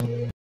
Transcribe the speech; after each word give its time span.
Yeah. 0.00 0.35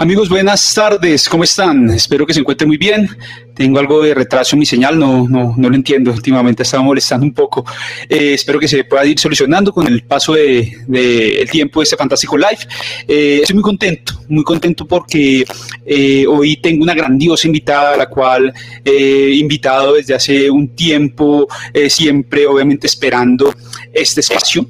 Amigos, 0.00 0.28
buenas 0.28 0.72
tardes, 0.74 1.28
¿cómo 1.28 1.42
están? 1.42 1.90
Espero 1.90 2.24
que 2.24 2.32
se 2.32 2.38
encuentren 2.38 2.68
muy 2.68 2.76
bien. 2.76 3.08
Tengo 3.52 3.80
algo 3.80 4.00
de 4.00 4.14
retraso 4.14 4.54
en 4.54 4.60
mi 4.60 4.64
señal, 4.64 4.96
no, 4.96 5.26
no, 5.28 5.56
no 5.56 5.68
lo 5.68 5.74
entiendo. 5.74 6.12
Últimamente 6.12 6.62
estaba 6.62 6.84
molestando 6.84 7.26
un 7.26 7.34
poco. 7.34 7.64
Eh, 8.08 8.34
espero 8.34 8.60
que 8.60 8.68
se 8.68 8.84
pueda 8.84 9.04
ir 9.04 9.18
solucionando 9.18 9.72
con 9.72 9.88
el 9.88 10.04
paso 10.04 10.34
del 10.34 10.70
de, 10.86 11.40
el 11.40 11.50
tiempo 11.50 11.80
de 11.80 11.82
este 11.82 11.96
fantástico 11.96 12.38
live. 12.38 12.60
Eh, 13.08 13.40
estoy 13.42 13.54
muy 13.54 13.64
contento, 13.64 14.22
muy 14.28 14.44
contento 14.44 14.86
porque 14.86 15.44
eh, 15.84 16.24
hoy 16.28 16.58
tengo 16.58 16.84
una 16.84 16.94
grandiosa 16.94 17.48
invitada, 17.48 17.94
a 17.94 17.96
la 17.96 18.08
cual 18.08 18.54
he 18.84 19.32
invitado 19.32 19.94
desde 19.94 20.14
hace 20.14 20.48
un 20.48 20.76
tiempo, 20.76 21.48
siempre 21.88 22.46
obviamente 22.46 22.86
esperando 22.86 23.52
este 23.92 24.20
espacio 24.20 24.64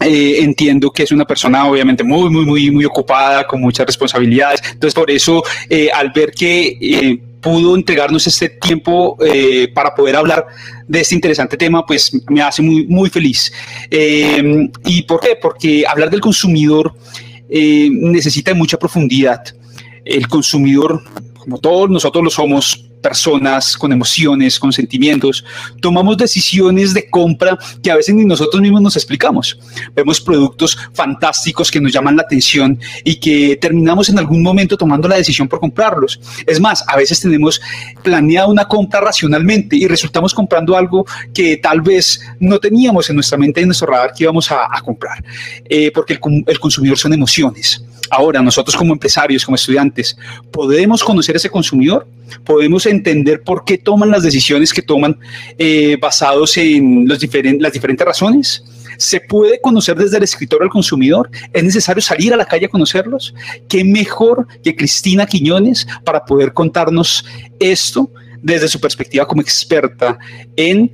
eh, 0.00 0.38
entiendo 0.40 0.90
que 0.90 1.04
es 1.04 1.12
una 1.12 1.24
persona 1.24 1.66
obviamente 1.66 2.04
muy, 2.04 2.28
muy, 2.28 2.70
muy, 2.70 2.84
ocupada, 2.84 3.46
con 3.46 3.60
muchas 3.60 3.86
responsabilidades. 3.86 4.60
Entonces, 4.64 4.94
por 4.94 5.10
eso, 5.10 5.42
eh, 5.68 5.88
al 5.92 6.12
ver 6.12 6.32
que 6.32 6.78
eh, 6.80 7.18
pudo 7.40 7.74
entregarnos 7.74 8.26
este 8.26 8.48
tiempo 8.48 9.16
para 9.72 9.94
poder 9.94 10.16
hablar 10.16 10.46
de 10.88 11.00
este 11.00 11.14
interesante 11.14 11.56
tema, 11.56 11.86
pues 11.86 12.10
me 12.28 12.42
hace 12.42 12.60
muy, 12.60 12.86
muy 12.88 13.08
feliz. 13.08 13.52
¿Y 13.88 15.02
por 15.02 15.20
qué? 15.20 15.38
Porque 15.40 15.84
hablar 15.86 16.10
del 16.10 16.20
consumidor 16.20 16.92
necesita 17.48 18.52
mucha 18.52 18.76
profundidad. 18.78 19.44
El 20.04 20.26
consumidor, 20.26 21.04
como 21.38 21.58
todos 21.58 21.88
nosotros 21.88 22.24
lo 22.24 22.30
somos, 22.30 22.85
personas 23.00 23.76
con 23.76 23.92
emociones, 23.92 24.58
con 24.58 24.72
sentimientos, 24.72 25.44
tomamos 25.80 26.16
decisiones 26.16 26.92
de 26.94 27.08
compra 27.08 27.58
que 27.82 27.90
a 27.90 27.96
veces 27.96 28.14
ni 28.14 28.24
nosotros 28.24 28.60
mismos 28.60 28.82
nos 28.82 28.96
explicamos. 28.96 29.58
Vemos 29.94 30.20
productos 30.20 30.76
fantásticos 30.92 31.70
que 31.70 31.80
nos 31.80 31.92
llaman 31.92 32.16
la 32.16 32.22
atención 32.22 32.78
y 33.04 33.16
que 33.16 33.56
terminamos 33.60 34.08
en 34.08 34.18
algún 34.18 34.42
momento 34.42 34.76
tomando 34.76 35.08
la 35.08 35.16
decisión 35.16 35.48
por 35.48 35.60
comprarlos. 35.60 36.20
Es 36.46 36.60
más, 36.60 36.84
a 36.86 36.96
veces 36.96 37.20
tenemos 37.20 37.60
planeada 38.02 38.48
una 38.48 38.66
compra 38.66 39.00
racionalmente 39.00 39.76
y 39.76 39.86
resultamos 39.86 40.34
comprando 40.34 40.76
algo 40.76 41.06
que 41.32 41.56
tal 41.56 41.80
vez 41.80 42.20
no 42.40 42.58
teníamos 42.58 43.08
en 43.10 43.16
nuestra 43.16 43.38
mente, 43.38 43.60
en 43.60 43.68
nuestro 43.68 43.88
radar 43.88 44.12
que 44.14 44.24
íbamos 44.24 44.50
a, 44.50 44.68
comprar, 44.84 45.24
eh, 45.64 45.90
porque 45.92 46.14
el, 46.14 46.20
el 46.46 46.60
consumidor 46.60 46.98
son 46.98 47.12
emociones. 47.12 47.82
Ahora, 48.10 48.42
nosotros 48.42 48.76
como 48.76 48.92
empresarios, 48.92 49.44
como 49.44 49.56
estudiantes, 49.56 50.16
¿podemos 50.50 51.02
conocer 51.02 51.36
a 51.36 51.38
ese 51.38 51.50
consumidor? 51.50 52.06
¿Podemos 52.44 52.86
entender 52.86 53.42
por 53.42 53.64
qué 53.64 53.78
toman 53.78 54.10
las 54.10 54.22
decisiones 54.22 54.72
que 54.72 54.82
toman 54.82 55.18
eh, 55.58 55.96
basados 56.00 56.56
en 56.56 57.06
las 57.08 57.18
diferentes 57.18 58.06
razones? 58.06 58.64
¿Se 58.98 59.20
puede 59.20 59.60
conocer 59.60 59.96
desde 59.96 60.16
el 60.16 60.22
escritor 60.22 60.62
al 60.62 60.70
consumidor? 60.70 61.30
¿Es 61.52 61.62
necesario 61.62 62.00
salir 62.00 62.32
a 62.32 62.36
la 62.36 62.46
calle 62.46 62.66
a 62.66 62.68
conocerlos? 62.68 63.34
¿Qué 63.68 63.84
mejor 63.84 64.46
que 64.62 64.74
Cristina 64.74 65.26
Quiñones 65.26 65.86
para 66.04 66.24
poder 66.24 66.52
contarnos 66.52 67.24
esto 67.58 68.10
desde 68.42 68.68
su 68.68 68.80
perspectiva 68.80 69.26
como 69.26 69.42
experta 69.42 70.18
en 70.56 70.92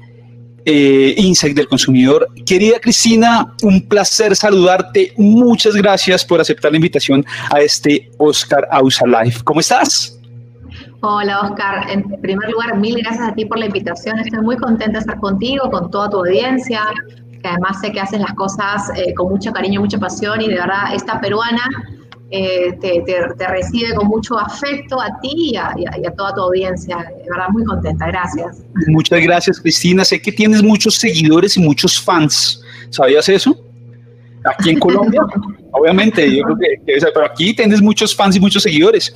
eh, 0.64 1.14
Insight 1.16 1.56
del 1.56 1.68
Consumidor. 1.68 2.28
Querida 2.46 2.78
Cristina, 2.80 3.54
un 3.62 3.86
placer 3.88 4.34
saludarte. 4.36 5.12
Muchas 5.16 5.74
gracias 5.74 6.24
por 6.24 6.40
aceptar 6.40 6.70
la 6.70 6.76
invitación 6.76 7.24
a 7.50 7.60
este 7.60 8.10
Oscar 8.18 8.66
Ausa 8.70 9.06
Live. 9.06 9.36
¿Cómo 9.44 9.60
estás? 9.60 10.18
Hola 11.00 11.40
Oscar, 11.40 11.90
en 11.90 12.08
primer 12.20 12.48
lugar, 12.50 12.78
mil 12.78 12.96
gracias 13.02 13.28
a 13.28 13.34
ti 13.34 13.44
por 13.44 13.58
la 13.58 13.66
invitación. 13.66 14.20
Estoy 14.20 14.40
muy 14.40 14.56
contenta 14.56 14.92
de 14.92 14.98
estar 15.00 15.18
contigo, 15.18 15.68
con 15.68 15.90
toda 15.90 16.08
tu 16.08 16.18
audiencia, 16.18 16.82
que 17.42 17.48
además 17.48 17.80
sé 17.80 17.90
que 17.90 18.00
haces 18.00 18.20
las 18.20 18.34
cosas 18.34 18.88
eh, 18.94 19.12
con 19.14 19.28
mucho 19.28 19.52
cariño, 19.52 19.80
mucha 19.80 19.98
pasión 19.98 20.40
y 20.40 20.48
de 20.48 20.54
verdad 20.54 20.94
esta 20.94 21.20
peruana 21.20 21.62
eh, 22.34 22.72
te, 22.80 23.46
recibe 23.46 23.94
con 23.94 24.08
mucho 24.08 24.38
afecto 24.38 24.98
a 24.98 25.20
ti 25.20 25.52
y 25.52 25.56
a, 25.56 25.74
toda 26.16 26.34
tu 26.34 26.40
audiencia. 26.40 26.96
De 26.96 27.30
verdad, 27.30 27.48
muy 27.50 27.62
contenta. 27.64 28.06
Gracias. 28.06 28.62
Muchas 28.86 29.20
gracias, 29.20 29.60
Cristina. 29.60 30.02
Sé 30.02 30.20
que 30.20 30.32
tienes 30.32 30.62
muchos 30.62 30.94
seguidores 30.94 31.58
y 31.58 31.60
muchos 31.60 32.00
fans. 32.00 32.62
¿Sabías 32.88 33.28
eso? 33.28 33.54
Aquí 34.44 34.70
en 34.70 34.78
Colombia, 34.78 35.20
obviamente, 35.72 36.34
yo 36.34 36.42
creo 36.44 36.56
que, 36.56 36.98
pero 37.12 37.26
aquí 37.26 37.54
tienes 37.54 37.82
muchos 37.82 38.16
fans 38.16 38.34
y 38.34 38.40
muchos 38.40 38.62
seguidores. 38.62 39.14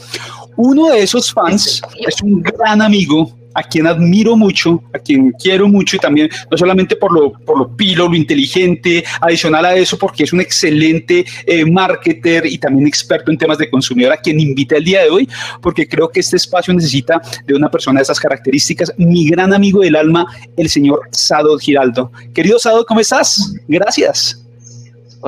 Uno 0.57 0.91
de 0.91 1.03
esos 1.03 1.33
fans 1.33 1.83
es 2.07 2.21
un 2.23 2.43
gran 2.43 2.83
amigo 2.83 3.35
a 3.57 3.63
quien 3.63 3.87
admiro 3.87 4.37
mucho, 4.37 4.83
a 4.93 4.99
quien 4.99 5.33
quiero 5.33 5.67
mucho 5.67 5.97
y 5.97 5.99
también 5.99 6.29
no 6.51 6.59
solamente 6.59 6.95
por 6.95 7.13
lo, 7.13 7.33
por 7.33 7.59
lo 7.59 7.75
pilo, 7.75 8.07
lo 8.09 8.15
inteligente, 8.15 9.03
adicional 9.21 9.65
a 9.65 9.75
eso 9.75 9.99
porque 9.99 10.25
es 10.25 10.33
un 10.33 10.43
excelente 10.43 11.25
eh, 11.47 11.65
marketer 11.65 12.45
y 12.47 12.59
también 12.59 12.87
experto 12.87 13.31
en 13.31 13.39
temas 13.39 13.57
de 13.57 13.71
consumidor 13.71 14.13
a 14.13 14.19
quien 14.19 14.39
invita 14.39 14.77
el 14.77 14.85
día 14.85 15.03
de 15.03 15.11
hoy, 15.11 15.29
porque 15.63 15.89
creo 15.89 16.11
que 16.11 16.21
este 16.21 16.37
espacio 16.37 16.75
necesita 16.75 17.21
de 17.47 17.55
una 17.55 17.71
persona 17.71 18.01
de 18.01 18.03
esas 18.05 18.21
características, 18.21 18.93
mi 18.99 19.29
gran 19.29 19.55
amigo 19.55 19.81
del 19.81 19.97
alma, 19.97 20.27
el 20.57 20.69
señor 20.69 21.01
Sado 21.11 21.59
Giraldo. 21.59 22.13
Querido 22.35 22.59
Sado, 22.59 22.85
¿cómo 22.85 23.01
estás? 23.01 23.55
Gracias. 23.67 24.46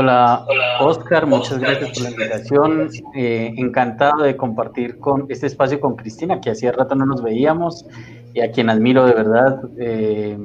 Hola, 0.01 0.47
Oscar, 0.79 1.27
muchas 1.27 1.59
gracias 1.59 1.91
por 1.91 2.03
la 2.05 2.11
invitación. 2.11 2.89
Eh, 3.17 3.53
encantado 3.57 4.23
de 4.23 4.37
compartir 4.37 5.01
con 5.01 5.27
este 5.29 5.49
espacio 5.49 5.81
con 5.81 5.97
Cristina, 5.97 6.41
que 6.41 6.53
hacía 6.53 6.71
rato 6.71 6.95
no 6.95 7.05
nos 7.05 7.21
veíamos 7.21 7.85
y 8.33 8.41
a 8.41 8.53
quien 8.53 8.71
admiro 8.71 9.05
de 9.07 9.13
verdad 9.13 9.61
eh, 9.77 10.39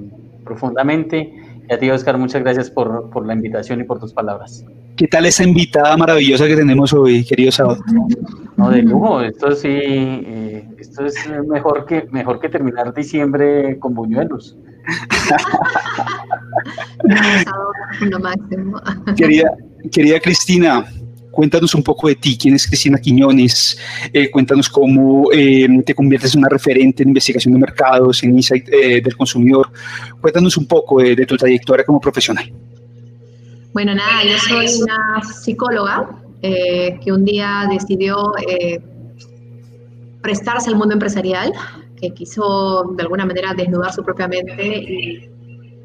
profundamente. 0.44 1.32
Y 1.70 1.72
a 1.72 1.78
ti, 1.78 1.88
Oscar, 1.92 2.18
muchas 2.18 2.42
gracias 2.42 2.72
por, 2.72 3.12
por, 3.12 3.28
la 3.28 3.34
invitación 3.34 3.80
y 3.80 3.84
por 3.84 4.00
tus 4.00 4.12
palabras. 4.12 4.66
¿Qué 4.96 5.08
tal 5.08 5.28
esa 5.28 5.44
invitada 5.44 5.96
maravillosa 5.98 6.48
que 6.48 6.56
tenemos 6.56 6.92
hoy, 6.92 7.24
querido 7.24 7.52
Sábado? 7.52 7.78
No, 8.58 8.72
de 8.72 8.82
lujo, 8.82 9.22
esto 9.22 9.52
sí, 9.52 9.70
eh, 9.70 10.68
esto 10.80 11.06
es 11.06 11.14
mejor 11.48 11.86
que, 11.86 12.08
mejor 12.10 12.40
que 12.40 12.50
terminar 12.50 12.92
diciembre 12.92 13.78
con 13.78 13.94
buñuelos. 13.94 14.58
querida, 19.18 19.50
querida 19.92 20.19
Cristina, 20.19 20.86
Cuéntanos 21.34 21.74
un 21.74 21.81
poco 21.81 22.07
de 22.10 22.13
ti, 22.13 22.38
quién 22.38 22.54
es 22.54 22.68
Cristina 22.68 23.00
Quiñones, 23.00 23.75
eh, 24.13 24.30
cuéntanos 24.30 24.69
cómo 24.69 25.31
eh, 25.34 25.68
te 25.84 25.95
conviertes 25.95 26.36
en 26.36 26.42
una 26.42 26.50
referente 26.50 27.01
en 27.01 27.10
investigación 27.10 27.56
de 27.56 27.60
mercados, 27.60 28.22
en 28.22 28.36
insight 28.36 28.69
eh, 28.69 29.01
del 29.01 29.18
consumidor. 29.18 29.72
Cuéntanos 30.22 30.56
un 30.57 30.68
poco 30.68 31.01
de, 31.01 31.25
tu 31.25 31.36
trayectoria 31.36 31.84
como 31.86 32.00
profesional. 32.00 32.54
Bueno, 33.74 33.96
nada, 33.96 34.24
yo 34.24 34.38
soy 34.38 34.68
una 34.84 35.24
psicóloga 35.24 36.07
que 36.39 37.12
un 37.12 37.25
día 37.25 37.68
decidió 37.68 38.34
prestarse 40.22 40.69
al 40.69 40.75
mundo 40.75 40.94
empresarial, 40.94 41.51
que 42.00 42.12
quiso 42.12 42.94
de 42.96 43.01
alguna 43.01 43.25
manera 43.25 43.56
desnudar 43.56 43.92
su 43.92 44.04
propia 44.04 44.28
mente 44.28 44.68
y 44.68 45.33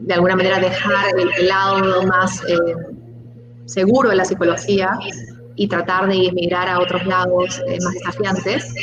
de 0.00 0.14
alguna 0.14 0.36
manera 0.36 0.58
dejar 0.58 1.06
el, 1.18 1.48
lado 1.48 2.02
más 2.04 2.42
seguro 3.66 4.10
de 4.10 4.16
la 4.16 4.24
psicología 4.24 4.98
y 5.58 5.66
tratar 5.66 6.08
de 6.08 6.28
emigrar 6.28 6.68
a 6.68 6.78
otros 6.78 7.04
lados 7.04 7.60
eh, 7.66 7.78
más 7.82 7.92
desafiantes. 7.94 8.74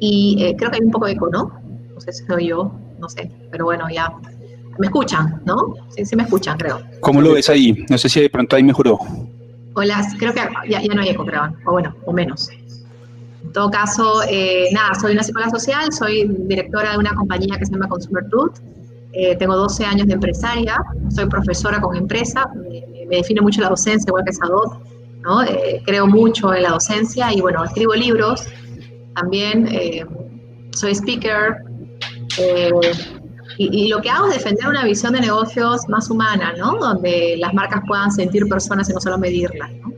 Y 0.00 0.36
eh, 0.40 0.56
creo 0.56 0.70
que 0.70 0.76
hay 0.76 0.84
un 0.84 0.90
poco 0.90 1.06
de 1.06 1.12
eco, 1.12 1.28
¿no? 1.30 1.60
No 1.94 2.00
sé 2.00 2.12
si 2.12 2.26
soy 2.26 2.48
yo, 2.48 2.72
no 2.98 3.08
sé, 3.08 3.30
pero 3.50 3.64
bueno, 3.66 3.86
ya. 3.88 4.12
Me 4.78 4.86
escuchan, 4.86 5.42
¿no? 5.44 5.74
Sí, 5.90 6.04
sí 6.04 6.16
me 6.16 6.22
escuchan, 6.22 6.56
creo. 6.58 6.80
¿Cómo 7.00 7.20
lo 7.20 7.34
ves 7.34 7.50
ahí? 7.50 7.84
No 7.88 7.98
sé 7.98 8.08
si 8.08 8.20
de 8.20 8.30
pronto 8.30 8.56
ahí 8.56 8.62
mejoró. 8.62 8.98
Hola, 9.74 10.02
creo 10.18 10.32
que 10.32 10.40
ya, 10.68 10.80
ya 10.80 10.94
no 10.94 11.02
hay 11.02 11.10
eco, 11.10 11.24
creo, 11.24 11.54
o 11.66 11.72
bueno, 11.72 11.94
o 12.06 12.12
menos. 12.12 12.48
En 13.44 13.52
todo 13.52 13.70
caso, 13.70 14.22
eh, 14.28 14.68
nada, 14.72 14.94
soy 14.94 15.12
una 15.12 15.22
psicóloga 15.22 15.50
social, 15.50 15.92
soy 15.92 16.26
directora 16.28 16.92
de 16.92 16.98
una 16.98 17.14
compañía 17.14 17.58
que 17.58 17.66
se 17.66 17.72
llama 17.72 17.88
Consumer 17.88 18.24
Truth. 18.30 18.58
Tengo 19.38 19.56
12 19.56 19.84
años 19.84 20.06
de 20.06 20.14
empresaria, 20.14 20.76
soy 21.08 21.26
profesora 21.26 21.80
con 21.80 21.96
empresa, 21.96 22.48
me, 22.54 23.06
me 23.10 23.16
define 23.16 23.40
mucho 23.40 23.60
la 23.60 23.68
docencia, 23.68 24.08
igual 24.08 24.24
que 24.24 24.32
Sadot. 24.32 24.90
Eh, 25.48 25.82
creo 25.84 26.06
mucho 26.06 26.54
en 26.54 26.62
la 26.62 26.70
docencia 26.70 27.32
y 27.32 27.42
bueno, 27.42 27.62
escribo 27.62 27.94
libros, 27.94 28.46
también 29.14 29.68
eh, 29.70 30.06
soy 30.72 30.92
speaker 30.92 31.56
eh, 32.38 32.70
Y, 33.58 33.88
lo 33.88 34.00
que 34.00 34.08
hago 34.08 34.28
es 34.28 34.34
defender 34.34 34.66
una 34.68 34.84
visión 34.84 35.12
de 35.12 35.20
negocios 35.20 35.86
más 35.88 36.08
humana, 36.08 36.54
¿no? 36.56 36.78
Donde 36.78 37.36
las 37.36 37.52
marcas 37.52 37.82
puedan 37.86 38.10
sentir 38.10 38.48
personas 38.48 38.88
y 38.88 38.94
no 38.94 39.00
solo 39.00 39.18
medirlas, 39.18 39.70
¿no? 39.82 39.92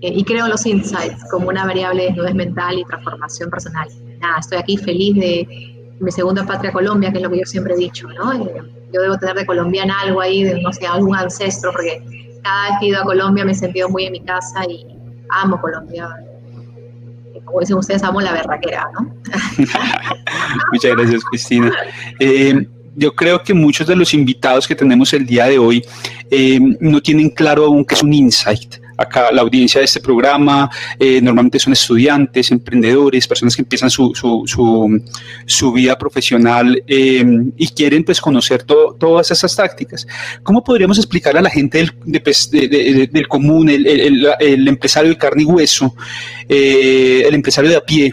Eh, 0.00 0.12
y 0.14 0.24
creo 0.24 0.48
los 0.48 0.64
insights 0.64 1.22
como 1.30 1.48
una 1.48 1.66
variable 1.66 2.02
de 2.02 2.08
desnudez 2.08 2.34
mental 2.34 2.78
y 2.78 2.84
transformación 2.84 3.50
personal. 3.50 3.88
Nada, 4.20 4.38
estoy 4.38 4.58
aquí 4.58 4.76
feliz 4.78 5.14
de 5.16 5.75
mi 6.00 6.10
segunda 6.10 6.44
patria 6.44 6.72
Colombia, 6.72 7.10
que 7.10 7.18
es 7.18 7.22
lo 7.22 7.30
que 7.30 7.38
yo 7.38 7.44
siempre 7.46 7.74
he 7.74 7.76
dicho, 7.76 8.08
¿no? 8.08 8.32
Eh, 8.32 8.62
yo 8.92 9.00
debo 9.00 9.16
tener 9.18 9.36
de 9.36 9.46
colombiana 9.46 10.00
algo 10.00 10.20
ahí, 10.20 10.44
de 10.44 10.60
no 10.60 10.72
sé, 10.72 10.86
algún 10.86 11.16
ancestro, 11.16 11.72
porque 11.72 12.02
cada 12.42 12.68
vez 12.68 12.72
que 12.80 12.86
he 12.86 12.88
ido 12.90 13.00
a 13.00 13.04
Colombia 13.04 13.44
me 13.44 13.52
he 13.52 13.54
sentido 13.54 13.88
muy 13.88 14.04
en 14.04 14.12
mi 14.12 14.20
casa 14.20 14.64
y 14.68 14.86
amo 15.30 15.60
Colombia. 15.60 16.08
Como 17.44 17.60
dicen 17.60 17.76
ustedes, 17.76 18.02
amo 18.02 18.20
la 18.20 18.32
berraquera, 18.32 18.88
¿no? 18.98 19.14
Muchas 20.72 20.96
gracias, 20.96 21.24
Cristina. 21.24 21.72
Eh, 22.18 22.66
yo 22.96 23.14
creo 23.14 23.42
que 23.42 23.54
muchos 23.54 23.86
de 23.86 23.94
los 23.94 24.14
invitados 24.14 24.66
que 24.66 24.74
tenemos 24.74 25.12
el 25.12 25.26
día 25.26 25.46
de 25.46 25.58
hoy 25.58 25.84
eh, 26.30 26.58
no 26.80 27.00
tienen 27.00 27.30
claro 27.30 27.66
aún 27.66 27.84
qué 27.84 27.94
es 27.94 28.02
un 28.02 28.12
insight. 28.12 28.76
Acá 28.96 29.30
la 29.32 29.42
audiencia 29.42 29.80
de 29.80 29.84
este 29.84 30.00
programa 30.00 30.70
eh, 30.98 31.20
normalmente 31.20 31.58
son 31.58 31.72
estudiantes, 31.72 32.50
emprendedores, 32.50 33.26
personas 33.26 33.54
que 33.54 33.62
empiezan 33.62 33.90
su, 33.90 34.12
su, 34.14 34.44
su, 35.46 35.72
vida 35.72 35.98
profesional 35.98 36.82
em, 36.86 37.52
y 37.56 37.68
quieren 37.68 38.04
pues 38.04 38.20
conocer 38.20 38.64
todas 38.64 39.30
esas 39.30 39.54
tácticas. 39.54 40.06
¿Cómo 40.42 40.62
podríamos 40.64 40.98
explicar 40.98 41.36
a 41.36 41.42
la 41.42 41.50
gente 41.50 41.78
del, 41.78 42.22
pues, 42.22 42.50
del 42.50 43.28
común, 43.28 43.68
el, 43.68 43.86
el, 43.86 44.26
el, 44.40 44.68
empresario 44.68 45.10
de 45.10 45.18
carne 45.18 45.42
y 45.42 45.46
hueso, 45.46 45.94
eh, 46.48 47.24
el 47.26 47.34
empresario 47.34 47.70
de 47.70 47.76
a 47.76 47.80
pie, 47.80 48.12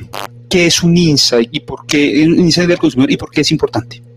qué 0.50 0.66
es 0.66 0.84
un 0.84 0.98
insight 0.98 1.50
y 1.52 1.62
por 1.62 1.86
qué 1.86 2.26
un 2.28 2.40
insight 2.40 2.68
del 2.68 2.78
consumidor 2.78 3.12
y 3.12 3.18
por 3.18 3.32
qué 3.32 3.42
es 3.42 3.52
importante? 3.52 4.13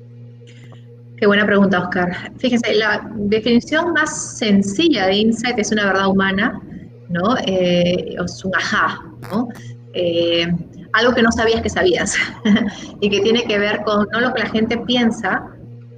Qué 1.16 1.26
buena 1.26 1.46
pregunta, 1.46 1.80
Oscar. 1.80 2.14
Fíjense, 2.38 2.74
la 2.74 3.10
definición 3.14 3.92
más 3.94 4.36
sencilla 4.38 5.06
de 5.06 5.14
insight 5.16 5.58
es 5.58 5.72
una 5.72 5.86
verdad 5.86 6.08
humana, 6.08 6.60
¿no? 7.08 7.36
Eh, 7.46 8.16
es 8.22 8.44
un 8.44 8.54
ajá, 8.54 9.02
¿no? 9.30 9.48
Eh, 9.94 10.46
algo 10.92 11.14
que 11.14 11.22
no 11.22 11.32
sabías 11.32 11.62
que 11.62 11.70
sabías 11.70 12.16
y 13.00 13.08
que 13.08 13.20
tiene 13.20 13.44
que 13.44 13.58
ver 13.58 13.82
con 13.82 14.06
no 14.12 14.20
lo 14.20 14.34
que 14.34 14.40
la 14.40 14.50
gente 14.50 14.76
piensa 14.78 15.46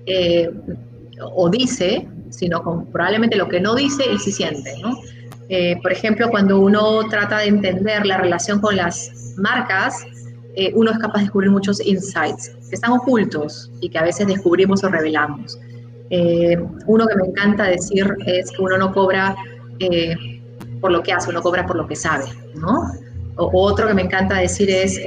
eh, 0.06 0.50
o 1.34 1.50
dice, 1.50 2.06
sino 2.30 2.62
con 2.62 2.86
probablemente 2.86 3.36
lo 3.36 3.48
que 3.48 3.60
no 3.60 3.74
dice 3.74 4.04
y 4.12 4.18
sí 4.18 4.30
siente, 4.30 4.72
¿no? 4.82 4.96
por 5.82 5.90
ejemplo, 5.90 6.28
cuando 6.28 6.60
uno 6.60 7.08
trata 7.08 7.38
de 7.38 7.46
entender 7.46 8.04
la 8.04 8.18
relación 8.18 8.60
con 8.60 8.76
las 8.76 9.34
marcas, 9.38 10.04
eh, 10.58 10.72
uno 10.74 10.90
es 10.90 10.98
capaz 10.98 11.18
de 11.18 11.24
descubrir 11.26 11.52
muchos 11.52 11.80
insights 11.86 12.50
que 12.68 12.74
están 12.74 12.90
ocultos 12.90 13.70
y 13.80 13.88
que 13.88 13.96
a 13.96 14.02
veces 14.02 14.26
descubrimos 14.26 14.82
o 14.82 14.88
revelamos. 14.88 15.56
Eh, 16.10 16.58
uno 16.86 17.06
que 17.06 17.14
me 17.14 17.28
encanta 17.28 17.62
decir 17.62 18.12
es 18.26 18.50
que 18.50 18.60
uno 18.60 18.76
no 18.76 18.92
cobra 18.92 19.36
eh, 19.78 20.16
por 20.80 20.90
lo 20.90 21.00
que 21.00 21.12
hace, 21.12 21.30
uno 21.30 21.42
cobra 21.42 21.64
por 21.64 21.76
lo 21.76 21.86
que 21.86 21.94
sabe, 21.94 22.24
¿no? 22.56 22.90
O, 23.36 23.50
otro 23.52 23.86
que 23.86 23.94
me 23.94 24.02
encanta 24.02 24.34
decir 24.38 24.68
es, 24.68 25.00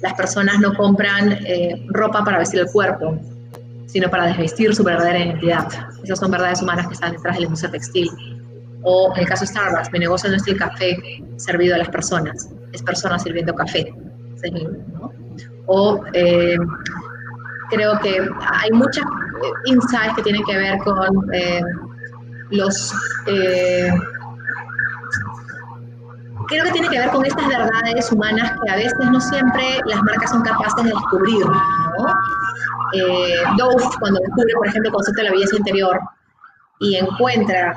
las 0.00 0.14
personas 0.14 0.58
no 0.60 0.72
compran 0.72 1.38
ropa 1.88 2.24
para 2.24 2.38
vestir 2.38 2.60
el 2.60 2.66
cuerpo, 2.68 3.18
sino 3.84 4.08
para 4.08 4.28
desvestir 4.28 4.74
su 4.74 4.82
verdadera 4.82 5.26
identidad. 5.26 5.68
Esas 6.02 6.20
son 6.20 6.30
verdades 6.30 6.62
humanas 6.62 6.86
que 6.86 6.94
están 6.94 7.12
detrás 7.12 7.34
de 7.34 7.40
la 7.40 7.44
industria 7.44 7.70
textil. 7.70 8.08
O 8.82 9.12
en 9.14 9.20
el 9.20 9.26
caso 9.26 9.42
de 9.42 9.48
Starbucks, 9.48 9.92
mi 9.92 9.98
negocio 9.98 10.30
no 10.30 10.36
es 10.36 10.46
el 10.46 10.56
café 10.56 10.96
servido 11.36 11.74
a 11.74 11.78
las 11.78 11.90
personas, 11.90 12.48
es 12.72 12.82
personas 12.82 13.22
sirviendo 13.22 13.54
café. 13.54 13.92
O 15.66 16.04
eh, 16.12 16.56
creo 17.70 17.98
que 18.00 18.28
hay 18.52 18.70
muchas 18.72 19.04
eh, 19.04 19.52
insights 19.66 20.14
que 20.16 20.22
tienen 20.22 20.44
que 20.44 20.56
ver 20.56 20.78
con 20.78 21.34
eh, 21.34 21.62
los... 22.50 22.92
creo 26.46 26.64
que 26.64 26.72
tiene 26.72 26.88
que 26.88 26.98
ver 26.98 27.10
con 27.10 27.24
estas 27.24 27.48
verdades 27.48 28.12
humanas 28.12 28.52
que 28.62 28.70
a 28.70 28.76
veces 28.76 29.10
no 29.10 29.20
siempre 29.20 29.80
las 29.86 30.02
marcas 30.02 30.30
son 30.30 30.42
capaces 30.42 30.84
de 30.84 30.90
descubrir. 30.90 31.46
¿no? 31.46 32.06
Dove, 33.56 33.84
cuando 33.98 34.20
descubre, 34.20 34.54
por 34.56 34.66
ejemplo, 34.68 34.88
el 34.90 34.94
concepto 34.94 35.22
de 35.22 35.28
la 35.28 35.32
belleza 35.32 35.56
interior 35.56 35.98
y 36.80 36.96
encuentra 36.96 37.74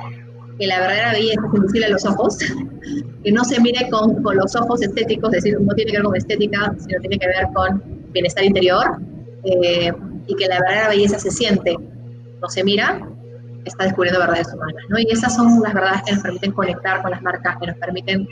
que 0.58 0.66
la 0.66 0.80
verdadera 0.80 1.12
belleza 1.12 1.40
es 1.40 1.54
invisible 1.54 1.86
a 1.86 1.90
los 1.90 2.04
ojos, 2.04 2.38
que 3.24 3.32
no 3.32 3.44
se 3.44 3.60
mire 3.60 3.88
con, 3.90 4.22
con, 4.22 4.36
los 4.36 4.54
ojos 4.56 4.82
estéticos, 4.82 5.32
es 5.34 5.44
decir, 5.44 5.60
no 5.60 5.74
tiene 5.74 5.92
que 5.92 5.98
ver 5.98 6.04
con 6.04 6.16
estética, 6.16 6.74
sino 6.78 7.00
tiene 7.00 7.18
que 7.18 7.26
ver 7.26 7.46
con 7.54 7.82
bienestar 8.12 8.44
interior, 8.44 8.98
eh, 9.44 9.92
y 10.26 10.34
que 10.34 10.46
la 10.46 10.60
verdadera 10.60 10.88
belleza 10.88 11.18
se 11.18 11.30
siente, 11.30 11.76
no 12.40 12.48
se 12.48 12.62
mira, 12.64 13.00
está 13.64 13.84
descubriendo 13.84 14.20
verdades 14.20 14.48
humanas. 14.52 14.82
¿no? 14.88 14.98
Y 14.98 15.06
esas 15.10 15.34
son 15.34 15.60
las 15.62 15.74
verdades 15.74 16.02
que 16.04 16.12
nos 16.12 16.22
permiten 16.22 16.52
conectar 16.52 17.02
con 17.02 17.10
las 17.10 17.22
marcas, 17.22 17.56
que 17.60 17.66
nos 17.68 17.76
permiten 17.76 18.26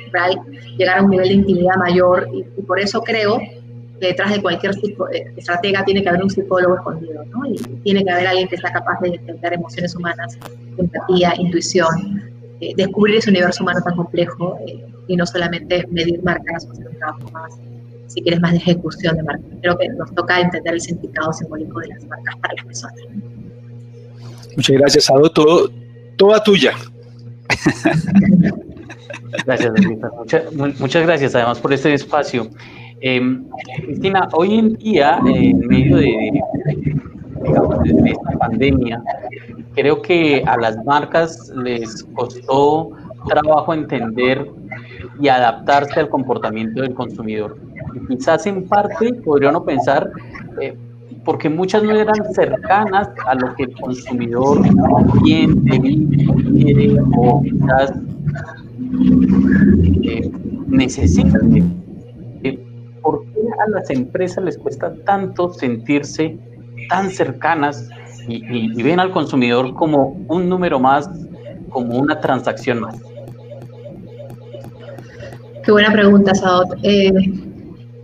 llegar 0.78 0.98
a 0.98 1.02
un 1.02 1.10
nivel 1.10 1.28
de 1.28 1.34
intimidad 1.34 1.76
mayor, 1.76 2.28
y, 2.32 2.62
por 2.62 2.80
eso 2.80 3.00
creo 3.02 3.38
que 3.38 4.08
detrás 4.08 4.32
de 4.32 4.42
cualquier 4.42 4.72
eh, 4.74 5.32
estratega 5.36 5.84
tiene 5.84 6.02
que 6.02 6.08
haber 6.08 6.22
un 6.22 6.30
psicólogo 6.30 6.76
escondido, 6.76 7.24
¿no? 7.26 7.46
Y 7.46 7.56
tiene 7.82 8.04
que 8.04 8.10
haber 8.10 8.26
alguien 8.26 8.48
que 8.48 8.56
está 8.56 8.70
capaz 8.70 9.00
de 9.00 9.12
detectar 9.12 9.54
emociones 9.54 9.94
humanas, 9.94 10.38
empatía, 10.76 11.32
intuición, 11.38 12.25
eh, 12.60 12.72
descubrir 12.76 13.16
ese 13.16 13.30
universo 13.30 13.62
humano 13.62 13.80
tan 13.82 13.96
complejo 13.96 14.58
eh, 14.66 14.84
y 15.08 15.16
no 15.16 15.26
solamente 15.26 15.86
medir 15.90 16.22
marcas 16.22 16.66
o 16.66 16.72
hacer 16.72 16.88
un 16.88 16.96
trabajo 16.98 17.30
más, 17.32 17.52
si 18.06 18.22
quieres, 18.22 18.40
más 18.40 18.52
de 18.52 18.58
ejecución 18.58 19.16
de 19.16 19.22
marcas. 19.22 19.46
Creo 19.60 19.78
que 19.78 19.88
nos 19.90 20.14
toca 20.14 20.40
entender 20.40 20.74
el 20.74 20.80
significado 20.80 21.32
simbólico 21.32 21.80
de 21.80 21.88
las 21.88 22.04
marcas 22.06 22.36
para 22.36 22.54
las 22.54 22.64
personas. 22.64 23.00
Muchas 24.56 24.76
gracias, 24.76 25.10
Ado. 25.10 25.30
Todo, 25.30 25.70
toda 26.16 26.42
tuya. 26.42 26.72
Gracias, 29.44 29.72
Muchas, 30.18 30.52
muchas 30.80 31.06
gracias 31.06 31.34
además 31.34 31.58
por 31.58 31.72
este 31.72 31.92
espacio. 31.92 32.48
Eh, 33.00 33.20
Cristina, 33.84 34.28
hoy 34.32 34.58
en 34.58 34.74
día, 34.74 35.18
en 35.26 35.58
medio 35.66 35.98
de, 35.98 36.42
esta 38.04 38.38
pandemia, 38.38 39.02
creo 39.74 40.02
que 40.02 40.42
a 40.46 40.56
las 40.56 40.82
marcas 40.84 41.52
les 41.56 42.04
costó 42.14 42.90
trabajo 43.26 43.74
entender 43.74 44.46
y 45.20 45.28
adaptarse 45.28 46.00
al 46.00 46.08
comportamiento 46.08 46.82
del 46.82 46.94
consumidor. 46.94 47.58
quizás 48.08 48.46
en 48.46 48.68
parte 48.68 49.12
podría 49.24 49.50
uno 49.50 49.64
pensar, 49.64 50.10
eh, 50.60 50.76
porque 51.24 51.48
muchas 51.48 51.82
no 51.82 51.92
eran 51.92 52.32
cercanas 52.32 53.08
a 53.26 53.34
lo 53.34 53.54
que 53.54 53.64
el 53.64 53.74
consumidor 53.80 54.62
siente, 55.24 55.80
quiere 56.52 56.96
o 57.16 57.42
quizás 57.42 57.92
eh, 60.02 60.30
necesita. 60.68 61.38
¿por 63.02 63.24
qué 63.24 63.40
a 63.64 63.70
las 63.70 63.88
empresas 63.90 64.42
les 64.44 64.58
cuesta 64.58 64.92
tanto 65.04 65.52
sentirse 65.52 66.38
tan 66.88 67.10
cercanas 67.10 67.88
y, 68.28 68.82
ven 68.82 69.00
al 69.00 69.12
consumidor 69.12 69.74
como 69.74 70.08
un 70.28 70.48
número 70.48 70.80
más, 70.80 71.08
como 71.70 71.98
una 71.98 72.20
transacción 72.20 72.80
más? 72.80 72.96
Qué 75.64 75.72
buena 75.72 75.92
pregunta, 75.92 76.34
Saot. 76.34 76.68
Eh, 76.82 77.12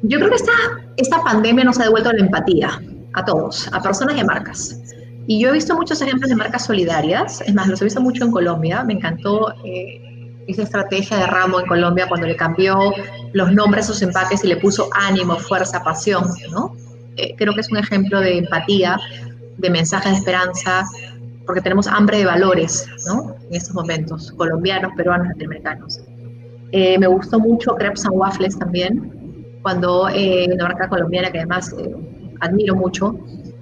yo 0.03 0.19
creo 0.19 0.31
que 0.31 0.37
esta, 0.37 0.53
esta 0.97 1.23
pandemia 1.23 1.65
nos 1.65 1.79
ha 1.79 1.85
devuelto 1.85 2.13
la 2.13 2.25
empatía 2.25 2.81
a 3.15 3.25
todos, 3.25 3.69
a 3.73 3.81
personas 3.81 4.17
y 4.17 4.21
a 4.21 4.25
marcas. 4.25 4.81
Y 5.27 5.41
yo 5.41 5.51
he 5.51 5.53
visto 5.53 5.77
muchos 5.77 6.03
ejemplos 6.03 6.29
de 6.29 6.37
marcas 6.37 6.67
solidarias, 6.67 7.41
es 7.43 7.55
más, 7.55 7.69
los 7.69 7.81
he 7.81 7.85
visto 7.85 8.01
mucho 8.01 8.25
en 8.25 8.33
Colombia, 8.33 8.83
me 8.83 8.95
encantó 8.95 9.53
eh, 9.65 10.43
esa 10.49 10.63
estrategia 10.63 11.19
de 11.19 11.27
Ramo 11.27 11.61
en 11.61 11.67
Colombia 11.67 12.09
cuando 12.09 12.27
le 12.27 12.35
cambió 12.35 12.93
los 13.33 13.53
nombres 13.53 13.85
a 13.85 13.93
sus 13.93 14.03
empaques 14.03 14.43
y 14.45 14.49
le 14.49 14.57
puso 14.57 14.89
ánimo, 14.93 15.37
fuerza, 15.37 15.83
pasión, 15.85 16.25
¿no? 16.51 16.75
Eh, 17.17 17.35
creo 17.37 17.53
que 17.55 17.61
es 17.61 17.71
un 17.71 17.79
ejemplo 17.79 18.21
de 18.21 18.39
empatía, 18.39 18.99
de 19.59 19.71
mensaje 19.71 20.09
de 20.09 20.17
esperanza, 20.17 20.85
porque 21.47 21.61
tenemos 21.61 21.87
hambre 21.87 22.19
de 22.19 22.27
valores, 22.27 22.87
¿no? 23.07 23.35
En 23.49 23.55
estos 23.55 23.75
momentos, 23.75 24.33
colombianos, 24.33 24.93
peruanos, 24.97 25.29
latinoamericanos. 25.29 26.01
Eh, 26.73 26.99
me 26.99 27.07
gustó 27.07 27.39
mucho 27.39 27.75
Crepes 27.75 28.05
and 28.07 28.15
Waffles 28.17 28.59
también, 28.59 29.59
cuando 29.63 30.09
eh, 30.09 30.49
una 30.53 30.65
marca 30.65 30.89
colombiana 30.89 31.31
que 31.31 31.39
además 31.39 31.75
eh, 31.79 31.95
admiro 32.41 32.75
mucho, 32.75 33.17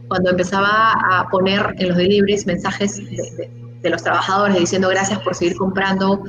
cuando 0.09 0.31
empezaba 0.31 0.93
a 0.93 1.29
poner 1.31 1.75
en 1.79 1.89
los 1.89 1.97
deliveries 1.97 2.47
mensajes 2.47 2.97
de, 2.97 3.51
de 3.83 3.91
los 3.91 4.03
trabajadores 4.03 4.59
diciendo 4.59 4.89
gracias 4.89 5.19
por 5.21 5.35
seguir 5.35 5.57
comprando 5.57 6.23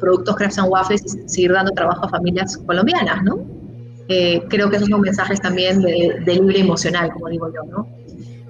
productos 0.00 0.36
Crepes 0.36 0.58
and 0.58 0.70
Waffles 0.70 1.02
y 1.04 1.28
seguir 1.28 1.52
dando 1.52 1.72
trabajo 1.72 2.04
a 2.04 2.08
familias 2.08 2.56
colombianas, 2.58 3.22
¿no? 3.22 3.55
Eh, 4.08 4.42
creo 4.48 4.70
que 4.70 4.76
esos 4.76 4.88
son 4.88 5.00
mensajes 5.00 5.40
también 5.40 5.82
de, 5.82 6.22
libre 6.26 6.60
emocional, 6.60 7.10
como 7.12 7.28
digo 7.28 7.52
yo, 7.52 7.62
¿no? 7.70 7.88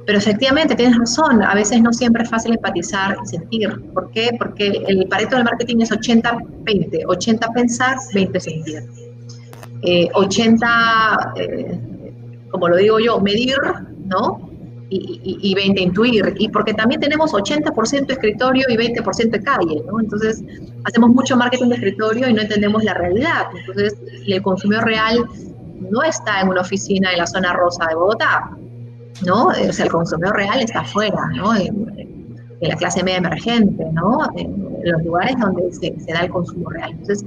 Pero 0.04 0.18
efectivamente, 0.18 0.76
tienes 0.76 0.96
razón, 0.96 1.42
a 1.42 1.54
veces 1.54 1.82
no 1.82 1.92
siempre 1.92 2.22
es 2.22 2.30
fácil 2.30 2.52
empatizar 2.52 3.16
y 3.24 3.26
sentir. 3.26 3.68
¿Por 3.92 4.10
qué? 4.12 4.30
Porque 4.38 4.84
el 4.86 5.08
pareto 5.08 5.34
del 5.34 5.44
marketing 5.44 5.78
es 5.80 5.90
80-20, 5.90 7.04
80 7.06 7.48
pensar, 7.52 7.96
20 8.14 8.40
sentir. 8.40 8.84
80, 10.14 11.34
eh, 11.36 11.42
eh, 11.42 11.80
como 12.50 12.68
lo 12.68 12.76
digo 12.76 13.00
yo, 13.00 13.20
medir, 13.20 13.56
¿no? 14.04 14.50
Y, 14.88 15.54
20 15.54 15.82
intuir, 15.82 16.34
y 16.38 16.48
porque 16.48 16.72
también 16.72 17.00
tenemos 17.00 17.32
80% 17.32 18.10
escritorio 18.10 18.66
y 18.68 18.76
20% 18.76 19.30
de 19.30 19.42
calle, 19.42 19.82
¿no? 19.86 20.00
Entonces, 20.00 20.44
hacemos 20.84 21.10
mucho 21.10 21.36
marketing 21.36 21.68
de 21.68 21.74
escritorio 21.74 22.28
y 22.28 22.32
no 22.32 22.42
entendemos 22.42 22.84
la 22.84 22.94
realidad. 22.94 23.46
Entonces, 23.58 23.96
el 24.26 24.42
consumidor 24.42 24.84
real 24.84 25.24
no 25.80 26.02
está 26.02 26.40
en 26.40 26.48
una 26.48 26.60
oficina 26.60 27.10
en 27.12 27.18
la 27.18 27.26
zona 27.26 27.52
rosa 27.52 27.86
de 27.88 27.94
Bogotá, 27.96 28.56
¿no? 29.24 29.46
O 29.46 29.72
sea, 29.72 29.84
el 29.84 29.90
consumidor 29.90 30.36
real 30.36 30.60
está 30.60 30.80
afuera, 30.80 31.28
¿no? 31.34 31.54
En, 31.54 32.06
la 32.58 32.74
clase 32.74 33.04
media 33.04 33.18
emergente, 33.18 33.84
¿no? 33.92 34.20
En, 34.36 34.66
los 34.82 35.02
lugares 35.02 35.36
donde 35.38 35.72
se, 35.72 36.12
da 36.12 36.20
el 36.20 36.30
consumo 36.30 36.70
real. 36.70 36.92
Entonces, 36.92 37.26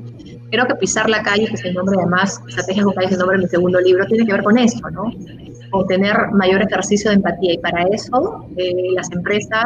creo 0.50 0.66
que 0.66 0.76
pisar 0.76 1.10
la 1.10 1.22
calle, 1.22 1.46
que 1.46 1.56
es 1.56 1.66
el 1.66 1.74
nombre 1.74 1.98
además, 2.00 2.42
Estrategias 2.48 2.86
con 2.86 2.94
Calle, 2.94 3.08
es 3.08 3.14
el 3.14 3.20
nombre 3.20 3.38
de 3.38 3.44
mi 3.44 3.50
segundo 3.50 3.82
libro, 3.82 4.06
tiene 4.06 4.26
que 4.26 4.32
ver 4.32 4.44
con 4.44 4.58
eso, 4.58 4.90
¿no? 4.92 5.12
Con 5.72 5.88
tener 5.88 6.16
mayor 6.32 6.62
ejercicio 6.62 7.12
de 7.12 7.18
empatía. 7.18 7.54
Y 7.54 7.58
para 7.60 7.84
eso, 7.84 8.46
eh, 8.58 8.92
las 8.94 9.12
empresas 9.12 9.66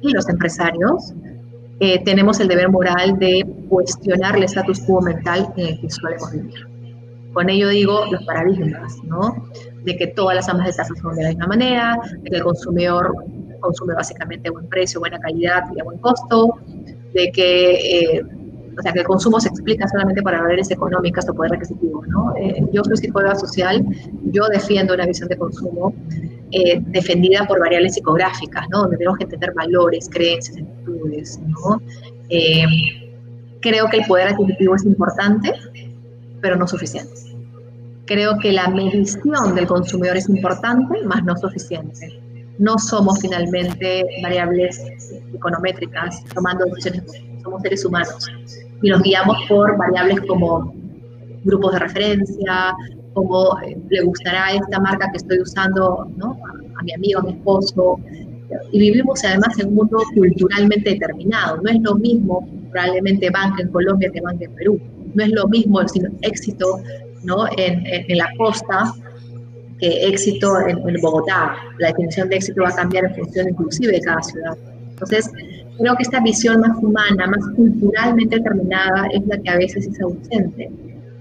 y 0.00 0.12
los 0.12 0.28
empresarios 0.28 1.12
eh, 1.80 2.02
tenemos 2.04 2.38
el 2.40 2.48
deber 2.48 2.68
moral 2.68 3.18
de 3.18 3.42
cuestionar 3.68 4.36
el 4.36 4.44
status 4.44 4.80
quo 4.80 5.00
mental 5.00 5.52
en 5.56 5.66
el 5.66 5.80
que 5.80 5.90
solemos 5.90 6.30
vivir. 6.30 6.66
Con 7.32 7.48
ello 7.48 7.68
digo 7.68 8.04
los 8.10 8.22
paradigmas, 8.24 8.96
¿no? 9.04 9.46
De 9.84 9.96
que 9.96 10.08
todas 10.08 10.36
las 10.36 10.48
amas 10.48 10.66
de 10.66 10.74
casa 10.74 10.92
son 11.00 11.16
de 11.16 11.22
la 11.22 11.28
misma 11.30 11.46
manera, 11.46 11.98
de 12.18 12.30
que 12.30 12.36
el 12.36 12.42
consumidor 12.42 13.14
consume 13.60 13.94
básicamente 13.94 14.48
a 14.48 14.52
buen 14.52 14.68
precio, 14.68 15.00
buena 15.00 15.18
calidad 15.18 15.62
y 15.74 15.80
a 15.80 15.84
buen 15.84 15.98
costo, 15.98 16.58
de 17.14 17.30
que, 17.32 17.72
eh, 17.74 18.22
o 18.78 18.82
sea, 18.82 18.92
que 18.92 19.00
el 19.00 19.06
consumo 19.06 19.40
se 19.40 19.48
explica 19.48 19.86
solamente 19.88 20.22
para 20.22 20.40
valores 20.40 20.70
económicas 20.70 21.28
o 21.28 21.34
poder 21.34 21.54
adquisitivo, 21.54 22.04
¿no? 22.06 22.34
Eh, 22.36 22.64
yo 22.72 22.82
soy 22.84 22.96
psicóloga 22.96 23.34
social, 23.34 23.84
yo 24.24 24.46
defiendo 24.48 24.94
una 24.94 25.06
visión 25.06 25.28
de 25.28 25.36
consumo 25.36 25.94
eh, 26.52 26.80
defendida 26.86 27.46
por 27.46 27.60
variables 27.60 27.94
psicográficas, 27.94 28.68
¿no? 28.70 28.82
Donde 28.82 28.96
tenemos 28.96 29.18
que 29.18 29.24
entender 29.24 29.52
valores, 29.54 30.08
creencias, 30.10 30.56
actitudes, 30.58 31.40
¿no? 31.46 31.80
creo 33.60 33.88
que 33.90 33.98
el 33.98 34.06
poder 34.06 34.28
adquisitivo 34.28 34.74
es 34.74 34.84
importante, 34.84 35.52
pero 36.40 36.56
no 36.56 36.66
suficiente. 36.66 37.12
Creo 38.06 38.38
que 38.38 38.52
la 38.52 38.68
medición 38.68 39.54
del 39.54 39.66
consumidor 39.66 40.16
es 40.16 40.28
importante, 40.28 41.02
más 41.04 41.22
no 41.24 41.36
suficiente. 41.36 42.20
No 42.58 42.78
somos 42.78 43.20
finalmente 43.20 44.04
variables 44.22 44.82
econométricas 45.32 46.24
tomando 46.34 46.64
decisiones, 46.66 47.04
somos 47.42 47.62
seres 47.62 47.84
humanos 47.84 48.28
y 48.82 48.90
nos 48.90 49.02
guiamos 49.02 49.36
por 49.48 49.76
variables 49.76 50.20
como 50.22 50.74
grupos 51.44 51.72
de 51.72 51.78
referencia, 51.78 52.74
como 53.14 53.58
eh, 53.60 53.76
le 53.88 54.02
gustará 54.02 54.52
esta 54.52 54.78
marca 54.80 55.10
que 55.10 55.18
estoy 55.18 55.40
usando 55.40 56.02
a, 56.02 56.82
mi 56.82 56.92
amigo, 56.92 57.20
a 57.20 57.22
mi 57.22 57.32
esposo. 57.32 57.98
Y 58.72 58.78
vivimos 58.78 59.24
además 59.24 59.58
en 59.58 59.68
un 59.68 59.74
mundo 59.76 59.98
culturalmente 60.14 60.90
determinado. 60.90 61.60
No 61.62 61.70
es 61.70 61.80
lo 61.82 61.94
mismo 61.94 62.48
probablemente 62.70 63.30
banca 63.30 63.62
en 63.62 63.68
Colombia 63.68 64.10
que 64.12 64.20
banca 64.20 64.44
en 64.44 64.54
Perú 64.54 64.80
no 65.14 65.24
es 65.24 65.30
lo 65.30 65.48
mismo 65.48 65.80
el 65.80 65.88
éxito 66.22 66.80
¿no? 67.22 67.46
en, 67.56 67.82
en, 67.86 68.18
la 68.18 68.28
costa 68.36 68.92
que 69.78 70.06
éxito 70.06 70.58
en, 70.66 70.78
Bogotá. 71.00 71.56
La 71.78 71.88
definición 71.88 72.28
de 72.28 72.36
éxito 72.36 72.62
va 72.62 72.68
a 72.68 72.76
cambiar 72.76 73.04
en 73.04 73.14
función 73.14 73.48
inclusive 73.48 73.92
de 73.92 74.00
cada 74.00 74.22
ciudad. 74.22 74.56
Entonces, 74.90 75.30
creo 75.80 75.96
que 75.96 76.02
esta 76.02 76.20
visión 76.20 76.60
más 76.60 76.76
humana, 76.82 77.26
más 77.26 77.44
culturalmente 77.56 78.36
determinada, 78.36 79.06
es 79.12 79.26
la 79.26 79.38
que 79.38 79.50
a 79.50 79.56
veces 79.56 79.86
es 79.86 80.00
ausente 80.00 80.70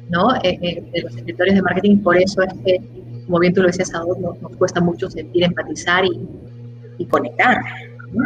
¿no? 0.09 0.35
Eh, 0.43 0.57
eh, 0.61 0.83
de 0.91 1.01
los 1.01 1.15
escritores 1.15 1.55
de 1.55 1.61
marketing. 1.61 1.97
Por 1.97 2.17
eso 2.17 2.41
es 2.41 2.53
que, 2.65 2.81
como 3.25 3.39
bien 3.39 3.53
tú 3.53 3.61
lo 3.61 3.67
decías, 3.67 3.93
a 3.93 3.99
nos, 3.99 4.41
nos 4.41 4.55
cuesta 4.57 4.81
mucho 4.81 5.09
sentir, 5.09 5.43
empatizar 5.43 6.03
y, 6.05 7.05
conectar. 7.05 7.57
¿no? 8.11 8.23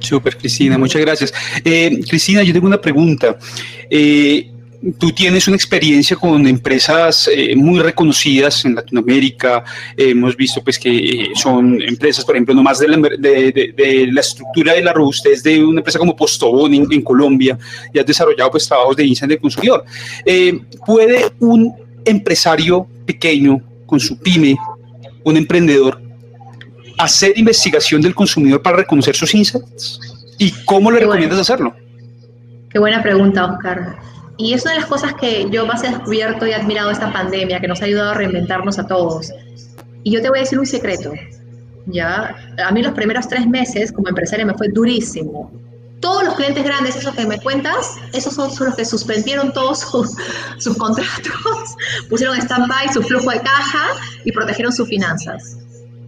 Súper, 0.00 0.36
Cristina, 0.36 0.76
muchas 0.76 1.02
gracias. 1.02 1.32
Eh, 1.64 2.00
Cristina, 2.08 2.42
yo 2.42 2.52
tengo 2.52 2.66
una 2.66 2.80
pregunta. 2.80 3.36
Eh, 3.90 4.50
tú 4.98 5.12
tienes 5.12 5.48
una 5.48 5.56
experiencia 5.56 6.16
con 6.16 6.46
empresas 6.46 7.28
eh, 7.32 7.54
muy 7.56 7.80
reconocidas 7.80 8.64
en 8.64 8.74
Latinoamérica. 8.74 9.64
hemos 9.96 10.36
visto 10.36 10.62
pues 10.62 10.78
que 10.78 11.30
son 11.34 11.80
empresas, 11.82 12.24
por 12.24 12.36
ejemplo, 12.36 12.54
no 12.54 12.62
más 12.62 12.78
de 12.78 12.88
la, 12.88 12.96
de, 12.96 14.08
la 14.12 14.20
estructura 14.20 14.74
de 14.74 14.82
la 14.82 14.92
robustez 14.92 15.42
de 15.42 15.64
una 15.64 15.80
empresa 15.80 15.98
como 15.98 16.14
Postobón 16.14 16.74
en, 16.74 17.02
Colombia 17.02 17.58
y 17.92 17.98
has 17.98 18.06
desarrollado 18.06 18.50
pues 18.50 18.66
trabajos 18.68 18.96
de 18.96 19.04
insight 19.04 19.30
del 19.30 19.40
consumidor. 19.40 19.84
¿Puede 20.86 21.32
un 21.40 21.74
empresario 22.04 22.86
pequeño 23.06 23.60
con 23.86 23.98
su 23.98 24.18
pyme, 24.18 24.56
un 25.24 25.36
emprendedor, 25.36 26.00
hacer 26.98 27.32
investigación 27.36 28.02
del 28.02 28.14
consumidor 28.14 28.62
para 28.62 28.78
reconocer 28.78 29.14
sus 29.16 29.34
insights? 29.34 30.00
¿Y 30.38 30.52
cómo 30.64 30.90
le 30.90 31.00
recomiendas 31.00 31.38
hacerlo? 31.38 31.74
Qué 32.70 32.78
buena 32.78 33.02
pregunta, 33.02 33.46
Oscar. 33.46 33.96
Y 34.38 34.54
es 34.54 34.62
una 34.62 34.74
de 34.74 34.80
las 34.80 34.88
cosas 34.88 35.14
que 35.14 35.48
yo 35.50 35.66
más 35.66 35.82
he 35.82 35.88
descubierto 35.88 36.46
y 36.46 36.52
admirado 36.52 36.90
esta 36.90 37.12
pandemia, 37.12 37.60
que 37.60 37.66
nos 37.66 37.82
ha 37.82 37.86
ayudado 37.86 38.10
a 38.10 38.14
reinventarnos 38.14 38.78
a 38.78 38.86
todos. 38.86 39.32
Y 40.04 40.12
yo 40.12 40.22
te 40.22 40.28
voy 40.28 40.38
a 40.38 40.42
decir 40.42 40.58
un 40.58 40.66
secreto. 40.66 41.12
Ya, 41.86 42.36
a 42.64 42.70
mí 42.70 42.82
los 42.82 42.92
primeros 42.92 43.26
tres 43.28 43.46
meses 43.46 43.90
como 43.90 44.08
empresaria 44.08 44.46
me 44.46 44.54
fue 44.54 44.68
durísimo. 44.68 45.50
Todos 46.00 46.22
los 46.22 46.34
clientes 46.34 46.62
grandes, 46.62 46.94
esos 46.94 47.12
que 47.14 47.26
me 47.26 47.40
cuentas, 47.40 47.96
esos 48.12 48.34
son, 48.34 48.50
los 48.60 48.76
que 48.76 48.84
suspendieron 48.84 49.52
todos 49.52 49.80
sus, 49.80 50.14
sus 50.58 50.76
contratos, 50.76 51.76
pusieron 52.08 52.38
stand-by 52.40 52.92
su 52.92 53.02
flujo 53.02 53.30
de 53.30 53.40
caja 53.40 53.88
y 54.24 54.30
protegieron 54.30 54.72
sus 54.72 54.88
finanzas. 54.88 55.58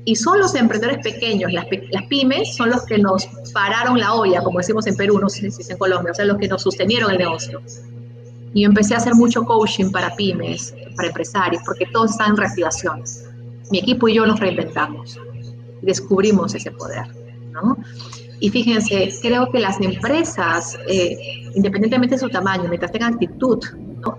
Y 0.04 0.14
son 0.14 0.38
los 0.38 0.54
emprendedores 0.54 1.02
pequeños, 1.02 1.52
las, 1.52 1.66
pymes, 2.08 2.54
son 2.56 2.70
los 2.70 2.84
que 2.86 2.98
nos 2.98 3.26
pararon 3.52 3.98
la 3.98 4.14
olla, 4.14 4.40
como 4.42 4.58
decimos 4.58 4.86
en 4.86 4.96
Perú, 4.96 5.18
no 5.18 5.28
sé 5.28 5.50
si 5.50 5.62
es 5.62 5.70
en 5.70 5.78
Colombia, 5.78 6.12
o 6.12 6.14
sea, 6.14 6.24
los 6.24 6.38
que 6.38 6.48
nos 6.48 6.62
sostenieron 6.62 7.10
el 7.10 7.18
negocio. 7.18 7.60
Y 8.52 8.64
empecé 8.64 8.94
a 8.94 8.98
hacer 8.98 9.14
mucho 9.14 9.44
coaching 9.44 9.90
para 9.90 10.14
pymes, 10.16 10.74
para 10.96 11.08
empresarios, 11.08 11.62
porque 11.64 11.86
todos 11.86 12.10
están 12.12 12.30
en 12.30 12.36
reactivación. 12.36 13.02
Mi 13.70 13.78
equipo 13.78 14.08
y 14.08 14.14
yo 14.14 14.26
nos 14.26 14.40
reinventamos, 14.40 15.18
descubrimos 15.82 16.54
ese 16.54 16.70
poder, 16.72 17.06
¿no? 17.52 17.76
Y 18.40 18.48
fíjense, 18.48 19.12
creo 19.20 19.50
que 19.52 19.60
las 19.60 19.80
empresas, 19.80 20.76
eh, 20.88 21.16
independientemente 21.54 22.14
de 22.16 22.20
su 22.20 22.28
tamaño, 22.28 22.64
mientras 22.68 22.90
tengan 22.90 23.14
actitud 23.14 23.58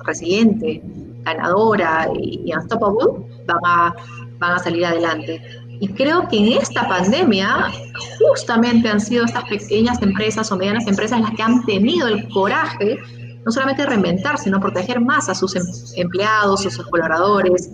resiliente, 0.05 0.81
ganadora 1.23 2.07
y, 2.13 2.41
y 2.45 2.53
unstoppable, 2.53 3.25
van 3.47 3.59
a, 3.65 3.95
van 4.37 4.51
a 4.53 4.59
salir 4.59 4.85
adelante. 4.85 5.41
Y 5.79 5.87
creo 5.87 6.27
que 6.27 6.37
en 6.37 6.59
esta 6.59 6.87
pandemia 6.87 7.71
justamente 8.19 8.87
han 8.87 9.01
sido 9.01 9.25
estas 9.25 9.45
pequeñas 9.45 9.99
empresas 10.03 10.51
o 10.51 10.55
medianas 10.55 10.85
empresas 10.85 11.19
las 11.19 11.31
que 11.31 11.41
han 11.41 11.65
tenido 11.65 12.07
el 12.07 12.29
coraje 12.29 12.99
no 13.45 13.51
solamente 13.51 13.83
de 13.83 13.89
reinventarse, 13.89 14.45
sino 14.45 14.59
proteger 14.59 14.99
más 15.01 15.29
a 15.29 15.35
sus 15.35 15.55
em, 15.55 15.63
empleados, 15.95 16.61
sus 16.61 16.85
colaboradores, 16.87 17.69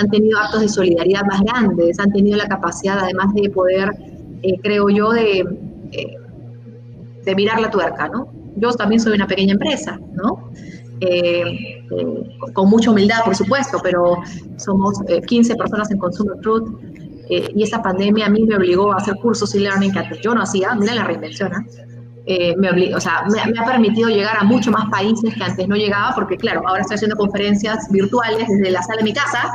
han 0.00 0.10
tenido 0.10 0.38
actos 0.38 0.60
de 0.62 0.68
solidaridad 0.68 1.22
más 1.24 1.40
grandes, 1.42 1.98
han 1.98 2.12
tenido 2.12 2.36
la 2.36 2.48
capacidad 2.48 2.98
además 2.98 3.32
de 3.34 3.50
poder, 3.50 3.90
eh, 4.42 4.58
creo 4.62 4.88
yo, 4.88 5.10
de, 5.10 5.44
eh, 5.92 6.16
de 7.24 7.34
mirar 7.34 7.60
la 7.60 7.70
tuerca, 7.70 8.08
¿no? 8.08 8.28
Yo 8.56 8.72
también 8.72 9.00
soy 9.00 9.14
una 9.14 9.26
pequeña 9.26 9.52
empresa, 9.52 9.98
¿no? 10.12 10.50
Eh, 11.00 11.84
con 12.52 12.70
mucha 12.70 12.90
humildad, 12.90 13.24
por 13.24 13.34
supuesto, 13.34 13.78
pero 13.82 14.18
somos 14.56 15.00
15 15.26 15.56
personas 15.56 15.90
en 15.90 15.98
Consumer 15.98 16.36
Fruit 16.42 16.64
eh, 17.28 17.50
y 17.54 17.62
esta 17.62 17.80
pandemia 17.82 18.26
a 18.26 18.28
mí 18.28 18.44
me 18.44 18.56
obligó 18.56 18.92
a 18.92 18.96
hacer 18.96 19.14
cursos 19.16 19.54
y 19.54 19.60
learning 19.60 19.92
que 19.92 19.98
antes 20.00 20.20
yo 20.20 20.34
no 20.34 20.42
hacía, 20.42 20.74
mira 20.74 20.94
la 20.94 21.04
reinvención, 21.04 21.52
¿eh? 21.52 21.86
Me, 22.56 22.70
obligó, 22.70 22.96
o 22.96 23.00
sea, 23.00 23.24
me, 23.28 23.58
ha 23.58 23.64
permitido 23.64 24.08
llegar 24.08 24.36
a 24.38 24.44
muchos 24.44 24.72
más 24.72 24.88
países 24.90 25.34
que 25.34 25.42
antes 25.42 25.66
no 25.68 25.76
llegaba, 25.76 26.14
porque 26.14 26.36
claro, 26.36 26.62
ahora 26.66 26.82
estoy 26.82 26.96
haciendo 26.96 27.16
conferencias 27.16 27.90
virtuales 27.90 28.46
desde 28.48 28.70
la 28.70 28.82
sala 28.82 28.98
de 28.98 29.04
mi 29.04 29.12
casa, 29.12 29.52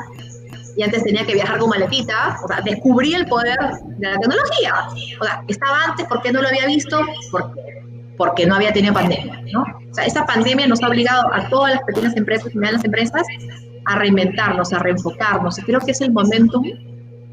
y 0.77 0.83
antes 0.83 1.03
tenía 1.03 1.25
que 1.25 1.33
viajar 1.33 1.57
con 1.57 1.69
maletita, 1.69 2.38
o 2.43 2.47
sea, 2.47 2.62
descubrí 2.62 3.15
el 3.15 3.25
poder 3.25 3.57
de 3.97 4.12
la 4.12 4.17
tecnología. 4.19 4.74
O 5.19 5.24
sea, 5.24 5.43
estaba 5.47 5.86
antes, 5.86 6.05
¿por 6.05 6.21
qué 6.21 6.31
no 6.31 6.39
lo 6.39 6.47
había 6.47 6.67
visto? 6.67 7.00
Porque, 7.31 7.62
porque 8.15 8.45
no 8.45 8.55
había 8.55 8.71
tenido 8.71 8.93
pandemia, 8.93 9.41
¿no? 9.51 9.63
O 9.63 9.93
sea, 9.93 10.05
esta 10.05 10.25
pandemia 10.27 10.67
nos 10.67 10.83
ha 10.83 10.88
obligado 10.88 11.33
a 11.33 11.50
todas 11.50 11.74
las 11.74 11.83
pequeñas 11.83 12.15
empresas 12.15 12.53
y 12.53 12.57
medianas 12.59 12.86
empresas 12.86 13.24
a 13.86 13.95
reinventarnos, 13.95 14.71
a 14.71 14.79
reenfocarnos. 14.79 15.57
Y 15.57 15.63
creo 15.63 15.79
que 15.79 15.91
es 15.91 16.01
el 16.01 16.12
momento 16.12 16.62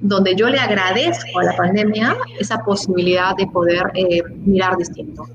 donde 0.05 0.35
yo 0.37 0.49
le 0.51 0.59
agradezco 0.59 1.39
a 1.41 1.45
la 1.45 1.57
pandemia 1.57 2.15
esa 2.39 2.59
posibilidad 2.63 3.35
de 3.37 3.47
poder 3.47 3.91
eh, 3.95 4.23
mirar 4.45 4.77
distinto. 4.77 5.27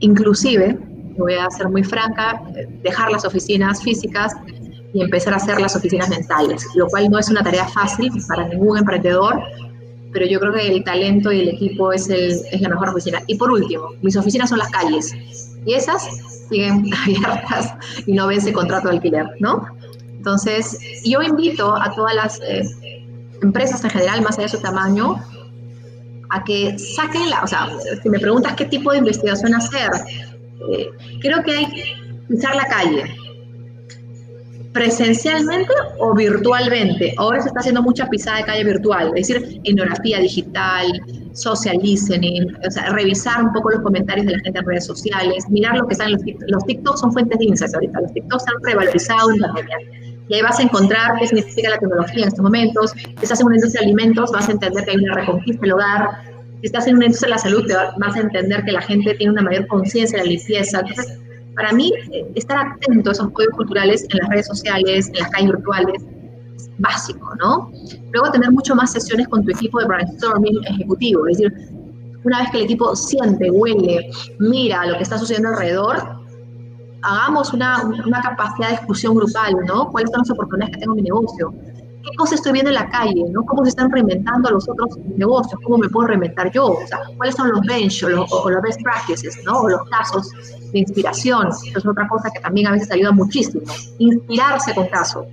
Inclusive, 0.00 0.76
voy 1.16 1.34
a 1.34 1.48
ser 1.50 1.68
muy 1.68 1.84
franca, 1.84 2.42
dejar 2.82 3.12
las 3.12 3.24
oficinas 3.24 3.80
físicas 3.80 4.34
y 4.92 5.02
empezar 5.02 5.34
a 5.34 5.36
hacer 5.36 5.60
las 5.60 5.76
oficinas 5.76 6.08
mentales, 6.10 6.66
lo 6.74 6.88
cual 6.88 7.10
no 7.10 7.18
es 7.18 7.28
una 7.30 7.44
tarea 7.44 7.66
fácil 7.68 8.10
para 8.26 8.48
ningún 8.48 8.76
emprendedor, 8.76 9.40
pero 10.12 10.26
yo 10.26 10.40
creo 10.40 10.52
que 10.52 10.66
el 10.66 10.82
talento 10.82 11.30
y 11.30 11.42
el 11.42 11.48
equipo 11.50 11.92
es, 11.92 12.10
el, 12.10 12.40
es 12.50 12.60
la 12.60 12.70
mejor 12.70 12.88
oficina. 12.88 13.22
Y 13.28 13.36
por 13.36 13.52
último, 13.52 13.90
mis 14.02 14.16
oficinas 14.16 14.50
son 14.50 14.58
las 14.58 14.70
calles 14.70 15.14
y 15.64 15.74
esas 15.74 16.08
siguen 16.48 16.90
abiertas 17.04 17.72
y 18.04 18.14
no 18.14 18.26
vence 18.26 18.52
contrato 18.52 18.88
de 18.88 18.96
alquiler, 18.96 19.26
¿no? 19.38 19.64
Entonces, 20.10 20.76
yo 21.04 21.22
invito 21.22 21.76
a 21.76 21.94
todas 21.94 22.16
las... 22.16 22.40
Eh, 22.40 22.64
empresas 23.42 23.82
en 23.84 23.90
general, 23.90 24.22
más 24.22 24.38
allá 24.38 24.46
de 24.46 24.56
su 24.56 24.60
tamaño, 24.60 25.16
a 26.30 26.44
que 26.44 26.78
saquen 26.78 27.28
la, 27.30 27.42
o 27.42 27.46
sea, 27.46 27.68
si 28.02 28.08
me 28.08 28.18
preguntas 28.18 28.54
qué 28.54 28.64
tipo 28.64 28.90
de 28.92 28.98
investigación 28.98 29.54
hacer, 29.54 29.90
eh, 30.70 30.88
creo 31.20 31.42
que 31.42 31.52
hay 31.52 31.66
que 31.66 31.84
pisar 32.28 32.56
la 32.56 32.64
calle, 32.64 33.04
presencialmente 34.72 35.72
o 35.98 36.14
virtualmente. 36.14 37.14
Ahora 37.18 37.40
se 37.40 37.48
está 37.48 37.60
haciendo 37.60 37.82
mucha 37.82 38.06
pisada 38.08 38.38
de 38.38 38.44
calle 38.44 38.64
virtual, 38.64 39.12
es 39.16 39.28
decir, 39.28 39.60
etnografía 39.64 40.18
digital, 40.20 40.86
social 41.34 41.78
listening, 41.82 42.56
o 42.66 42.70
sea, 42.70 42.90
revisar 42.90 43.42
un 43.42 43.52
poco 43.52 43.70
los 43.70 43.80
comentarios 43.82 44.26
de 44.26 44.32
la 44.32 44.38
gente 44.40 44.58
en 44.58 44.66
redes 44.66 44.86
sociales, 44.86 45.48
mirar 45.50 45.76
lo 45.76 45.86
que 45.86 45.92
están 45.92 46.12
los 46.12 46.22
TikToks. 46.22 46.50
Los 46.50 46.64
TikToks 46.64 47.00
son 47.00 47.12
fuentes 47.12 47.38
de 47.38 47.44
insights 47.44 47.74
ahorita, 47.74 48.00
los 48.00 48.12
TikToks 48.12 48.44
han 48.48 48.62
revalorizado 48.62 49.30
en 49.32 49.40
pandemia. 49.40 49.76
Y 50.28 50.34
ahí 50.34 50.42
vas 50.42 50.58
a 50.58 50.62
encontrar 50.62 51.18
qué 51.18 51.26
significa 51.26 51.70
la 51.70 51.78
tecnología 51.78 52.22
en 52.22 52.28
estos 52.28 52.42
momentos. 52.42 52.92
Si 52.92 53.14
estás 53.22 53.40
en 53.40 53.46
una 53.46 53.56
industria 53.56 53.80
de 53.80 53.86
alimentos, 53.86 54.30
vas 54.32 54.48
a 54.48 54.52
entender 54.52 54.84
que 54.84 54.90
hay 54.92 54.96
una 54.96 55.14
reconquista 55.14 55.60
del 55.60 55.72
hogar. 55.72 56.08
Si 56.60 56.66
estás 56.66 56.86
en 56.86 56.96
una 56.96 57.06
industria 57.06 57.28
de 57.28 57.34
la 57.34 57.38
salud, 57.38 57.66
te 57.66 57.74
vas 57.74 58.16
a 58.16 58.20
entender 58.20 58.64
que 58.64 58.72
la 58.72 58.82
gente 58.82 59.14
tiene 59.14 59.32
una 59.32 59.42
mayor 59.42 59.66
conciencia 59.66 60.18
de 60.18 60.24
la 60.24 60.30
limpieza. 60.30 60.80
Entonces, 60.80 61.18
para 61.54 61.72
mí, 61.72 61.92
eh, 62.12 62.30
estar 62.34 62.66
atento 62.66 63.10
a 63.10 63.12
esos 63.12 63.30
códigos 63.30 63.56
culturales 63.56 64.06
en 64.10 64.18
las 64.18 64.28
redes 64.28 64.46
sociales, 64.46 65.08
en 65.08 65.18
las 65.18 65.30
calles 65.30 65.50
virtuales, 65.50 66.02
es 66.56 66.70
básico, 66.78 67.34
¿no? 67.40 67.70
Luego 68.12 68.30
tener 68.30 68.50
mucho 68.52 68.74
más 68.74 68.92
sesiones 68.92 69.28
con 69.28 69.44
tu 69.44 69.50
equipo 69.50 69.80
de 69.80 69.86
brainstorming 69.86 70.64
ejecutivo, 70.66 71.26
es 71.26 71.38
decir, 71.38 71.52
una 72.24 72.38
vez 72.40 72.50
que 72.50 72.58
el 72.58 72.64
equipo 72.64 72.94
siente, 72.94 73.50
huele, 73.50 74.10
mira 74.38 74.86
lo 74.86 74.96
que 74.96 75.02
está 75.02 75.18
sucediendo 75.18 75.48
alrededor, 75.50 76.21
hagamos 77.02 77.52
una, 77.52 77.82
una 77.84 78.22
capacidad 78.22 78.68
de 78.68 78.76
discusión 78.76 79.14
grupal, 79.14 79.54
¿no? 79.66 79.88
¿Cuáles 79.90 80.10
son 80.10 80.20
las 80.20 80.30
oportunidades 80.30 80.74
que 80.74 80.80
tengo 80.80 80.92
en 80.94 80.96
mi 80.96 81.02
negocio? 81.02 81.52
qué 82.02 82.16
cosas 82.16 82.34
estoy 82.34 82.52
viendo 82.52 82.70
en 82.70 82.74
la 82.74 82.88
calle, 82.90 83.24
¿no? 83.30 83.44
Cómo 83.44 83.64
se 83.64 83.70
están 83.70 83.90
reinventando 83.90 84.50
los 84.50 84.68
otros 84.68 84.96
negocios, 85.16 85.60
cómo 85.64 85.78
me 85.78 85.88
puedo 85.88 86.08
reinventar 86.08 86.50
yo, 86.52 86.66
o 86.66 86.86
sea, 86.86 87.00
cuáles 87.16 87.34
son 87.34 87.50
los 87.50 87.60
bench 87.62 88.02
o 88.04 88.08
los, 88.08 88.30
best 88.62 88.82
practices, 88.82 89.38
¿no? 89.44 89.60
O 89.60 89.68
los 89.68 89.88
casos 89.88 90.30
de 90.72 90.78
inspiración. 90.78 91.48
Eso 91.48 91.78
es 91.78 91.86
otra 91.86 92.08
cosa 92.08 92.30
que 92.30 92.40
también 92.40 92.66
a 92.66 92.72
veces 92.72 92.90
ayuda 92.90 93.12
muchísimo. 93.12 93.62
Inspirarse 93.98 94.74
con 94.74 94.86
casos. 94.88 95.24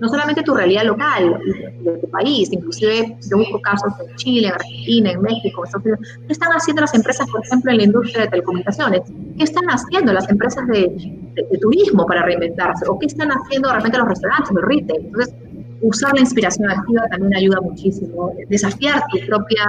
No 0.00 0.08
solamente 0.08 0.42
tu 0.42 0.54
realidad 0.54 0.84
local, 0.84 1.38
de 1.82 1.98
tu 1.98 2.10
país, 2.10 2.52
inclusive 2.52 3.16
yo 3.30 3.38
busco 3.38 3.60
casos 3.60 3.92
en 4.06 4.16
Chile, 4.16 4.48
en 4.48 4.54
Argentina, 4.54 5.10
en 5.12 5.22
México, 5.22 5.64
Estados 5.64 5.86
Unidos. 5.86 6.00
¿Qué 6.26 6.32
están 6.32 6.50
haciendo 6.50 6.80
las 6.82 6.94
empresas, 6.94 7.30
por 7.30 7.44
ejemplo, 7.44 7.70
en 7.70 7.76
la 7.78 7.84
industria 7.84 8.24
de 8.24 8.28
telecomunicaciones? 8.28 9.02
¿Qué 9.36 9.44
están 9.44 9.66
haciendo 9.68 10.12
las 10.12 10.28
empresas 10.28 10.66
de, 10.68 11.58
turismo 11.60 12.06
para 12.06 12.22
reinventarse? 12.22 12.84
¿O 12.88 12.98
qué 12.98 13.06
están 13.06 13.30
haciendo 13.30 13.70
realmente 13.70 13.98
los 13.98 14.08
restaurantes, 14.08 14.50
el 14.50 14.62
retail? 14.62 15.06
Entonces, 15.06 15.34
usar 15.82 16.14
la 16.14 16.20
inspiración 16.20 16.70
activa 16.70 17.06
también 17.10 17.34
ayuda 17.36 17.60
muchísimo. 17.60 18.32
Desafiar 18.48 19.02
tu 19.12 19.24
propia 19.26 19.64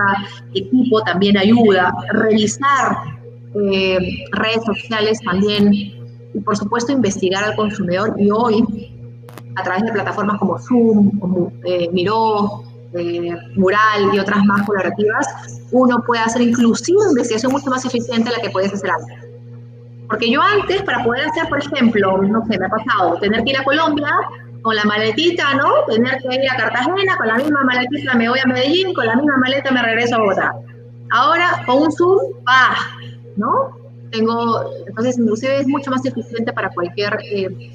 equipo 0.53 1.01
también 1.01 1.37
ayuda. 1.37 1.93
Revisar 2.13 2.97
eh, 3.55 3.99
redes 4.31 4.63
sociales 4.65 5.19
también. 5.23 5.73
Y 5.73 6.39
por 6.43 6.57
supuesto 6.57 6.91
investigar 6.91 7.43
al 7.43 7.55
consumidor. 7.55 8.15
Y 8.17 8.29
hoy, 8.29 8.94
a 9.55 9.63
través 9.63 9.83
de 9.83 9.91
plataformas 9.91 10.37
como 10.39 10.59
Zoom, 10.59 11.19
como 11.19 11.51
eh, 11.63 11.89
Miro, 11.91 12.63
eh, 12.93 13.35
Mural 13.55 14.13
y 14.13 14.19
otras 14.19 14.43
más 14.45 14.65
colaborativas, 14.65 15.27
uno 15.71 16.01
puede 16.05 16.21
hacer 16.21 16.41
inclusive 16.41 16.99
investigación 17.09 17.51
mucho 17.51 17.69
más 17.69 17.85
eficiente 17.85 18.29
de 18.29 18.37
la 18.37 18.41
que 18.41 18.49
puedes 18.49 18.73
hacer 18.73 18.89
antes. 18.91 19.17
Porque 20.07 20.29
yo 20.29 20.41
antes, 20.41 20.83
para 20.83 21.03
poder 21.03 21.25
hacer, 21.27 21.49
por 21.49 21.59
ejemplo, 21.59 22.21
no 22.21 22.45
sé, 22.45 22.59
me 22.59 22.65
ha 22.65 22.69
pasado, 22.69 23.17
tener 23.19 23.43
que 23.43 23.51
ir 23.51 23.57
a 23.57 23.63
Colombia, 23.63 24.09
con 24.65 24.75
la 24.75 24.83
maletita, 24.83 25.53
¿no? 25.53 25.71
Tener 25.87 26.17
que 26.17 26.35
ir 26.43 26.51
a 26.51 26.57
Cartagena, 26.57 27.15
con 27.17 27.27
la 27.27 27.35
misma 27.35 27.63
maletita 27.63 28.15
me 28.15 28.27
voy 28.27 28.39
a 28.43 28.47
Medellín, 28.47 28.95
con 28.95 29.05
la 29.05 29.15
misma 29.15 29.37
maleta 29.37 29.71
me 29.71 29.81
regreso 29.83 30.15
a 30.15 30.19
Bogotá. 30.19 30.55
Ahora, 31.11 31.63
con 31.67 31.83
un 31.83 31.91
Zoom, 31.91 32.17
va, 32.47 32.75
¿no? 33.35 33.77
Tengo, 34.11 34.63
entonces, 34.87 35.19
inclusive 35.19 35.59
es 35.59 35.67
mucho 35.67 35.91
más 35.91 36.03
eficiente 36.03 36.51
para 36.51 36.69
cualquier, 36.71 37.15
eh, 37.31 37.74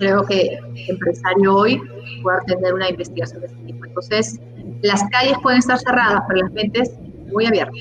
creo 0.00 0.26
que, 0.26 0.58
empresario 0.88 1.54
hoy 1.54 1.80
poder 2.22 2.40
tener 2.46 2.74
una 2.74 2.88
investigación 2.88 3.42
de 3.42 3.46
este 3.46 3.58
tipo. 3.64 3.84
Entonces, 3.84 4.40
las 4.82 5.02
calles 5.12 5.34
pueden 5.42 5.60
estar 5.60 5.78
cerradas, 5.78 6.22
pero 6.26 6.40
las 6.40 6.52
mentes 6.52 6.90
muy 7.30 7.46
abiertas. 7.46 7.78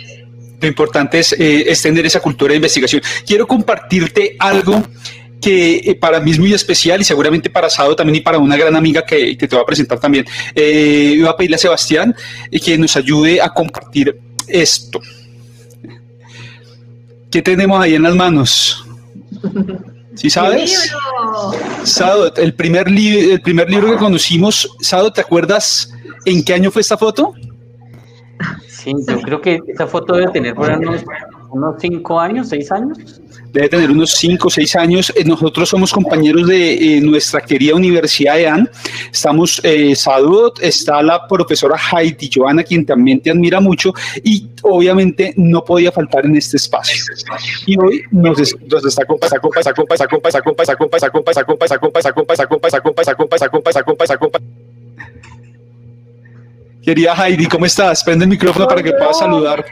Lo 0.62 0.68
importante 0.68 1.20
es 1.20 1.32
eh, 1.34 1.62
extender 1.62 2.06
esa 2.06 2.20
cultura 2.20 2.52
de 2.52 2.58
investigación. 2.58 3.02
Quiero 3.26 3.48
compartirte 3.48 4.36
algo 4.38 4.84
que 5.42 5.78
eh, 5.78 5.96
para 5.96 6.20
mí 6.20 6.32
es 6.32 6.40
muy 6.40 6.54
especial 6.54 7.00
y 7.00 7.04
seguramente 7.06 7.50
para 7.50 7.70
Sado 7.70 7.96
también 7.96 8.18
y 8.18 8.20
para 8.22 8.38
una 8.38 8.58
gran 8.58 8.76
amiga 8.76 9.06
que, 9.06 9.36
te 9.36 9.48
voy 9.48 9.62
a 9.62 9.66
presentar 9.66 10.00
también. 10.00 10.26
Eh, 10.54 11.14
iba 11.16 11.30
a 11.30 11.38
pedirle 11.38 11.56
a 11.56 11.60
Sebastián 11.60 12.14
eh, 12.52 12.60
que 12.60 12.78
nos 12.78 12.96
ayude 12.98 13.42
a 13.42 13.50
compartir 13.50 14.20
esto. 14.48 15.00
¿Qué 17.32 17.42
tenemos 17.42 17.82
ahí 17.82 17.96
en 17.96 18.04
las 18.04 18.16
manos? 18.16 18.86
¿Sí 20.20 20.30
sabes? 20.30 20.92
Sado, 21.86 22.34
el 22.36 22.54
primer, 22.54 22.90
el 22.90 23.40
primer 23.40 23.70
libro 23.70 23.92
que 23.92 23.96
conocimos, 23.96 24.70
Sado, 24.82 25.14
¿te 25.14 25.22
acuerdas 25.22 25.94
en 26.26 26.44
qué 26.44 26.54
año 26.54 26.72
fue 26.72 26.82
esta 26.82 26.98
foto? 26.98 27.34
Sí, 28.68 28.94
yo 29.08 29.22
creo 29.22 29.40
que 29.40 29.62
esta 29.66 29.88
foto 29.88 30.18
debe 30.18 30.30
tener 30.34 30.56
por 30.56 30.70
unos, 30.72 31.06
unos 31.52 31.76
cinco 31.80 32.20
años, 32.20 32.50
seis 32.50 32.70
años 32.70 33.22
debe 33.52 33.70
tener 33.70 33.92
unos 33.92 34.12
5 34.12 34.48
o 34.48 34.52
6 34.52 34.76
años. 34.76 35.14
Nosotros 35.26 35.70
somos 35.70 35.92
compañeros 35.92 36.48
de 36.48 37.00
nuestra 37.02 37.42
querida 37.42 37.76
Universidad 37.76 38.36
de 38.36 38.50
Estamos, 39.12 39.62
eh, 39.64 39.96
Sadot, 39.96 40.60
está 40.62 41.02
la 41.02 41.28
profesora 41.28 41.76
Heidi 41.78 42.30
Joana, 42.34 42.64
quien 42.64 42.86
también 42.86 43.20
te 43.22 43.32
admira 43.32 43.60
mucho 43.60 43.94
y 44.24 44.48
obviamente 44.64 45.34
no 45.38 45.64
podía 45.64 45.92
faltar 45.92 46.26
en 46.26 46.36
este 46.36 46.58
espacio. 46.58 47.04
Y 47.66 47.78
hoy 47.80 48.04
nos 48.12 48.40
está 48.40 49.06
compa, 49.06 49.28
está 49.28 49.40
compa, 49.40 49.60
está 49.60 49.74
compa, 49.74 49.96
está 49.96 50.08
compa, 50.08 50.30
está 50.30 50.44
compa, 50.44 50.64
está 50.64 50.76
compa, 50.76 50.96
está 50.96 51.10
compa, 51.12 51.32
está 51.32 51.46
compa, 51.46 51.66
está 51.66 51.80
compa, 51.84 52.00
está 52.00 52.14
compa, 52.14 52.34
está 52.34 52.48
compa, 52.48 52.68
está 52.68 52.82
compa, 52.82 53.02
está 53.02 53.16
compa, 53.16 53.36
está 53.36 53.50
compa, 53.50 53.70
está 53.70 53.84
compa, 53.84 54.04
está 54.04 54.18
compa. 54.18 54.40
Querida 56.84 57.14
Heidi, 57.14 57.46
¿cómo 57.46 57.66
estás? 57.66 58.04
Prende 58.04 58.26
el 58.26 58.30
micrófono 58.30 58.68
para 58.68 58.82
que 58.82 58.92
puedas 58.92 59.20
saludar 59.20 59.66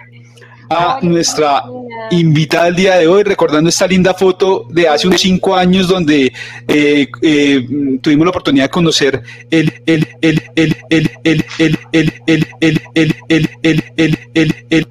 a 0.70 1.00
nuestra 1.02 1.64
invitada 2.12 2.66
del 2.66 2.76
día 2.76 2.96
de 2.96 3.08
hoy, 3.08 3.24
recordando 3.24 3.70
esta 3.70 3.88
linda 3.88 4.14
foto 4.14 4.66
de 4.70 4.88
hace 4.88 5.08
unos 5.08 5.22
cinco 5.22 5.56
años 5.56 5.88
donde 5.88 6.32
eh, 6.68 7.08
eh, 7.22 7.68
tuvimos 8.02 8.26
la 8.26 8.30
oportunidad 8.30 8.66
de 8.66 8.70
conocer 8.70 9.22
el, 9.52 9.74
el, 9.86 10.08
el, 10.22 10.42
el, 10.56 10.78
el, 10.90 11.12
el, 11.24 11.46
el, 11.58 11.78
el, 11.92 12.18
el, 12.26 12.48
el, 12.62 12.78
el, 12.96 13.18
el, 13.30 13.50
el, 13.64 13.86
el, 13.98 14.18
el, 14.34 14.66
el. 14.70 14.88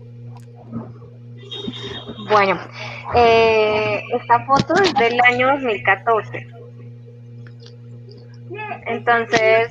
Bueno, 2.29 2.59
eh, 3.15 4.01
esta 4.21 4.45
foto 4.47 4.75
es 4.83 4.93
del 4.95 5.21
año 5.21 5.49
2014. 5.53 6.47
Entonces, 8.87 9.69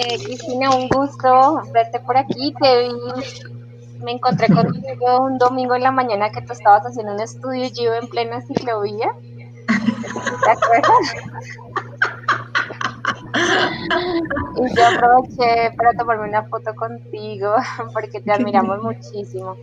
eh, 0.00 0.18
Cristina, 0.24 0.70
un 0.70 0.88
gusto 0.88 1.62
verte 1.72 2.00
por 2.00 2.16
aquí. 2.16 2.54
Te 2.60 2.88
vi 2.88 3.59
me 4.02 4.12
encontré 4.12 4.48
contigo 4.48 5.20
un 5.24 5.38
domingo 5.38 5.74
en 5.74 5.82
la 5.82 5.90
mañana 5.90 6.30
que 6.30 6.42
tú 6.42 6.52
estabas 6.52 6.82
haciendo 6.84 7.14
un 7.14 7.20
estudio 7.20 7.66
y 7.66 7.72
yo 7.72 7.94
en 7.94 8.08
plena 8.08 8.40
ciclovía. 8.42 9.12
¿Te 10.44 10.50
acuerdas? 10.50 11.14
y 14.56 14.76
yo 14.76 14.86
aproveché 14.86 15.72
para 15.76 15.92
tomarme 15.96 16.28
una 16.28 16.42
foto 16.44 16.74
contigo 16.74 17.54
porque 17.92 18.20
te 18.20 18.32
admiramos 18.32 18.82
muchísimo. 18.82 19.56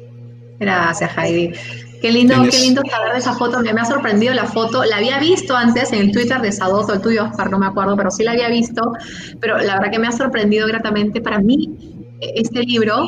Gracias, 0.59 1.15
Heidi. 1.17 1.53
Qué 2.01 2.11
lindo, 2.11 2.35
qué 2.49 2.59
lindo 2.59 2.81
saber 2.89 3.13
de 3.13 3.19
esa 3.19 3.33
foto. 3.33 3.59
Me, 3.59 3.69
ha 3.69 3.85
sorprendido 3.85 4.33
la 4.33 4.45
foto. 4.45 4.83
La 4.85 4.97
había 4.97 5.19
visto 5.19 5.55
antes 5.55 5.91
en 5.93 5.99
el 5.99 6.11
Twitter 6.11 6.41
de 6.41 6.51
Sadoto, 6.51 6.93
el 6.93 7.01
tuyo, 7.01 7.25
Oscar, 7.25 7.49
no 7.49 7.59
me 7.59 7.67
acuerdo, 7.67 7.95
pero 7.95 8.11
sí 8.11 8.23
la 8.23 8.31
había 8.31 8.49
visto. 8.49 8.93
Pero 9.39 9.57
la 9.57 9.75
verdad 9.75 9.91
que 9.91 9.99
me 9.99 10.07
ha 10.07 10.11
sorprendido 10.11 10.67
gratamente. 10.67 11.21
Para 11.21 11.39
mí, 11.39 11.75
este 12.21 12.61
libro 12.61 13.07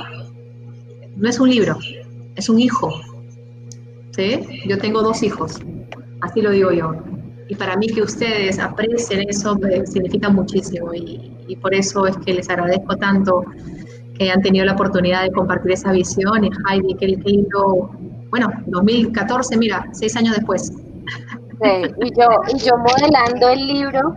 no 1.20 1.30
es 1.30 1.40
un 1.40 1.50
libro, 1.50 1.78
es 2.36 2.50
un 2.50 2.60
hijo. 2.60 2.92
¿sí? 4.12 4.62
Yo 4.66 4.78
tengo 4.78 5.02
dos 5.02 5.22
hijos, 5.24 5.60
así 6.22 6.42
lo 6.42 6.52
digo 6.52 6.72
yo. 6.72 6.96
Y 7.48 7.56
para 7.56 7.76
mí 7.76 7.88
que 7.88 8.02
ustedes 8.02 8.60
aprecien 8.60 9.28
eso 9.28 9.58
significa 9.86 10.30
muchísimo 10.30 10.94
y, 10.94 11.36
por 11.62 11.74
eso 11.74 12.06
es 12.06 12.16
que 12.18 12.34
les 12.34 12.48
agradezco 12.48 12.96
tanto 12.96 13.44
que 14.14 14.26
hayan 14.26 14.42
tenido 14.44 14.66
la 14.66 14.74
oportunidad 14.74 15.24
de 15.24 15.32
compartir 15.32 15.72
esa 15.72 15.92
visión 15.92 16.44
y 16.44 16.52
Heidi, 16.70 16.94
qué, 16.94 17.08
lindo, 17.08 17.90
bueno, 18.30 18.52
2014, 18.68 19.58
mira, 19.58 19.88
seis 19.92 20.16
años 20.16 20.36
después. 20.36 20.68
Sí, 20.68 21.72
y 22.02 22.10
yo, 22.20 22.28
y 22.54 22.60
yo 22.60 22.78
modelando 22.78 23.50
el 23.50 23.68
libro 23.68 24.14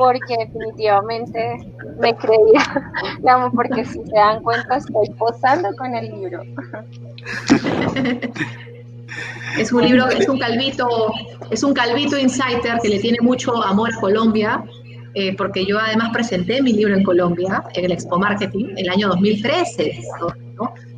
porque 0.00 0.34
definitivamente 0.38 1.58
me 1.98 2.16
creía, 2.16 2.64
digamos, 3.18 3.52
porque 3.54 3.84
si 3.84 4.02
se 4.02 4.14
dan 4.14 4.42
cuenta 4.42 4.78
estoy 4.78 5.10
posando 5.18 5.68
con 5.76 5.94
el 5.94 6.06
libro. 6.10 6.42
Es 9.58 9.70
un 9.72 9.82
libro, 9.82 10.08
es 10.08 10.26
un 10.26 10.38
calvito, 10.38 10.88
es 11.50 11.62
un 11.62 11.74
calvito 11.74 12.16
insider 12.16 12.78
que 12.82 12.88
le 12.88 12.98
tiene 13.00 13.18
mucho 13.20 13.62
amor 13.62 13.90
a 13.94 14.00
Colombia 14.00 14.64
eh, 15.14 15.36
porque 15.36 15.66
yo 15.66 15.78
además 15.78 16.10
presenté 16.14 16.62
mi 16.62 16.72
libro 16.72 16.94
en 16.94 17.02
Colombia, 17.02 17.62
en 17.74 17.84
el 17.84 17.92
Expo 17.92 18.18
Marketing, 18.18 18.68
el 18.78 18.88
año 18.88 19.08
2013. 19.08 20.00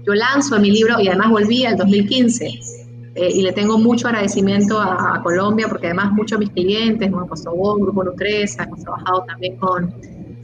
Yo 0.07 0.15
lanzo 0.15 0.61
mi 0.61 0.71
libro 0.71 1.01
y 1.01 1.09
además 1.09 1.31
volví 1.31 1.65
al 1.65 1.77
2015. 1.77 2.82
Eh, 3.15 3.29
y 3.31 3.43
le 3.43 3.53
tengo 3.53 3.79
mucho 3.79 4.09
agradecimiento 4.09 4.81
a, 4.81 5.21
Colombia 5.23 5.67
porque 5.69 5.87
además 5.87 6.13
muchos 6.13 6.39
de 6.39 6.47
mis 6.47 6.55
clientes, 6.55 7.11
como 7.11 7.27
Postobón, 7.27 7.83
Grupo 7.83 8.05
Nutresa, 8.05 8.65
hemos 8.65 8.81
trabajado 8.81 9.25
también 9.25 9.57
con 9.57 9.95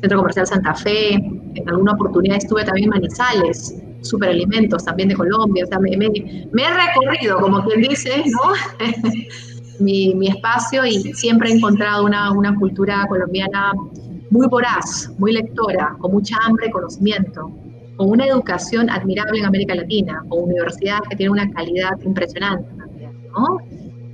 Centro 0.00 0.18
Comercial 0.18 0.46
Santa 0.46 0.74
Fe, 0.74 1.14
en 1.14 1.68
alguna 1.68 1.92
oportunidad 1.92 2.37
estuve 2.37 2.64
también 2.64 2.85
en 2.85 2.90
Manizales, 2.90 3.74
Superalimentos 4.02 4.85
también 4.85 5.09
de 5.09 5.16
Colombia, 5.16 5.64
o 5.64 5.66
sea, 5.66 5.78
me, 5.78 5.96
me, 5.96 6.07
he 6.07 6.70
recorrido, 6.70 7.40
como 7.40 7.64
quien 7.64 7.81
dice, 7.81 8.22
¿no? 8.26 8.52
mi, 9.81 10.14
mi, 10.14 10.28
espacio 10.28 10.85
y 10.85 11.14
siempre 11.14 11.50
he 11.50 11.54
encontrado 11.54 12.04
una, 12.04 12.31
una 12.33 12.54
cultura 12.54 13.07
colombiana 13.09 13.72
muy 14.31 14.46
voraz, 14.46 15.11
muy 15.18 15.33
lectora, 15.33 15.96
con 15.98 16.12
mucha 16.12 16.37
hambre 16.44 16.66
de 16.66 16.72
conocimiento, 16.72 17.50
con 17.98 18.11
una 18.11 18.26
educación 18.26 18.88
admirable 18.88 19.40
en 19.40 19.44
América 19.44 19.74
Latina, 19.74 20.24
con 20.28 20.44
universidades 20.44 21.02
que 21.11 21.16
tienen 21.16 21.32
una 21.32 21.50
calidad 21.50 21.98
impresionante 22.04 22.70
también, 22.78 23.11
¿no? 23.32 23.58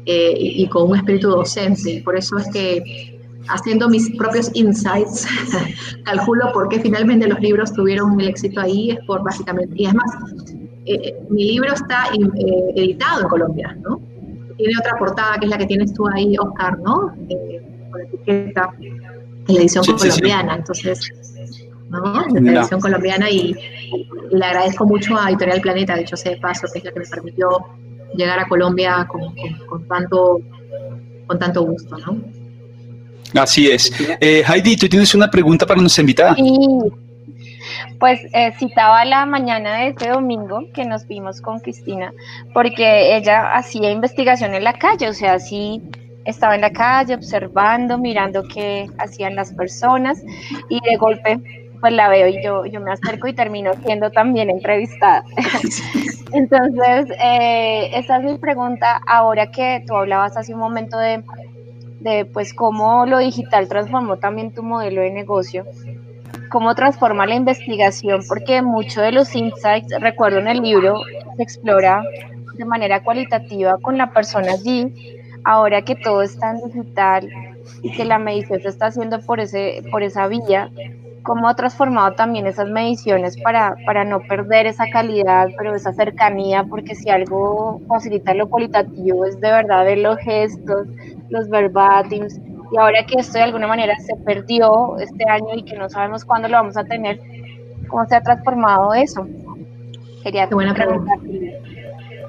Eh, 0.06 0.34
y, 0.36 0.66
con 0.68 0.90
un 0.90 0.96
espíritu 0.96 1.28
docente. 1.28 2.00
Por 2.02 2.16
eso 2.16 2.38
es 2.38 2.48
que 2.50 3.20
haciendo 3.48 3.88
mis 3.90 4.10
propios 4.16 4.50
insights, 4.54 5.26
calculo 6.04 6.50
por 6.52 6.68
qué 6.70 6.80
finalmente 6.80 7.28
los 7.28 7.38
libros 7.40 7.72
tuvieron 7.74 8.18
el 8.18 8.28
éxito 8.28 8.60
ahí, 8.60 8.92
es 8.92 8.98
por 9.06 9.22
básicamente, 9.22 9.74
y 9.76 9.86
es 9.86 9.94
más, 9.94 10.10
eh, 10.86 10.94
eh, 10.94 11.16
mi 11.28 11.44
libro 11.44 11.72
está 11.72 12.06
editado 12.74 13.22
en 13.22 13.28
Colombia, 13.28 13.76
¿no? 13.82 14.00
Tiene 14.56 14.72
otra 14.80 14.96
portada 14.98 15.36
que 15.38 15.44
es 15.44 15.50
la 15.50 15.58
que 15.58 15.66
tienes 15.66 15.92
tú 15.92 16.08
ahí, 16.08 16.36
Oscar, 16.38 16.78
¿no? 16.78 17.12
con 17.90 18.00
la 18.00 18.08
etiqueta, 18.08 18.70
en 18.80 19.54
la 19.54 19.60
edición 19.60 19.84
colombiana, 19.84 20.56
entonces 20.56 21.12
de 22.32 22.40
la 22.40 22.60
edición 22.60 22.80
colombiana 22.80 23.30
y, 23.30 23.54
le 24.30 24.44
agradezco 24.44 24.86
mucho 24.86 25.16
a 25.18 25.28
Editorial 25.28 25.60
Planeta, 25.60 25.96
dicho 25.96 26.16
sea 26.16 26.32
de 26.32 26.38
paso, 26.38 26.66
que 26.72 26.78
es 26.78 26.84
la 26.84 26.92
que 26.92 27.00
me 27.00 27.06
permitió 27.06 27.48
llegar 28.16 28.38
a 28.38 28.48
Colombia 28.48 29.06
con, 29.06 29.86
tanto, 29.86 30.40
con 31.26 31.38
tanto 31.38 31.62
gusto, 31.62 31.96
¿no? 31.98 32.20
Así 33.40 33.70
es. 33.70 33.92
Eh, 34.20 34.42
Heidi, 34.46 34.76
tú 34.76 34.88
tienes 34.88 35.14
una 35.14 35.30
pregunta 35.30 35.66
para 35.66 35.80
nuestra 35.80 36.02
invitada. 36.02 36.34
Sí, 36.34 36.66
pues 37.98 38.20
eh, 38.32 38.52
citaba 38.58 39.04
la 39.04 39.26
mañana 39.26 39.78
de 39.78 39.88
este 39.88 40.08
domingo 40.08 40.60
que 40.72 40.84
nos 40.84 41.06
vimos 41.06 41.40
con 41.40 41.58
Cristina, 41.60 42.12
porque 42.52 43.16
ella 43.16 43.54
hacía 43.54 43.90
investigación 43.90 44.54
en 44.54 44.64
la 44.64 44.74
calle, 44.74 45.08
o 45.08 45.14
sea, 45.14 45.38
sí 45.38 45.82
estaba 46.24 46.54
en 46.54 46.62
la 46.62 46.70
calle 46.70 47.14
observando, 47.14 47.98
mirando 47.98 48.42
qué 48.42 48.88
hacían 48.98 49.34
las 49.36 49.52
personas 49.52 50.22
y 50.68 50.80
de 50.80 50.96
golpe 50.96 51.63
pues 51.84 51.92
la 51.92 52.08
veo 52.08 52.28
y 52.28 52.42
yo, 52.42 52.64
yo 52.64 52.80
me 52.80 52.92
acerco 52.92 53.28
y 53.28 53.34
termino 53.34 53.72
siendo 53.84 54.10
también 54.10 54.48
entrevistada. 54.48 55.22
Entonces, 56.32 57.14
eh, 57.22 57.90
esa 57.92 58.16
es 58.16 58.24
mi 58.24 58.38
pregunta. 58.38 59.02
Ahora 59.06 59.50
que 59.50 59.84
tú 59.86 59.94
hablabas 59.94 60.34
hace 60.34 60.54
un 60.54 60.60
momento 60.60 60.96
de, 60.96 61.22
de 62.00 62.24
pues 62.24 62.54
cómo 62.54 63.04
lo 63.04 63.18
digital 63.18 63.68
transformó 63.68 64.16
también 64.16 64.54
tu 64.54 64.62
modelo 64.62 65.02
de 65.02 65.10
negocio, 65.10 65.66
cómo 66.48 66.74
transforma 66.74 67.26
la 67.26 67.34
investigación, 67.34 68.22
porque 68.26 68.62
muchos 68.62 69.02
de 69.02 69.12
los 69.12 69.36
insights, 69.36 69.94
recuerdo 70.00 70.38
en 70.38 70.48
el 70.48 70.62
libro, 70.62 71.02
se 71.36 71.42
explora 71.42 72.02
de 72.54 72.64
manera 72.64 73.02
cualitativa 73.02 73.76
con 73.82 73.98
la 73.98 74.10
persona 74.10 74.52
allí. 74.52 74.90
Ahora 75.44 75.82
que 75.82 75.96
todo 75.96 76.22
está 76.22 76.52
en 76.52 76.64
digital 76.64 77.28
y 77.82 77.92
que 77.92 78.06
la 78.06 78.18
medición 78.18 78.62
se 78.62 78.68
está 78.68 78.86
haciendo 78.86 79.20
por, 79.20 79.40
ese, 79.40 79.82
por 79.90 80.02
esa 80.02 80.26
vía, 80.28 80.70
cómo 81.24 81.48
ha 81.48 81.56
transformado 81.56 82.14
también 82.14 82.46
esas 82.46 82.68
mediciones 82.68 83.36
para, 83.42 83.74
para 83.86 84.04
no 84.04 84.20
perder 84.20 84.66
esa 84.66 84.84
calidad, 84.92 85.48
pero 85.56 85.74
esa 85.74 85.92
cercanía, 85.92 86.64
porque 86.64 86.94
si 86.94 87.08
algo 87.08 87.80
facilita 87.88 88.34
lo 88.34 88.48
cualitativo 88.48 89.24
es 89.24 89.40
de 89.40 89.50
verdad 89.50 89.86
de 89.86 89.96
los 89.96 90.18
gestos, 90.18 90.86
los 91.30 91.48
verbatims, 91.48 92.38
y 92.72 92.78
ahora 92.78 93.04
que 93.06 93.18
esto 93.18 93.38
de 93.38 93.44
alguna 93.44 93.66
manera 93.66 93.94
se 94.00 94.14
perdió 94.16 94.98
este 94.98 95.24
año 95.28 95.54
y 95.56 95.64
que 95.64 95.76
no 95.76 95.88
sabemos 95.88 96.24
cuándo 96.24 96.46
lo 96.46 96.58
vamos 96.58 96.76
a 96.76 96.84
tener, 96.84 97.18
¿cómo 97.88 98.04
se 98.04 98.16
ha 98.16 98.22
transformado 98.22 98.92
eso? 98.92 99.26
Quería 100.22 100.46
Qué 100.46 100.54
buena 100.54 100.74
pregunta. 100.74 101.12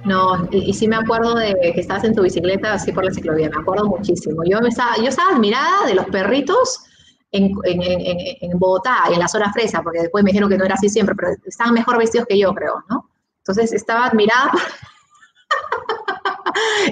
No, 0.05 0.47
y, 0.51 0.71
sí 0.73 0.87
me 0.87 0.95
acuerdo 0.95 1.35
de 1.35 1.55
que 1.73 1.81
estabas 1.81 2.03
en 2.03 2.13
tu 2.13 2.21
bicicleta 2.21 2.73
así 2.73 2.91
por 2.93 3.03
la 3.03 3.11
ciclovía, 3.11 3.49
me 3.49 3.59
acuerdo 3.59 3.85
muchísimo. 3.85 4.43
Yo 4.45 4.59
estaba, 4.59 4.95
yo 4.97 5.07
estaba 5.07 5.31
admirada 5.31 5.87
de 5.87 5.95
los 5.95 6.05
perritos 6.05 6.85
en, 7.31 7.51
en, 7.63 8.51
en, 8.51 8.59
Bogotá 8.59 9.03
y 9.09 9.13
en 9.13 9.19
la 9.19 9.27
zona 9.27 9.51
fresa, 9.51 9.81
porque 9.81 10.01
después 10.01 10.23
me 10.23 10.31
dijeron 10.31 10.49
que 10.49 10.57
no 10.57 10.65
era 10.65 10.75
así 10.75 10.89
siempre, 10.89 11.15
pero 11.15 11.31
estaban 11.45 11.73
mejor 11.73 11.97
vestidos 11.97 12.27
que 12.27 12.39
yo, 12.39 12.53
creo, 12.53 12.83
¿no? 12.89 13.09
Entonces 13.39 13.73
estaba 13.73 14.05
admirada. 14.05 14.51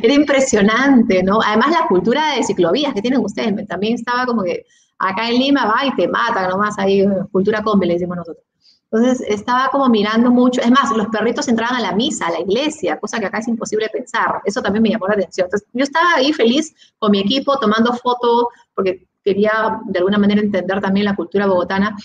era 0.04 0.14
impresionante, 0.14 1.24
¿no? 1.24 1.40
Además 1.42 1.72
la 1.72 1.88
cultura 1.88 2.36
de 2.36 2.44
ciclovías 2.44 2.94
que 2.94 3.02
tienen 3.02 3.22
ustedes, 3.22 3.68
también 3.68 3.96
estaba 3.96 4.26
como 4.26 4.44
que 4.44 4.66
acá 5.00 5.30
en 5.30 5.40
Lima 5.40 5.66
va 5.66 5.86
y 5.86 5.96
te 5.96 6.08
matan 6.08 6.50
nomás 6.50 6.78
ahí, 6.78 7.06
cultura 7.32 7.64
combi 7.64 7.88
le 7.88 7.94
decimos 7.94 8.18
nosotros. 8.18 8.46
Entonces 8.92 9.26
estaba 9.28 9.70
como 9.70 9.90
mirando 9.90 10.30
mucho, 10.30 10.62
es 10.62 10.70
más, 10.70 10.96
los 10.96 11.08
perritos 11.08 11.48
entraban 11.48 11.78
a 11.78 11.82
la 11.82 11.94
misa, 11.94 12.28
a 12.28 12.32
la 12.32 12.42
iglesia, 12.42 13.00
cosa 13.00 13.20
que 13.20 13.26
acá 13.26 13.40
es 13.40 13.48
imposible 13.48 13.90
pensar. 13.90 14.40
Eso 14.46 14.62
también 14.62 14.84
me 14.84 14.90
llamó 14.90 15.08
la 15.08 15.16
atención. 15.16 15.46
Entonces 15.46 15.68
yo 15.74 15.84
estaba 15.84 16.14
ahí 16.16 16.32
feliz 16.32 16.76
con 17.00 17.10
mi 17.10 17.20
equipo 17.20 17.58
tomando 17.58 17.92
fotos, 17.94 18.46
porque 18.76 19.08
quería 19.24 19.80
de 19.86 20.00
alguna 20.00 20.18
manera 20.18 20.42
entender 20.42 20.82
también 20.82 21.06
la 21.06 21.16
cultura 21.16 21.48
bogotana. 21.48 21.96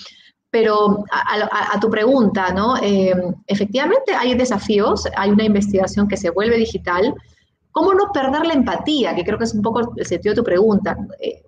Pero 0.50 1.04
a, 1.10 1.78
tu 1.78 1.90
pregunta, 1.90 2.54
¿no? 2.54 2.78
Eh, 2.78 3.12
efectivamente 3.46 4.14
hay 4.14 4.34
desafíos, 4.34 5.06
hay 5.14 5.30
una 5.30 5.44
investigación 5.44 6.08
que 6.08 6.16
se 6.16 6.30
vuelve 6.30 6.56
digital. 6.56 7.14
¿Cómo 7.70 7.92
no 7.92 8.10
perder 8.12 8.46
la 8.46 8.54
empatía? 8.54 9.14
Que 9.14 9.24
creo 9.24 9.36
que 9.36 9.44
es 9.44 9.52
un 9.52 9.60
poco 9.60 9.92
el 9.94 10.06
sentido 10.06 10.32
de 10.34 10.40
tu 10.40 10.44
pregunta. 10.44 10.96
Eh, 11.20 11.42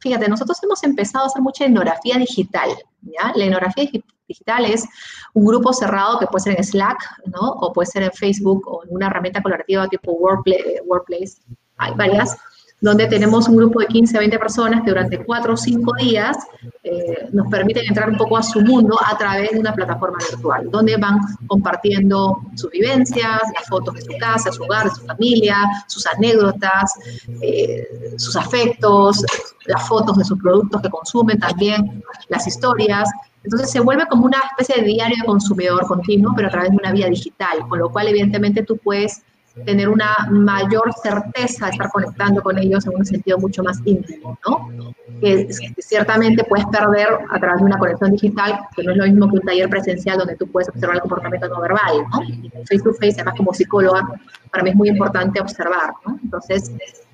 fíjate, 0.00 0.26
nosotros 0.26 0.58
hemos 0.62 0.82
empezado 0.84 1.24
a 1.24 1.26
hacer 1.26 1.42
mucha 1.42 1.66
etnografía 1.66 2.16
digital. 2.16 2.70
¿ya? 3.02 3.32
La 3.34 3.44
etnografía 3.44 3.90
digital 4.26 4.64
es 4.64 4.86
un 5.34 5.44
grupo 5.44 5.74
cerrado 5.74 6.18
que 6.18 6.26
puede 6.26 6.44
ser 6.44 6.56
en 6.56 6.64
Slack, 6.64 6.98
¿no? 7.26 7.50
O 7.60 7.74
puede 7.74 7.86
ser 7.86 8.04
en 8.04 8.12
Facebook 8.12 8.66
o 8.66 8.84
en 8.84 8.94
una 8.94 9.08
herramienta 9.08 9.42
colaborativa 9.42 9.86
tipo 9.88 10.12
Workplace. 10.12 11.42
Hay 11.76 11.92
varias 11.94 12.38
donde 12.80 13.06
tenemos 13.06 13.48
un 13.48 13.56
grupo 13.56 13.80
de 13.80 13.86
15 13.86 14.16
a 14.16 14.20
20 14.20 14.38
personas 14.38 14.82
que 14.82 14.90
durante 14.90 15.24
4 15.24 15.54
o 15.54 15.56
5 15.56 15.92
días 15.98 16.36
eh, 16.82 17.28
nos 17.32 17.48
permiten 17.48 17.84
entrar 17.88 18.10
un 18.10 18.18
poco 18.18 18.36
a 18.36 18.42
su 18.42 18.60
mundo 18.60 18.98
a 19.04 19.16
través 19.16 19.52
de 19.52 19.60
una 19.60 19.74
plataforma 19.74 20.18
virtual, 20.30 20.70
donde 20.70 20.96
van 20.96 21.18
compartiendo 21.46 22.38
sus 22.54 22.70
vivencias, 22.70 23.40
las 23.54 23.66
fotos 23.68 23.94
de 23.94 24.02
su 24.02 24.12
casa, 24.18 24.52
su 24.52 24.62
hogar, 24.62 24.84
de 24.84 24.90
su 24.90 25.06
familia, 25.06 25.56
sus 25.86 26.06
anécdotas, 26.06 26.92
eh, 27.40 28.14
sus 28.18 28.36
afectos, 28.36 29.24
las 29.64 29.88
fotos 29.88 30.18
de 30.18 30.24
sus 30.24 30.38
productos 30.38 30.82
que 30.82 30.90
consumen 30.90 31.38
también, 31.38 32.02
las 32.28 32.46
historias. 32.46 33.08
Entonces 33.42 33.70
se 33.70 33.80
vuelve 33.80 34.06
como 34.06 34.26
una 34.26 34.38
especie 34.50 34.82
de 34.82 34.88
diario 34.88 35.16
de 35.20 35.26
consumidor 35.26 35.86
continuo, 35.86 36.34
pero 36.36 36.48
a 36.48 36.50
través 36.50 36.70
de 36.70 36.76
una 36.76 36.92
vía 36.92 37.08
digital, 37.08 37.66
con 37.68 37.78
lo 37.78 37.90
cual 37.90 38.08
evidentemente 38.08 38.62
tú 38.62 38.76
puedes 38.76 39.22
tener 39.64 39.88
una 39.88 40.14
mayor 40.30 40.92
certeza 41.02 41.66
de 41.66 41.72
estar 41.72 41.90
conectando 41.90 42.42
con 42.42 42.58
ellos 42.58 42.86
en 42.86 42.96
un 42.96 43.06
sentido 43.06 43.38
mucho 43.38 43.62
más 43.62 43.78
íntimo, 43.84 44.38
¿no? 44.46 44.94
Que, 45.20 45.48
ciertamente 45.78 46.44
puedes 46.44 46.66
perder 46.66 47.08
a 47.30 47.38
través 47.38 47.60
de 47.60 47.64
una 47.64 47.78
conexión 47.78 48.12
digital, 48.12 48.60
que 48.74 48.82
no 48.82 48.92
es 48.92 48.98
lo 48.98 49.04
mismo 49.04 49.30
que 49.30 49.36
un 49.36 49.42
taller 49.42 49.70
presencial 49.70 50.18
donde 50.18 50.36
tú 50.36 50.46
puedes 50.48 50.68
observar 50.68 50.96
el 50.96 51.00
comportamiento 51.02 51.48
no 51.48 51.60
verbal, 51.60 52.04
¿no? 52.12 52.20
Face 52.68 52.82
to 52.82 52.92
face, 52.92 53.14
además 53.14 53.34
como 53.36 53.54
psicóloga, 53.54 54.06
para 54.50 54.62
mí 54.62 54.70
es 54.70 54.76
muy 54.76 54.88
importante 54.90 55.40
observar, 55.40 55.92
¿no? 56.06 56.18
Entonces, 56.22 56.72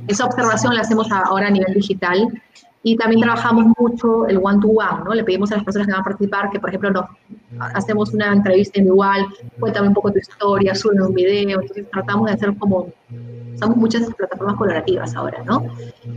esa 0.09 0.24
observación 0.24 0.74
la 0.74 0.81
hacemos 0.81 1.11
ahora 1.12 1.46
a 1.46 1.50
nivel 1.50 1.74
digital 1.74 2.28
y 2.82 2.96
también 2.96 3.20
trabajamos 3.20 3.66
mucho 3.78 4.26
el 4.26 4.38
one-to-one, 4.42 5.04
¿no? 5.04 5.14
Le 5.14 5.24
pedimos 5.24 5.52
a 5.52 5.56
las 5.56 5.64
personas 5.64 5.86
que 5.86 5.92
van 5.92 6.00
a 6.00 6.04
participar 6.04 6.50
que, 6.50 6.58
por 6.58 6.70
ejemplo, 6.70 6.90
nos 6.90 7.06
hacemos 7.74 8.12
una 8.12 8.32
entrevista 8.32 8.78
individual, 8.78 9.26
cuéntame 9.60 9.88
un 9.88 9.94
poco 9.94 10.10
tu 10.10 10.18
historia, 10.18 10.74
sube 10.74 11.00
un 11.00 11.14
video, 11.14 11.60
entonces 11.60 11.86
tratamos 11.90 12.26
de 12.26 12.32
hacer 12.32 12.56
como, 12.58 12.88
usamos 13.54 13.76
muchas 13.76 14.12
plataformas 14.14 14.56
colaborativas 14.56 15.14
ahora, 15.14 15.42
¿no? 15.44 15.64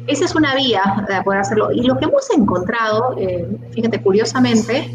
Esa 0.08 0.26
es 0.26 0.36
una 0.36 0.56
vía 0.56 1.06
de 1.08 1.22
poder 1.22 1.42
hacerlo. 1.42 1.72
Y 1.72 1.84
lo 1.84 1.98
que 1.98 2.06
hemos 2.06 2.30
encontrado, 2.32 3.16
eh, 3.20 3.48
fíjate, 3.72 4.02
curiosamente, 4.02 4.92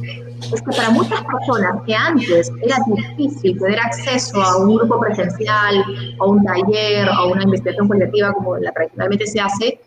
es 0.53 0.63
que 0.63 0.77
para 0.77 0.91
muchas 0.91 1.23
personas 1.25 1.83
que 1.87 1.95
antes 1.95 2.51
era 2.63 2.77
difícil 2.87 3.59
tener 3.59 3.79
acceso 3.79 4.43
a 4.43 4.57
un 4.59 4.77
grupo 4.77 5.01
presencial, 5.01 5.85
a 6.19 6.25
un 6.25 6.45
taller, 6.45 7.09
a 7.09 7.25
una 7.27 7.43
investigación 7.43 7.89
colectiva 7.89 8.33
como 8.33 8.57
la 8.57 8.73
tradicionalmente 8.73 9.27
se 9.27 9.41
hace, 9.41 9.81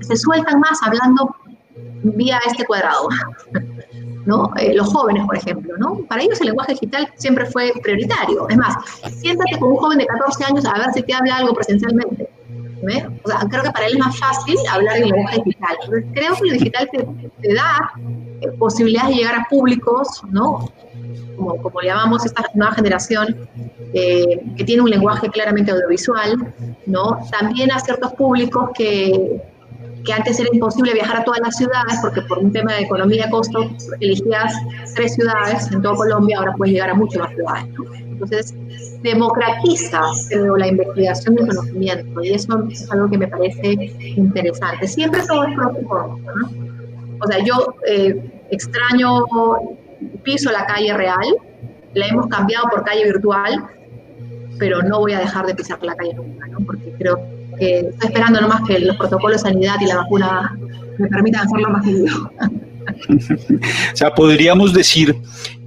se 0.00 0.16
sueltan 0.16 0.60
más 0.60 0.82
hablando 0.82 1.34
vía 2.02 2.40
este 2.46 2.64
cuadrado. 2.64 3.08
¿no? 4.26 4.52
Eh, 4.56 4.74
los 4.74 4.88
jóvenes, 4.92 5.24
por 5.26 5.36
ejemplo, 5.36 5.74
¿no? 5.78 5.96
Para 6.08 6.22
ellos 6.22 6.40
el 6.40 6.48
lenguaje 6.48 6.74
digital 6.74 7.08
siempre 7.16 7.46
fue 7.46 7.72
prioritario. 7.82 8.48
Es 8.48 8.56
más, 8.56 8.76
siéntate 9.18 9.58
con 9.58 9.72
un 9.72 9.76
joven 9.76 9.98
de 9.98 10.06
14 10.06 10.44
años 10.44 10.64
a 10.64 10.78
ver 10.78 10.92
si 10.94 11.02
te 11.02 11.12
habla 11.12 11.38
algo 11.38 11.54
presencialmente. 11.54 12.28
O 13.24 13.28
sea, 13.28 13.38
creo 13.48 13.62
que 13.62 13.70
para 13.70 13.86
él 13.86 13.92
es 13.92 13.98
más 13.98 14.18
fácil 14.18 14.56
hablar 14.70 14.96
en 14.96 15.08
lenguaje 15.08 15.40
digital. 15.44 15.76
creo 16.14 16.34
que 16.34 16.48
lo 16.48 16.52
digital 16.54 16.88
te, 16.90 17.54
da 17.54 17.92
eh, 18.40 18.48
posibilidades 18.58 19.10
de 19.10 19.14
llegar 19.16 19.34
a 19.36 19.46
públicos, 19.48 20.22
¿no? 20.30 20.68
Como, 21.36 21.56
como 21.62 21.80
llamamos 21.80 22.26
esta 22.26 22.44
nueva 22.54 22.74
generación, 22.74 23.48
eh, 23.94 24.40
que 24.56 24.64
tiene 24.64 24.82
un 24.82 24.90
lenguaje 24.90 25.28
claramente 25.28 25.70
audiovisual, 25.70 26.52
¿no? 26.86 27.18
También 27.30 27.70
a 27.70 27.78
ciertos 27.78 28.12
públicos 28.14 28.70
que, 28.74 29.40
que 30.04 30.12
antes 30.12 30.38
era 30.40 30.48
imposible 30.52 30.92
viajar 30.92 31.18
a 31.18 31.24
todas 31.24 31.40
las 31.40 31.56
ciudades 31.56 31.98
porque 32.02 32.22
por 32.22 32.38
un 32.38 32.52
tema 32.52 32.74
de 32.74 32.82
economía 32.82 33.26
y 33.26 33.30
costo 33.30 33.70
elegías 34.00 34.52
tres 34.94 35.14
ciudades 35.14 35.70
en 35.70 35.82
toda 35.82 35.94
Colombia, 35.94 36.38
ahora 36.38 36.54
puedes 36.56 36.74
llegar 36.74 36.90
a 36.90 36.94
muchas 36.94 37.20
más 37.20 37.34
ciudades. 37.34 37.66
Entonces, 38.00 38.54
democratiza 39.02 40.00
la 40.56 40.66
investigación 40.66 41.34
del 41.34 41.48
conocimiento 41.48 42.22
y 42.22 42.32
eso 42.32 42.66
es 42.70 42.90
algo 42.90 43.10
que 43.10 43.18
me 43.18 43.28
parece 43.28 43.72
interesante. 44.16 44.86
Siempre 44.86 45.22
todo 45.26 45.44
es 45.44 45.56
¿no? 45.56 45.72
O 47.20 47.26
sea, 47.26 47.44
yo 47.44 47.74
eh, 47.86 48.30
extraño, 48.50 49.24
piso 50.22 50.50
la 50.50 50.66
calle 50.66 50.92
real, 50.94 51.36
la 51.94 52.06
hemos 52.06 52.26
cambiado 52.26 52.68
por 52.68 52.84
calle 52.84 53.04
virtual, 53.04 53.64
pero 54.58 54.82
no 54.82 55.00
voy 55.00 55.12
a 55.12 55.20
dejar 55.20 55.46
de 55.46 55.54
pisar 55.54 55.82
la 55.82 55.94
calle 55.94 56.14
nunca, 56.14 56.46
¿no? 56.48 56.60
porque 56.66 56.92
creo 56.98 57.31
que 57.58 57.78
estoy 57.80 58.08
esperando 58.08 58.40
nomás 58.40 58.62
que 58.66 58.78
los 58.78 58.96
protocolos 58.96 59.42
de 59.42 59.50
sanidad 59.50 59.76
y 59.80 59.86
la 59.86 59.96
vacuna 59.96 60.56
me 60.98 61.08
permitan 61.08 61.46
hacerlo 61.46 61.70
más 61.70 61.84
seguido. 61.84 62.30
o 63.92 63.96
sea, 63.96 64.14
podríamos 64.14 64.72
decir 64.72 65.16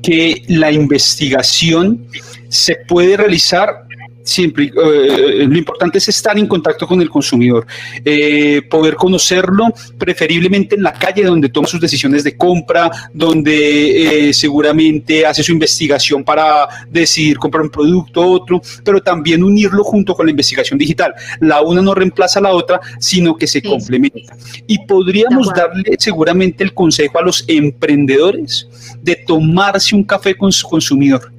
que 0.01 0.43
la 0.47 0.71
investigación 0.71 2.05
se 2.49 2.75
puede 2.87 3.17
realizar 3.17 3.84
siempre, 4.25 4.65
eh, 4.65 5.45
lo 5.47 5.57
importante 5.57 5.99
es 5.99 6.09
estar 6.09 6.37
en 6.37 6.47
contacto 6.47 6.87
con 6.87 6.99
el 7.01 7.09
consumidor, 7.09 7.65
eh, 8.03 8.61
poder 8.69 8.95
conocerlo 8.95 9.67
preferiblemente 9.97 10.75
en 10.75 10.83
la 10.83 10.93
calle 10.93 11.23
donde 11.23 11.49
toma 11.49 11.67
sus 11.67 11.79
decisiones 11.79 12.23
de 12.23 12.35
compra, 12.35 12.91
donde 13.13 14.29
eh, 14.29 14.33
seguramente 14.33 15.25
hace 15.25 15.43
su 15.43 15.51
investigación 15.51 16.23
para 16.23 16.67
decidir 16.89 17.37
comprar 17.37 17.63
un 17.63 17.69
producto 17.69 18.21
u 18.21 18.33
otro, 18.33 18.61
pero 18.83 19.01
también 19.01 19.43
unirlo 19.43 19.83
junto 19.83 20.15
con 20.15 20.25
la 20.25 20.31
investigación 20.31 20.79
digital. 20.79 21.13
La 21.39 21.61
una 21.61 21.81
no 21.81 21.93
reemplaza 21.93 22.39
a 22.39 22.43
la 22.43 22.51
otra, 22.51 22.81
sino 22.99 23.37
que 23.37 23.47
se 23.47 23.61
complementa. 23.61 24.35
Y 24.65 24.79
podríamos 24.85 25.49
darle 25.55 25.95
seguramente 25.99 26.63
el 26.63 26.73
consejo 26.73 27.19
a 27.19 27.21
los 27.21 27.45
emprendedores 27.47 28.67
de 29.01 29.15
tomarse 29.15 29.95
un 29.95 30.03
café 30.03 30.35
con 30.35 30.51
su 30.51 30.67
consumidor 30.67 31.34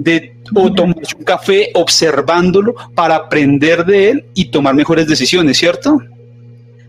de 0.00 0.34
o 0.54 0.72
tomarse 0.72 1.14
un 1.14 1.24
café 1.24 1.70
observándolo 1.74 2.74
para 2.94 3.16
aprender 3.16 3.84
de 3.84 4.10
él 4.10 4.24
y 4.34 4.50
tomar 4.50 4.74
mejores 4.74 5.06
decisiones, 5.06 5.58
¿cierto? 5.58 5.98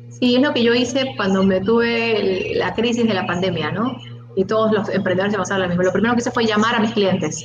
Sí, 0.10 0.36
es 0.36 0.42
lo 0.42 0.54
que 0.54 0.64
yo 0.64 0.74
hice 0.74 1.14
cuando 1.18 1.44
me 1.44 1.60
tuve 1.60 2.54
la 2.56 2.74
crisis 2.74 3.06
de 3.06 3.14
la 3.14 3.28
pandemia, 3.28 3.72
¿no? 3.72 3.98
Y 4.38 4.46
todos 4.46 4.72
los 4.72 4.88
emprendedores 4.88 5.34
se 5.34 5.38
pasaron 5.38 5.64
lo 5.64 5.68
mismo. 5.68 5.84
Lo 5.84 5.92
primero 5.92 6.16
que 6.16 6.22
hice 6.22 6.32
fue 6.32 6.46
llamar 6.46 6.76
a 6.76 6.80
mis 6.80 6.92
clientes 6.92 7.44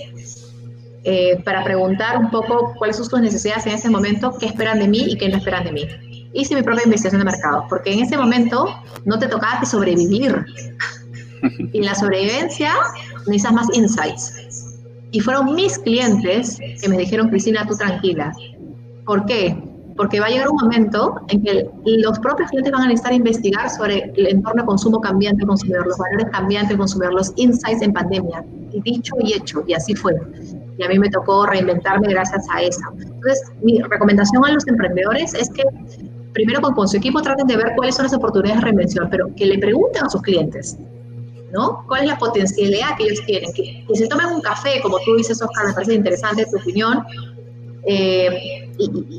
eh, 1.03 1.41
para 1.45 1.65
preguntar 1.65 2.17
un 2.19 2.31
poco 2.31 2.75
cuáles 2.79 2.97
son 2.97 3.07
sus 3.07 3.21
necesidades 3.21 3.67
en 3.67 3.73
ese 3.73 3.91
momento, 3.91 4.37
qué 4.39 4.47
esperan 4.47 4.79
de 4.79 4.87
mí 4.87 5.05
y 5.09 5.17
qué 5.17 5.29
no 5.29 5.39
esperan 5.39 5.65
de 5.65 5.73
mí. 5.73 5.89
Hice 6.33 6.55
mi 6.55 6.63
propia 6.63 6.85
investigación 6.85 7.21
de 7.21 7.33
mercado, 7.33 7.65
porque 7.69 7.93
en 7.93 8.01
ese 8.01 8.17
momento 8.17 8.67
no 9.05 9.19
te 9.19 9.27
tocaba 9.27 9.59
que 9.59 9.67
sobrevivir. 9.67 10.45
y 11.73 11.79
en 11.79 11.85
la 11.85 11.95
sobrevivencia 11.95 12.73
necesitas 13.27 13.53
más 13.53 13.67
insights. 13.73 14.66
Y 15.12 15.21
fueron 15.21 15.55
mis 15.55 15.79
clientes 15.79 16.59
que 16.81 16.88
me 16.88 16.99
dijeron, 16.99 17.29
Cristina, 17.29 17.66
tú 17.66 17.77
tranquila. 17.77 18.33
¿Por 19.05 19.25
qué? 19.27 19.57
Porque 19.97 20.21
va 20.21 20.27
a 20.27 20.29
llegar 20.29 20.49
un 20.49 20.57
momento 20.57 21.21
en 21.29 21.42
que 21.42 21.71
los 21.85 22.19
propios 22.19 22.51
clientes 22.51 22.73
van 22.73 22.83
a 22.83 22.87
necesitar 22.88 23.14
investigar 23.14 23.71
sobre 23.71 24.12
el 24.16 24.27
entorno 24.27 24.62
de 24.62 24.66
consumo 24.66 25.01
cambiante 25.01 25.47
consumidor, 25.47 25.87
los 25.87 25.97
valores 25.97 26.27
cambiantes 26.33 26.77
consumidor, 26.77 27.14
los 27.14 27.33
insights 27.37 27.83
en 27.83 27.92
pandemia. 27.92 28.45
Y 28.73 28.81
dicho 28.83 29.14
y 29.21 29.33
hecho, 29.33 29.64
y 29.66 29.75
así 29.75 29.95
fue. 29.95 30.14
Y 30.77 30.83
a 30.83 30.88
mí 30.88 30.99
me 30.99 31.09
tocó 31.09 31.47
reinventarme 31.47 32.09
gracias 32.09 32.45
a 32.53 32.61
eso. 32.61 32.81
Entonces, 32.92 33.53
mi 33.62 33.81
recomendación 33.81 34.45
a 34.45 34.53
los 34.53 34.66
emprendedores 34.66 35.33
es 35.33 35.49
que 35.51 35.62
primero 36.35 36.61
con, 36.61 36.75
con 36.75 36.87
su 36.87 36.99
equipo 36.99 37.23
traten 37.23 37.47
de 37.47 37.57
ver 37.57 37.73
cuáles 37.77 37.95
son 37.95 38.05
las 38.05 38.12
oportunidades 38.12 38.61
de 38.61 38.64
reinvención, 38.64 39.09
pero 39.11 39.35
que 39.35 39.47
le 39.47 39.59
pregunten 39.59 40.05
a 40.05 40.11
sus 40.11 40.21
clientes, 40.21 40.77
¿no? 41.53 41.85
¿Cuál 41.87 42.03
es 42.03 42.09
la 42.09 42.19
potencialidad 42.19 42.97
que 42.97 43.05
ellos 43.05 43.25
tienen? 43.27 43.53
Que, 43.53 43.85
se 43.95 44.07
tomen 44.07 44.27
un 44.27 44.41
café, 44.41 44.81
como 44.83 44.99
tú 45.01 45.17
dices, 45.17 45.41
Oscar, 45.43 45.67
me 45.67 45.73
parece 45.73 45.95
interesante 45.95 46.47
tu 46.47 46.57
opinión. 46.59 47.05
Eh, 47.89 48.69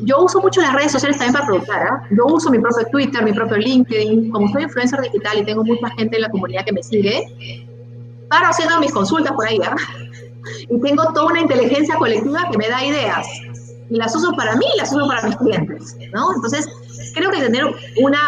yo 0.04 0.24
uso 0.24 0.42
mucho 0.42 0.62
las 0.62 0.74
redes 0.74 0.92
sociales 0.92 1.18
también 1.18 1.34
para 1.34 1.46
preguntar. 1.46 1.88
¿ah? 1.90 2.08
Yo 2.12 2.26
uso 2.26 2.50
mi 2.50 2.60
propio 2.60 2.86
Twitter, 2.92 3.24
mi 3.24 3.34
propio 3.34 3.58
LinkedIn. 3.58 4.30
Como 4.32 4.50
soy 4.50 4.64
influencer 4.64 5.02
digital 5.02 5.40
y 5.40 5.46
tengo 5.46 5.64
mucha 5.64 5.90
gente 5.92 6.18
en 6.18 6.24
la 6.24 6.30
comunidad 6.30 6.66
que 6.66 6.74
me 6.74 6.84
sigue, 6.84 7.66
paro 8.30 8.48
haciendo 8.48 8.80
mis 8.80 8.92
consultas 8.92 9.32
por 9.34 9.48
ahí. 9.48 9.60
¿ah? 9.64 9.76
Y 10.70 10.80
tengo 10.80 11.04
toda 11.14 11.26
una 11.26 11.42
inteligencia 11.42 11.96
colectiva 11.96 12.48
que 12.50 12.58
me 12.58 12.70
da 12.70 12.84
ideas. 12.84 13.28
Y 13.90 13.98
las 13.98 14.16
uso 14.16 14.32
para 14.34 14.56
mí 14.56 14.66
y 14.76 14.78
las 14.78 14.94
uso 14.94 15.06
para 15.06 15.24
mis 15.24 15.36
clientes. 15.36 15.98
¿no? 16.14 16.34
Entonces, 16.36 16.68
creo 17.14 17.32
que 17.32 17.40
tener 17.40 17.66
una... 18.02 18.20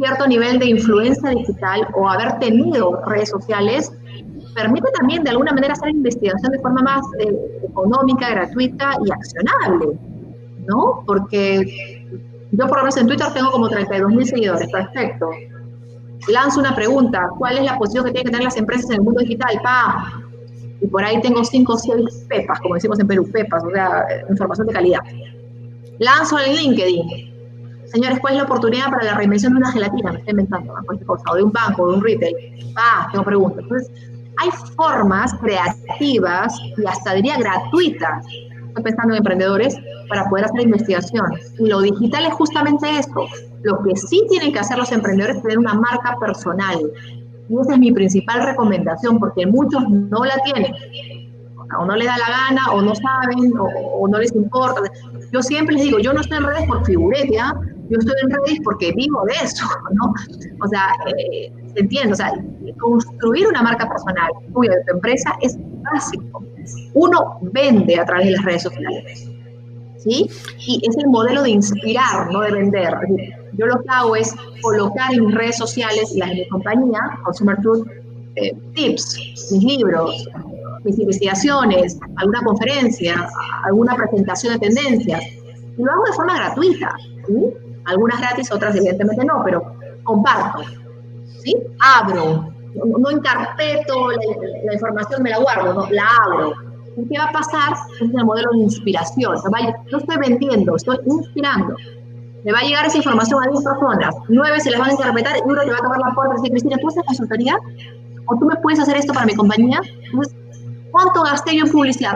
Eh, 0.00 0.06
cierto 0.06 0.26
nivel 0.26 0.58
de 0.58 0.66
influencia 0.66 1.30
digital 1.30 1.86
o 1.94 2.08
haber 2.08 2.38
tenido 2.38 3.02
redes 3.06 3.30
sociales 3.30 3.92
permite 4.54 4.88
también 4.98 5.22
de 5.22 5.30
alguna 5.30 5.52
manera 5.52 5.74
hacer 5.74 5.90
investigación 5.90 6.52
de 6.52 6.58
forma 6.58 6.82
más 6.82 7.02
eh, 7.18 7.60
económica, 7.62 8.30
gratuita 8.30 8.96
y 9.04 9.12
accionable, 9.12 9.98
¿no? 10.66 11.02
Porque 11.06 12.06
yo 12.52 12.66
por 12.66 12.78
lo 12.78 12.82
menos 12.84 12.96
en 12.96 13.06
Twitter 13.06 13.26
tengo 13.32 13.50
como 13.52 13.68
32 13.68 14.10
mil 14.10 14.26
seguidores, 14.26 14.68
perfecto. 14.70 15.30
Lanzo 16.28 16.60
una 16.60 16.74
pregunta, 16.74 17.28
¿cuál 17.38 17.58
es 17.58 17.64
la 17.64 17.78
posición 17.78 18.04
que 18.04 18.10
tienen 18.12 18.26
que 18.26 18.32
tener 18.32 18.44
las 18.44 18.56
empresas 18.56 18.90
en 18.90 18.96
el 18.96 19.02
mundo 19.02 19.20
digital? 19.20 19.60
¡Pah! 19.62 20.22
Y 20.80 20.86
por 20.86 21.04
ahí 21.04 21.20
tengo 21.20 21.44
5 21.44 21.72
o 21.72 21.76
6 21.76 22.26
pepas, 22.28 22.58
como 22.60 22.74
decimos 22.74 22.98
en 22.98 23.06
Perú, 23.06 23.30
pepas, 23.30 23.62
o 23.64 23.70
sea, 23.70 24.04
información 24.28 24.66
de 24.66 24.72
calidad. 24.72 25.00
Lanzo 25.98 26.38
en 26.38 26.54
LinkedIn, 26.56 27.29
señores, 27.92 28.18
¿cuál 28.20 28.34
es 28.34 28.38
la 28.38 28.44
oportunidad 28.44 28.90
para 28.90 29.04
la 29.04 29.14
reinvención 29.14 29.52
de 29.52 29.58
una 29.58 29.72
gelatina? 29.72 30.12
Me 30.12 30.18
estoy 30.18 30.30
inventando, 30.32 30.74
cosa, 31.06 31.24
o 31.30 31.34
de 31.36 31.42
un 31.42 31.52
banco, 31.52 31.88
de 31.90 31.96
un 31.96 32.02
retail. 32.02 32.34
Ah, 32.76 33.08
tengo 33.10 33.24
preguntas. 33.24 33.62
Entonces, 33.62 33.90
hay 34.38 34.50
formas 34.76 35.34
creativas 35.34 36.58
y 36.76 36.86
hasta 36.86 37.14
diría 37.14 37.36
gratuitas, 37.36 38.26
estoy 38.68 38.84
pensando 38.84 39.14
en 39.14 39.18
emprendedores, 39.18 39.76
para 40.08 40.28
poder 40.28 40.46
hacer 40.46 40.62
investigación. 40.62 41.26
Y 41.58 41.68
lo 41.68 41.80
digital 41.80 42.26
es 42.26 42.34
justamente 42.34 42.98
esto. 42.98 43.26
Lo 43.62 43.82
que 43.82 43.96
sí 43.96 44.24
tienen 44.28 44.52
que 44.52 44.58
hacer 44.58 44.78
los 44.78 44.90
emprendedores 44.92 45.36
es 45.36 45.42
tener 45.42 45.58
una 45.58 45.74
marca 45.74 46.16
personal. 46.18 46.78
Y 47.48 47.60
esa 47.60 47.74
es 47.74 47.78
mi 47.78 47.92
principal 47.92 48.44
recomendación, 48.44 49.18
porque 49.18 49.46
muchos 49.46 49.88
no 49.88 50.24
la 50.24 50.36
tienen. 50.44 50.72
O 51.78 51.84
no 51.84 51.94
les 51.94 52.06
da 52.06 52.16
la 52.18 52.28
gana, 52.28 52.72
o 52.72 52.82
no 52.82 52.94
saben, 52.94 53.56
o, 53.56 53.64
o 53.64 54.08
no 54.08 54.18
les 54.18 54.34
importa. 54.34 54.82
Yo 55.32 55.42
siempre 55.42 55.76
les 55.76 55.84
digo, 55.84 55.98
yo 56.00 56.12
no 56.12 56.20
estoy 56.20 56.38
en 56.38 56.44
redes 56.44 56.66
por 56.66 56.84
figuretia, 56.84 57.54
yo 57.90 57.98
estoy 57.98 58.14
en 58.22 58.30
redes 58.30 58.60
porque 58.62 58.92
vivo 58.92 59.22
de 59.26 59.34
eso, 59.44 59.66
¿no? 59.92 60.14
O 60.64 60.68
sea, 60.68 60.90
eh, 61.16 61.52
se 61.74 62.12
o 62.12 62.14
sea, 62.14 62.32
construir 62.78 63.46
una 63.48 63.62
marca 63.62 63.88
personal 63.88 64.30
tuya 64.54 64.70
de 64.70 64.84
tu 64.84 64.94
empresa 64.94 65.36
es 65.40 65.58
básico. 65.82 66.44
Uno 66.94 67.38
vende 67.42 67.98
a 67.98 68.04
través 68.04 68.26
de 68.26 68.32
las 68.32 68.44
redes 68.44 68.62
sociales, 68.62 69.28
¿sí? 69.98 70.30
Y 70.66 70.80
es 70.88 70.96
el 70.98 71.08
modelo 71.08 71.42
de 71.42 71.50
inspirar, 71.50 72.32
no 72.32 72.40
de 72.40 72.52
vender. 72.52 72.94
Yo 73.54 73.66
lo 73.66 73.82
que 73.82 73.88
hago 73.88 74.14
es 74.16 74.34
colocar 74.62 75.12
en 75.12 75.32
redes 75.32 75.56
sociales 75.56 76.12
las 76.16 76.30
de 76.30 76.36
mi 76.36 76.48
compañía, 76.48 77.00
Consumer 77.24 77.56
Truth, 77.60 77.86
eh, 78.36 78.52
tips, 78.74 79.50
mis 79.50 79.64
libros, 79.64 80.28
mis 80.84 80.98
investigaciones, 80.98 81.98
alguna 82.16 82.40
conferencia, 82.42 83.28
alguna 83.64 83.96
presentación 83.96 84.54
de 84.54 84.60
tendencias. 84.60 85.22
Y 85.76 85.82
lo 85.82 85.90
hago 85.90 86.04
de 86.04 86.12
forma 86.12 86.36
gratuita. 86.36 86.94
¿sí? 87.26 87.69
Algunas 87.86 88.20
gratis, 88.20 88.50
otras 88.52 88.76
evidentemente 88.76 89.24
no, 89.24 89.42
pero 89.44 89.74
comparto, 90.04 90.62
¿sí? 91.42 91.56
Abro, 91.80 92.50
no, 92.74 93.10
encarpeto 93.10 94.10
la, 94.10 94.74
información, 94.74 95.22
me 95.22 95.30
la 95.30 95.38
guardo, 95.38 95.74
no, 95.74 95.90
la 95.90 96.04
abro. 96.24 96.52
¿Qué 97.08 97.18
va 97.18 97.26
a 97.26 97.32
pasar? 97.32 97.72
Es 97.94 98.02
el 98.02 98.24
modelo 98.24 98.50
de 98.52 98.58
inspiración. 98.58 99.36
no 99.90 99.98
estoy 99.98 100.16
vendiendo, 100.18 100.76
estoy 100.76 100.98
inspirando. 101.06 101.74
Me 102.44 102.52
va 102.52 102.58
a 102.58 102.62
llegar 102.62 102.86
esa 102.86 102.96
información 102.96 103.42
a 103.42 103.48
10 103.48 103.62
personas, 103.62 104.14
9 104.28 104.60
se 104.60 104.70
les 104.70 104.78
van 104.78 104.88
a 104.88 104.92
interpretar 104.92 105.36
y 105.36 105.40
uno 105.44 105.62
le 105.62 105.72
va 105.72 105.78
a 105.78 105.82
tocar 105.82 105.98
la 105.98 106.14
puerta 106.14 106.34
y 106.34 106.36
decir, 106.36 106.50
Cristina, 106.50 106.76
¿tú 106.80 106.88
haces 106.88 107.04
consultoría? 107.04 107.56
¿O 108.26 108.36
tú 108.38 108.46
me 108.46 108.56
puedes 108.56 108.80
hacer 108.80 108.96
esto 108.96 109.12
para 109.12 109.26
mi 109.26 109.34
compañía? 109.34 109.80
¿cuánto 110.90 111.22
gasté 111.22 111.56
yo 111.56 111.66
en 111.66 111.72
publicidad? 111.72 112.14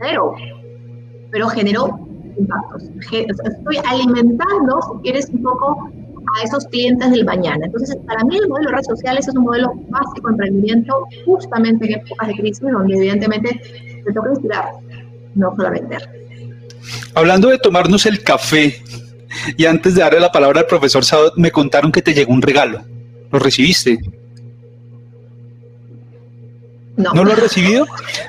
Cero. 0.00 0.34
Pero 1.30 1.48
generó 1.48 2.05
impactos. 2.38 2.84
Estoy 3.10 3.78
alimentando, 3.88 4.80
si 4.82 5.02
quieres, 5.02 5.28
un 5.30 5.42
poco 5.42 5.90
a 6.36 6.44
esos 6.44 6.66
clientes 6.66 7.10
del 7.10 7.24
mañana. 7.24 7.66
Entonces, 7.66 7.96
para 8.06 8.24
mí 8.24 8.36
el 8.36 8.48
modelo 8.48 8.70
de 8.70 8.72
redes 8.74 8.86
sociales 8.86 9.28
es 9.28 9.34
un 9.34 9.44
modelo 9.44 9.72
básico 9.88 10.28
de 10.28 10.32
emprendimiento 10.32 11.06
justamente 11.24 11.86
en 11.86 12.00
épocas 12.00 12.28
de 12.28 12.34
crisis, 12.34 12.60
donde 12.60 12.96
evidentemente 12.96 13.60
se 14.04 14.12
toca 14.12 14.30
inspirar, 14.30 14.70
no 15.34 15.54
solo 15.56 15.70
vender. 15.70 16.02
Hablando 17.14 17.48
de 17.48 17.58
tomarnos 17.58 18.06
el 18.06 18.22
café, 18.22 18.82
Y 19.56 19.66
antes 19.66 19.94
de 19.94 20.00
darle 20.00 20.20
la 20.20 20.32
palabra 20.32 20.60
al 20.60 20.66
profesor 20.66 21.04
Sadot, 21.04 21.36
me 21.36 21.50
contaron 21.50 21.92
que 21.92 22.02
te 22.02 22.14
llegó 22.14 22.32
un 22.32 22.42
regalo. 22.42 22.82
¿Lo 23.30 23.38
recibiste? 23.38 23.98
No. 26.96 27.12
¿No 27.12 27.24
lo 27.24 27.32
has 27.32 27.38
recibido? 27.38 27.86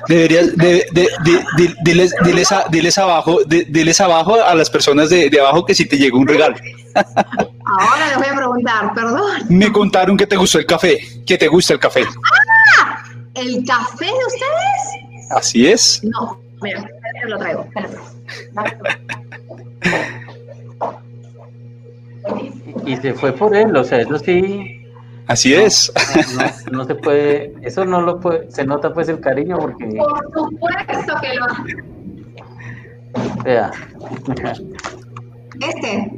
Deberías, 0.08 0.54
de, 0.56 0.86
de, 0.92 1.08
de, 1.24 1.74
diles, 1.82 2.14
diles, 2.22 2.52
a, 2.52 2.66
diles, 2.68 2.98
abajo, 2.98 3.40
diles 3.46 4.00
abajo 4.00 4.34
a 4.34 4.54
las 4.54 4.68
personas 4.68 5.08
de, 5.08 5.30
abajo 5.40 5.64
que 5.64 5.74
si 5.74 5.86
te 5.86 5.96
llegó 5.96 6.18
un 6.18 6.28
regalo. 6.28 6.54
Ahora 6.94 8.08
les 8.08 8.16
voy 8.18 8.26
a 8.26 8.36
preguntar, 8.36 8.94
perdón. 8.94 9.42
Me 9.48 9.72
contaron 9.72 10.16
que 10.16 10.26
te 10.26 10.36
gustó 10.36 10.58
el 10.58 10.66
café, 10.66 11.00
que 11.26 11.38
te 11.38 11.48
gusta 11.48 11.72
el 11.74 11.80
café. 11.80 12.04
¡Ah! 12.78 13.04
¿El 13.34 13.64
café 13.64 14.06
de 14.06 14.12
ustedes? 14.12 15.30
Así 15.30 15.66
es. 15.66 16.00
No, 16.04 16.38
mira, 16.60 16.82
te 17.22 17.28
lo 17.28 17.38
traigo. 17.38 17.66
Y, 22.84 22.92
y 22.92 22.96
se 22.98 23.14
fue 23.14 23.32
por 23.32 23.56
él, 23.56 23.74
o 23.74 23.84
sea, 23.84 24.00
eso 24.00 24.18
sí 24.18 24.77
Así 25.28 25.54
es. 25.54 25.92
No, 26.72 26.84
se 26.84 26.94
puede, 26.94 27.52
eso 27.62 27.84
no 27.84 28.00
lo 28.00 28.18
puede, 28.18 28.50
se 28.50 28.64
nota 28.64 28.92
pues 28.92 29.08
el 29.08 29.20
cariño 29.20 29.58
porque. 29.58 29.84
Por 29.84 30.24
supuesto 30.32 31.14
que 31.20 31.34
lo. 31.34 31.46
Vea. 33.44 33.70
Este. 35.60 36.10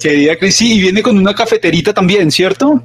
Querida 0.00 0.36
Cris, 0.36 0.62
y 0.62 0.80
viene 0.80 1.02
con 1.02 1.18
una 1.18 1.34
cafeterita 1.34 1.92
también, 1.92 2.30
¿cierto? 2.30 2.80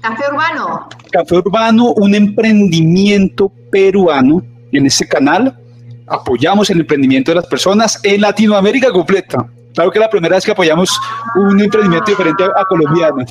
Café 0.00 0.24
Urbano. 0.32 0.88
Café 1.12 1.36
Urbano, 1.36 1.92
un 1.92 2.14
emprendimiento 2.14 3.52
peruano 3.70 4.42
en 4.72 4.86
este 4.86 5.06
canal. 5.06 5.56
Apoyamos 6.08 6.68
el 6.70 6.80
emprendimiento 6.80 7.30
de 7.30 7.36
las 7.36 7.46
personas 7.46 8.00
en 8.02 8.20
Latinoamérica 8.20 8.90
completa. 8.90 9.46
Claro 9.74 9.90
que 9.90 9.98
la 9.98 10.10
primera 10.10 10.36
vez 10.36 10.44
que 10.44 10.50
apoyamos 10.50 10.98
un 11.36 11.60
emprendimiento 11.60 12.10
diferente 12.10 12.44
a, 12.44 12.64
colombiano, 12.64 13.24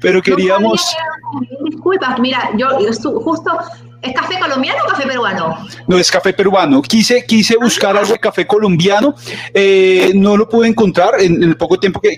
pero 0.00 0.22
queríamos... 0.22 0.94
Disculpas, 1.64 2.18
mira, 2.20 2.50
yo, 2.56 2.68
justo 3.20 3.50
¿Es 4.02 4.12
café 4.12 4.38
colombiano 4.38 4.84
o 4.84 4.88
café 4.88 5.06
peruano? 5.06 5.66
No, 5.86 5.98
es 5.98 6.10
café 6.10 6.32
peruano. 6.32 6.82
Quise, 6.82 7.24
quise 7.24 7.56
buscar 7.56 7.96
algo 7.96 8.12
de 8.12 8.18
café 8.18 8.46
colombiano. 8.46 9.14
no 10.14 10.36
lo 10.36 10.48
pude 10.48 10.68
encontrar 10.68 11.20
en, 11.20 11.42
el 11.42 11.56
poco 11.56 11.78
tiempo 11.78 12.00
que, 12.00 12.16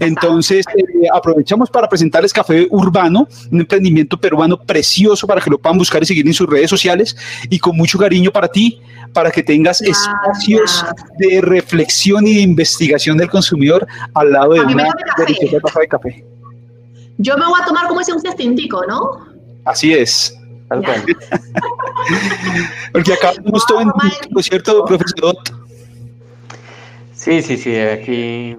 entonces, 0.00 0.64
eh, 0.76 1.06
aprovechamos 1.12 1.70
para 1.70 1.88
presentarles 1.88 2.32
Café 2.32 2.66
Urbano, 2.70 3.28
un 3.50 3.60
emprendimiento 3.60 4.18
peruano 4.18 4.58
precioso 4.58 5.26
para 5.26 5.40
que 5.40 5.50
lo 5.50 5.58
puedan 5.58 5.78
buscar 5.78 6.02
y 6.02 6.06
seguir 6.06 6.26
en 6.26 6.34
sus 6.34 6.48
redes 6.48 6.70
sociales 6.70 7.16
y 7.50 7.58
con 7.58 7.76
mucho 7.76 7.98
cariño 7.98 8.30
para 8.30 8.48
ti, 8.48 8.80
para 9.12 9.30
que 9.30 9.42
tengas 9.42 9.80
espacios 9.82 10.84
de 11.18 11.40
reflexión 11.40 12.26
y 12.26 12.34
de 12.34 12.40
investigación 12.40 13.16
del 13.16 13.30
consumidor 13.30 13.86
al 14.14 14.32
lado 14.32 14.54
de 14.54 14.60
una 14.60 14.88
deliciosa 15.18 15.60
taza 15.60 15.80
de 15.80 15.88
café. 15.88 16.24
Yo 17.18 17.36
me 17.36 17.46
voy 17.46 17.60
a 17.62 17.64
tomar 17.64 17.86
como 17.86 18.00
ese 18.00 18.12
un 18.12 18.20
cestintico, 18.20 18.84
¿no? 18.86 19.26
Así 19.64 19.92
es. 19.92 20.36
Porque 22.92 23.12
acá 23.12 23.30
estamos 23.30 23.64
todo 23.66 23.80
en 23.80 23.92
¿cierto, 24.42 24.84
profesor? 24.84 25.36
Sí, 27.12 27.42
sí, 27.42 27.56
sí, 27.56 27.78
aquí 27.78 28.56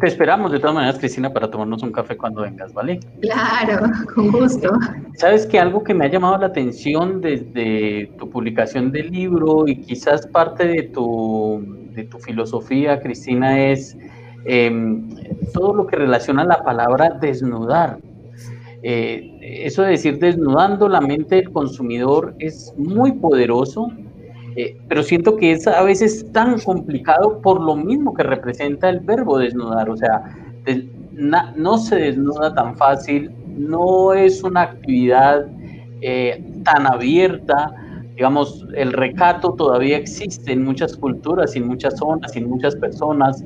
te 0.00 0.06
esperamos 0.06 0.52
de 0.52 0.58
todas 0.58 0.74
maneras, 0.74 0.98
Cristina, 0.98 1.32
para 1.32 1.50
tomarnos 1.50 1.82
un 1.82 1.92
café 1.92 2.16
cuando 2.16 2.42
vengas, 2.42 2.72
¿vale? 2.72 3.00
Claro, 3.20 3.86
con 4.14 4.32
gusto. 4.32 4.70
Sabes 5.16 5.46
que 5.46 5.58
algo 5.58 5.84
que 5.84 5.94
me 5.94 6.06
ha 6.06 6.08
llamado 6.08 6.38
la 6.38 6.46
atención 6.46 7.20
desde 7.20 8.12
tu 8.18 8.28
publicación 8.30 8.90
del 8.90 9.10
libro 9.10 9.68
y 9.68 9.76
quizás 9.82 10.26
parte 10.26 10.66
de 10.66 10.82
tu, 10.84 11.64
de 11.94 12.04
tu 12.04 12.18
filosofía, 12.18 13.00
Cristina, 13.00 13.70
es 13.70 13.96
em, 14.44 15.08
todo 15.52 15.74
lo 15.74 15.86
que 15.86 15.96
relaciona 15.96 16.44
la 16.44 16.62
palabra 16.62 17.10
desnudar. 17.20 17.98
Eh, 18.82 19.64
eso 19.66 19.82
de 19.82 19.90
decir 19.90 20.18
desnudando 20.18 20.88
la 20.88 21.02
mente 21.02 21.36
del 21.36 21.50
consumidor 21.52 22.34
es 22.38 22.72
muy 22.78 23.12
poderoso 23.12 23.92
eh, 24.56 24.76
pero 24.88 25.02
siento 25.02 25.36
que 25.36 25.52
es 25.52 25.66
a 25.66 25.82
veces 25.82 26.26
tan 26.32 26.58
complicado 26.60 27.40
por 27.40 27.60
lo 27.60 27.76
mismo 27.76 28.14
que 28.14 28.22
representa 28.22 28.88
el 28.88 29.00
verbo 29.00 29.38
desnudar, 29.38 29.88
o 29.88 29.96
sea, 29.96 30.22
no 31.56 31.78
se 31.78 31.96
desnuda 31.96 32.54
tan 32.54 32.76
fácil, 32.76 33.30
no 33.56 34.12
es 34.12 34.42
una 34.42 34.62
actividad 34.62 35.46
eh, 36.00 36.44
tan 36.64 36.86
abierta, 36.86 37.74
digamos, 38.14 38.66
el 38.74 38.92
recato 38.92 39.54
todavía 39.54 39.96
existe 39.96 40.52
en 40.52 40.64
muchas 40.64 40.96
culturas, 40.96 41.54
en 41.56 41.66
muchas 41.66 41.96
zonas, 41.96 42.34
en 42.36 42.48
muchas 42.48 42.74
personas. 42.76 43.44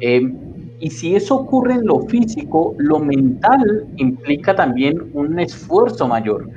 Eh, 0.00 0.32
y 0.80 0.90
si 0.90 1.14
eso 1.14 1.36
ocurre 1.36 1.74
en 1.74 1.86
lo 1.86 2.00
físico, 2.00 2.74
lo 2.78 2.98
mental 2.98 3.86
implica 3.96 4.54
también 4.54 5.10
un 5.14 5.38
esfuerzo 5.38 6.08
mayor. 6.08 6.48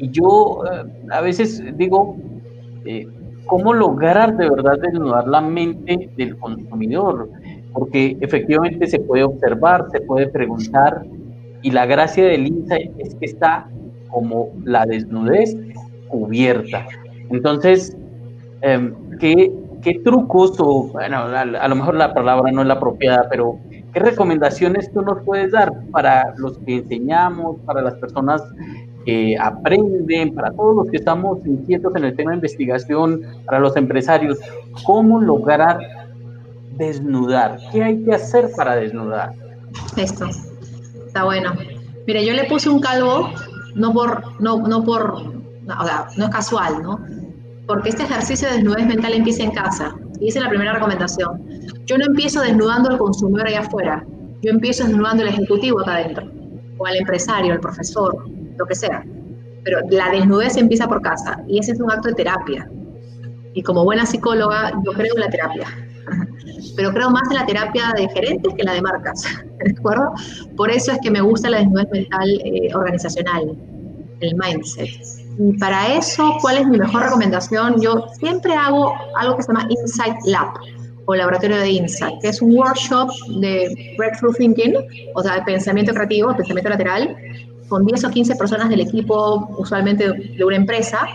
y 0.00 0.10
yo 0.10 0.62
a 1.10 1.20
veces 1.20 1.62
digo, 1.76 2.16
eh, 2.90 3.06
cómo 3.44 3.74
lograr 3.74 4.34
de 4.38 4.48
verdad 4.48 4.78
desnudar 4.80 5.28
la 5.28 5.42
mente 5.42 6.08
del 6.16 6.38
consumidor, 6.38 7.28
porque 7.74 8.16
efectivamente 8.22 8.86
se 8.86 8.98
puede 8.98 9.24
observar, 9.24 9.88
se 9.92 10.00
puede 10.00 10.26
preguntar, 10.28 11.04
y 11.60 11.70
la 11.70 11.84
gracia 11.84 12.24
del 12.24 12.46
insight 12.46 12.92
es 12.98 13.14
que 13.16 13.26
está 13.26 13.68
como 14.08 14.48
la 14.64 14.86
desnudez 14.86 15.54
cubierta. 16.08 16.86
Entonces, 17.28 17.94
em, 18.62 18.94
¿qué, 19.18 19.52
¿qué, 19.82 20.00
trucos, 20.02 20.58
o 20.58 20.84
bueno, 20.84 21.18
a, 21.18 21.42
a, 21.42 21.68
lo 21.68 21.76
mejor 21.76 21.94
la 21.94 22.14
palabra 22.14 22.50
no 22.50 22.62
es 22.62 22.68
la 22.68 22.74
apropiada, 22.74 23.26
pero 23.28 23.58
qué 23.92 24.00
recomendaciones 24.00 24.90
tú 24.94 25.02
nos 25.02 25.22
puedes 25.24 25.52
dar 25.52 25.72
para 25.90 26.34
los 26.38 26.56
que 26.60 26.76
enseñamos, 26.76 27.60
para 27.66 27.82
las 27.82 27.96
personas 27.96 28.42
aprenden, 29.40 30.34
para 30.34 30.50
todos 30.52 30.76
los 30.76 30.90
que 30.90 30.98
estamos 30.98 31.38
inquietos 31.46 31.94
en 31.96 32.04
el 32.04 32.16
tema 32.16 32.32
de 32.32 32.36
investigación, 32.36 33.22
para 33.46 33.58
los 33.58 33.76
empresarios, 33.76 34.38
cómo 34.84 35.20
lograr 35.20 35.80
desnudar, 36.76 37.58
qué 37.72 37.82
hay 37.82 38.04
que 38.04 38.14
hacer 38.14 38.50
para 38.56 38.76
desnudar. 38.76 39.32
Esto, 39.96 40.26
está 41.06 41.24
bueno. 41.24 41.52
Mire, 42.06 42.24
yo 42.24 42.32
le 42.32 42.44
puse 42.44 42.68
un 42.68 42.80
calvo, 42.80 43.30
no 43.74 43.92
por, 43.92 44.40
no, 44.40 44.58
no 44.66 44.84
por, 44.84 45.22
no, 45.64 45.74
no 46.16 46.24
es 46.24 46.30
casual, 46.30 46.82
¿no? 46.82 47.00
Porque 47.66 47.90
este 47.90 48.04
ejercicio 48.04 48.48
de 48.48 48.54
desnudez 48.56 48.86
mental 48.86 49.12
empieza 49.12 49.42
en 49.42 49.50
casa. 49.50 49.94
Y 50.20 50.28
esa 50.28 50.38
es 50.38 50.44
la 50.44 50.50
primera 50.50 50.72
recomendación. 50.72 51.42
Yo 51.86 51.98
no 51.98 52.04
empiezo 52.06 52.40
desnudando 52.40 52.90
al 52.90 52.98
consumidor 52.98 53.46
allá 53.46 53.60
afuera, 53.60 54.04
yo 54.42 54.50
empiezo 54.50 54.84
desnudando 54.84 55.22
al 55.22 55.30
ejecutivo 55.30 55.80
acá 55.80 55.96
adentro, 55.96 56.30
o 56.78 56.86
al 56.86 56.96
empresario, 56.96 57.52
al 57.52 57.60
profesor, 57.60 58.24
lo 58.58 58.66
que 58.66 58.74
sea. 58.74 59.04
Pero 59.64 59.80
la 59.90 60.10
desnudez 60.10 60.56
empieza 60.56 60.86
por 60.86 61.02
casa 61.02 61.42
y 61.46 61.58
ese 61.58 61.72
es 61.72 61.80
un 61.80 61.90
acto 61.90 62.08
de 62.08 62.14
terapia. 62.14 62.68
Y 63.54 63.62
como 63.62 63.84
buena 63.84 64.06
psicóloga, 64.06 64.72
yo 64.84 64.92
creo 64.92 65.14
en 65.14 65.20
la 65.20 65.30
terapia. 65.30 65.66
Pero 66.76 66.92
creo 66.92 67.10
más 67.10 67.28
en 67.30 67.36
la 67.36 67.46
terapia 67.46 67.92
de 67.96 68.08
gerentes 68.08 68.54
que 68.54 68.62
en 68.62 68.66
la 68.66 68.74
de 68.74 68.82
marcas. 68.82 69.24
¿De 69.64 69.74
acuerdo? 69.76 70.12
Por 70.56 70.70
eso 70.70 70.92
es 70.92 70.98
que 71.02 71.10
me 71.10 71.20
gusta 71.20 71.50
la 71.50 71.58
desnudez 71.58 71.88
mental 71.90 72.28
eh, 72.44 72.74
organizacional, 72.74 73.56
el 74.20 74.34
mindset. 74.36 74.88
Y 75.38 75.52
para 75.58 75.94
eso, 75.96 76.36
¿cuál 76.40 76.58
es 76.58 76.66
mi 76.66 76.78
mejor 76.78 77.02
recomendación? 77.02 77.80
Yo 77.80 78.06
siempre 78.18 78.54
hago 78.54 78.92
algo 79.16 79.36
que 79.36 79.42
se 79.42 79.52
llama 79.52 79.68
Insight 79.70 80.16
Lab 80.26 80.48
o 81.06 81.14
Laboratorio 81.14 81.56
de 81.56 81.70
Insight, 81.70 82.20
que 82.20 82.28
es 82.28 82.42
un 82.42 82.56
workshop 82.56 83.10
de 83.40 83.94
breakthrough 83.96 84.34
thinking, 84.34 84.74
o 85.14 85.22
sea, 85.22 85.36
de 85.36 85.42
pensamiento 85.42 85.94
creativo, 85.94 86.36
pensamiento 86.36 86.70
lateral, 86.70 87.16
con 87.68 87.84
10 87.84 88.04
o 88.04 88.10
15 88.10 88.36
personas 88.36 88.68
del 88.68 88.80
equipo, 88.80 89.48
usualmente 89.58 90.12
de 90.12 90.44
una 90.44 90.56
empresa, 90.56 91.08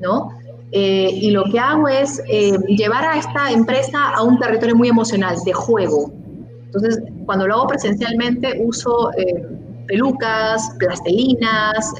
¿no? 0.00 0.30
Eh, 0.72 1.10
y 1.12 1.30
lo 1.30 1.44
que 1.44 1.58
hago 1.58 1.88
es 1.88 2.22
eh, 2.28 2.52
llevar 2.68 3.04
a 3.04 3.18
esta 3.18 3.50
empresa 3.50 4.10
a 4.14 4.22
un 4.22 4.38
territorio 4.38 4.76
muy 4.76 4.88
emocional, 4.88 5.36
de 5.44 5.52
juego. 5.52 6.10
Entonces, 6.66 7.00
cuando 7.24 7.46
lo 7.46 7.54
hago 7.54 7.66
presencialmente, 7.68 8.60
uso 8.62 9.10
eh, 9.16 9.46
pelucas, 9.86 10.70
plastelinas, 10.78 11.94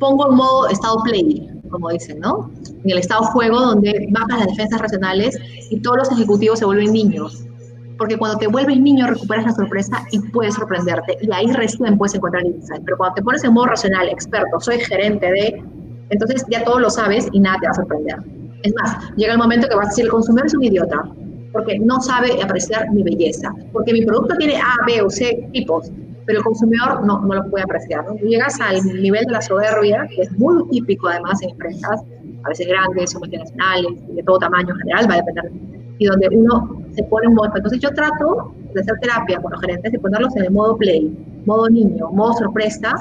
pongo 0.00 0.28
en 0.28 0.34
modo 0.34 0.68
estado 0.68 1.00
play, 1.04 1.48
como 1.70 1.90
dicen, 1.90 2.18
¿no? 2.18 2.50
En 2.84 2.90
el 2.90 2.98
estado 2.98 3.22
juego, 3.24 3.60
donde 3.60 4.08
bajan 4.10 4.40
las 4.40 4.48
defensas 4.48 4.80
racionales 4.80 5.38
y 5.70 5.80
todos 5.80 5.98
los 5.98 6.12
ejecutivos 6.12 6.58
se 6.58 6.64
vuelven 6.64 6.92
niños 6.92 7.47
porque 7.98 8.16
cuando 8.16 8.38
te 8.38 8.46
vuelves 8.46 8.80
niño 8.80 9.06
recuperas 9.06 9.44
la 9.44 9.52
sorpresa 9.52 10.06
y 10.12 10.20
puedes 10.30 10.54
sorprenderte 10.54 11.18
y 11.20 11.32
ahí 11.32 11.52
recién 11.52 11.98
puedes 11.98 12.14
encontrar 12.14 12.46
insight. 12.46 12.82
Pero 12.84 12.96
cuando 12.96 13.14
te 13.16 13.22
pones 13.22 13.44
en 13.44 13.52
modo 13.52 13.66
racional, 13.66 14.08
experto, 14.08 14.60
soy 14.60 14.78
gerente 14.78 15.26
de, 15.26 15.62
entonces 16.10 16.44
ya 16.48 16.64
todo 16.64 16.78
lo 16.78 16.90
sabes 16.90 17.28
y 17.32 17.40
nada 17.40 17.58
te 17.60 17.66
va 17.66 17.72
a 17.72 17.74
sorprender. 17.74 18.18
Es 18.62 18.72
más, 18.74 19.10
llega 19.16 19.32
el 19.32 19.38
momento 19.38 19.68
que 19.68 19.74
vas 19.74 19.86
a 19.86 19.90
decir, 19.90 20.04
el 20.04 20.10
consumidor 20.10 20.46
es 20.46 20.54
un 20.54 20.64
idiota, 20.64 21.02
porque 21.52 21.78
no 21.78 22.00
sabe 22.00 22.42
apreciar 22.42 22.90
mi 22.92 23.02
belleza, 23.02 23.52
porque 23.72 23.92
mi 23.92 24.04
producto 24.04 24.36
tiene 24.36 24.56
A, 24.56 24.74
B 24.86 25.02
o 25.02 25.10
C 25.10 25.48
tipos, 25.52 25.90
pero 26.26 26.38
el 26.38 26.44
consumidor 26.44 27.04
no, 27.04 27.20
no 27.20 27.34
lo 27.34 27.50
puede 27.50 27.64
apreciar. 27.64 28.04
¿no? 28.04 28.14
Llegas 28.16 28.60
al 28.60 28.84
nivel 29.00 29.24
de 29.24 29.32
la 29.32 29.42
soberbia, 29.42 30.06
que 30.14 30.22
es 30.22 30.32
muy 30.38 30.68
típico 30.70 31.08
además 31.08 31.42
en 31.42 31.50
empresas, 31.50 32.02
a 32.44 32.48
veces 32.48 32.66
grandes 32.66 33.14
o 33.14 33.18
multinacionales, 33.18 34.14
de 34.14 34.22
todo 34.22 34.38
tamaño 34.38 34.74
en 34.74 34.80
general, 34.80 35.10
va 35.10 35.14
a 35.14 35.16
depender, 35.16 35.50
y 35.98 36.06
donde 36.06 36.28
uno 36.32 36.82
se 36.94 37.02
pone 37.04 37.28
un 37.28 37.34
modo. 37.34 37.50
Entonces 37.54 37.80
yo 37.80 37.90
trato 37.90 38.54
de 38.74 38.80
hacer 38.80 38.94
terapia 39.00 39.40
con 39.40 39.52
los 39.52 39.60
gerentes 39.60 39.92
y 39.92 39.98
ponerlos 39.98 40.34
en 40.36 40.44
el 40.44 40.50
modo 40.50 40.76
play, 40.76 41.16
modo 41.46 41.68
niño, 41.68 42.10
modo 42.12 42.34
sorpresa, 42.34 42.94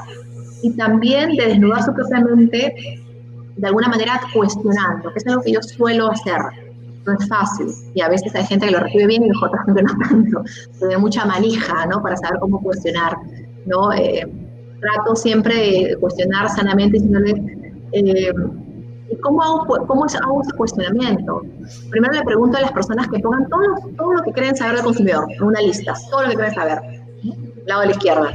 y 0.61 0.71
también 0.71 1.35
de 1.35 1.47
desnudar 1.47 1.83
su 1.83 1.93
propia 1.93 2.19
mente 2.21 2.73
de 3.57 3.67
alguna 3.67 3.87
manera 3.87 4.19
cuestionando, 4.33 5.11
que 5.11 5.19
es 5.19 5.27
algo 5.27 5.41
que 5.41 5.51
yo 5.53 5.61
suelo 5.61 6.11
hacer. 6.11 6.39
No 7.05 7.13
es 7.13 7.27
fácil 7.29 7.67
y 7.93 8.01
a 8.01 8.09
veces 8.09 8.35
hay 8.35 8.43
gente 8.45 8.65
que 8.65 8.73
lo 8.73 8.79
recibe 8.79 9.07
bien 9.07 9.23
y 9.23 9.29
otra 9.29 9.63
gente 9.65 9.81
no 9.81 9.93
tanto. 10.09 10.43
Tiene 10.79 10.97
mucha 10.97 11.25
manija, 11.25 11.85
¿no? 11.85 12.01
Para 12.01 12.17
saber 12.17 12.39
cómo 12.39 12.61
cuestionar, 12.61 13.15
¿no? 13.65 13.93
Eh, 13.93 14.27
trato 14.81 15.15
siempre 15.15 15.55
de 15.55 15.97
cuestionar 15.99 16.49
sanamente 16.49 16.97
diciéndole, 16.99 17.31
eh, 17.93 18.33
¿cómo, 19.21 19.43
hago, 19.43 19.65
¿cómo 19.87 20.05
hago 20.05 20.41
ese 20.41 20.51
cuestionamiento? 20.57 21.41
Primero 21.89 22.13
le 22.13 22.23
pregunto 22.23 22.57
a 22.57 22.61
las 22.61 22.71
personas 22.71 23.07
que 23.07 23.19
pongan 23.19 23.47
todo, 23.49 23.63
todo 23.97 24.13
lo 24.13 24.23
que 24.23 24.31
creen 24.31 24.55
saber 24.55 24.75
del 24.75 24.83
consumidor 24.83 25.25
en 25.31 25.43
una 25.43 25.61
lista, 25.61 25.93
todo 26.09 26.23
lo 26.23 26.29
que 26.29 26.35
creen 26.35 26.53
saber, 26.53 26.79
lado 27.65 27.81
de 27.81 27.87
la 27.87 27.91
izquierda. 27.93 28.31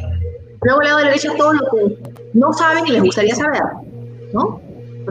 Luego, 0.62 0.80
lado 0.82 0.98
de 0.98 1.04
la 1.04 1.10
derecha, 1.10 1.32
todo 1.36 1.52
lo 1.52 1.70
que 1.70 1.98
no 2.34 2.52
saben 2.52 2.86
y 2.86 2.92
les 2.92 3.02
gustaría 3.02 3.34
saber, 3.34 3.62
¿no? 4.32 4.60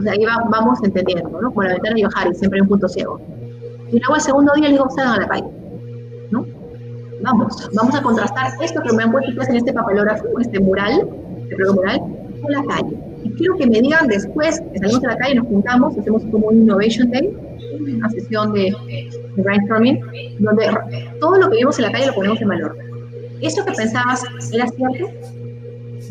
Sea, 0.02 0.12
ahí 0.12 0.24
vamos 0.50 0.78
entendiendo, 0.82 1.28
¿no? 1.40 1.50
Como 1.50 1.62
la 1.62 1.74
ventana 1.74 1.94
de 1.94 2.02
Yohari, 2.02 2.34
siempre 2.34 2.58
hay 2.58 2.62
un 2.62 2.68
punto 2.68 2.88
ciego. 2.88 3.20
Y 3.90 3.98
luego 3.98 4.14
el 4.14 4.20
segundo 4.22 4.52
día 4.54 4.68
les 4.68 4.78
digo, 4.78 4.88
salgan 4.90 5.14
a 5.14 5.20
la 5.20 5.28
calle, 5.28 5.50
¿no? 6.30 6.46
Vamos, 7.22 7.70
vamos 7.74 7.94
a 7.94 8.02
contrastar 8.02 8.52
esto 8.60 8.80
que 8.82 8.92
me 8.94 9.02
han 9.02 9.12
puesto 9.12 9.42
en 9.42 9.56
este 9.56 9.72
papelógrafo, 9.72 10.24
este 10.40 10.58
mural, 10.58 11.08
este 11.50 11.72
mural, 11.72 12.00
con 12.40 12.52
la 12.52 12.64
calle. 12.64 13.11
Y 13.24 13.30
quiero 13.30 13.56
que 13.56 13.66
me 13.66 13.80
digan 13.80 14.08
después, 14.08 14.60
que 14.72 14.78
salimos 14.78 15.04
a 15.04 15.08
la 15.08 15.16
calle, 15.16 15.36
nos 15.36 15.46
juntamos, 15.46 15.96
hacemos 15.96 16.22
como 16.30 16.48
un 16.48 16.62
Innovation 16.62 17.10
Day, 17.10 17.30
una 17.80 18.08
sesión 18.10 18.52
de, 18.52 18.74
brainstorming, 19.36 20.00
donde 20.40 20.68
todo 21.20 21.38
lo 21.38 21.50
que 21.50 21.58
vimos 21.58 21.78
en 21.78 21.84
la 21.86 21.92
calle 21.92 22.06
lo 22.06 22.14
ponemos 22.14 22.40
en 22.40 22.48
valor. 22.48 22.76
¿Eso 23.40 23.64
que 23.64 23.72
pensabas 23.72 24.22
era 24.52 24.66
cierto? 24.68 25.10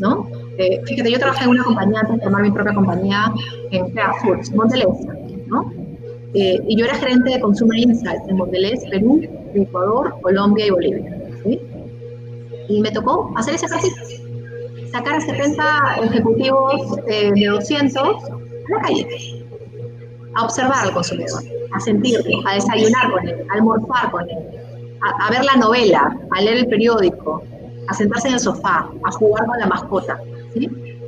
¿No? 0.00 0.28
Eh, 0.58 0.80
fíjate, 0.86 1.10
yo 1.10 1.18
trabajé 1.18 1.44
en 1.44 1.50
una 1.50 1.64
compañía 1.64 2.00
antes 2.00 2.16
de 2.16 2.22
formar 2.22 2.42
mi 2.42 2.50
propia 2.50 2.74
compañía 2.74 3.32
en 3.70 3.92
Foods, 4.22 4.52
¿no? 4.52 5.72
Eh, 6.34 6.58
y 6.66 6.76
yo 6.76 6.86
era 6.86 6.94
gerente 6.94 7.30
de 7.30 7.40
Consumer 7.40 7.78
Insights 7.78 8.26
en 8.28 8.36
Mondelez, 8.36 8.84
Perú, 8.90 9.20
Ecuador, 9.54 10.14
Colombia 10.22 10.66
y 10.66 10.70
Bolivia. 10.70 11.18
¿sí? 11.44 11.60
Y 12.68 12.80
me 12.80 12.90
tocó 12.90 13.32
hacer 13.36 13.54
ese 13.54 13.66
ejercicio, 13.66 14.02
sacar 14.92 15.14
a 15.14 15.20
70 15.20 15.96
ejecutivos 16.02 16.98
eh, 17.08 17.30
de 17.34 17.46
200 17.46 17.98
a 17.98 18.12
la 18.70 18.82
calle, 18.82 19.44
a 20.34 20.44
observar 20.44 20.86
al 20.86 20.92
consumidor, 20.92 21.42
a 21.72 21.80
sentirlo, 21.80 22.46
a 22.46 22.54
desayunar 22.54 23.10
con 23.10 23.28
él, 23.28 23.46
a 23.50 23.54
almorzar 23.54 24.10
con 24.10 24.28
él, 24.28 24.38
a, 25.00 25.30
ver 25.30 25.44
la 25.44 25.56
novela, 25.56 26.16
a 26.30 26.40
leer 26.40 26.58
el 26.58 26.68
periódico, 26.68 27.42
a 27.88 27.94
sentarse 27.94 28.28
en 28.28 28.34
el 28.34 28.40
sofá, 28.40 28.88
a 29.04 29.10
jugar 29.12 29.46
con 29.46 29.58
la 29.58 29.66
mascota. 29.66 30.20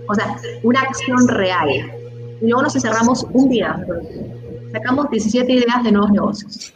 O 0.09 0.15
sea, 0.15 0.37
una 0.63 0.81
acción 0.81 1.29
real. 1.29 1.69
Y 2.41 2.47
luego 2.47 2.63
nos 2.63 2.75
encerramos 2.75 3.25
un 3.33 3.49
día. 3.49 3.87
Sacamos 4.73 5.09
17 5.11 5.53
ideas 5.53 5.85
de 5.85 5.93
nuevos 5.93 6.11
negocios. 6.11 6.75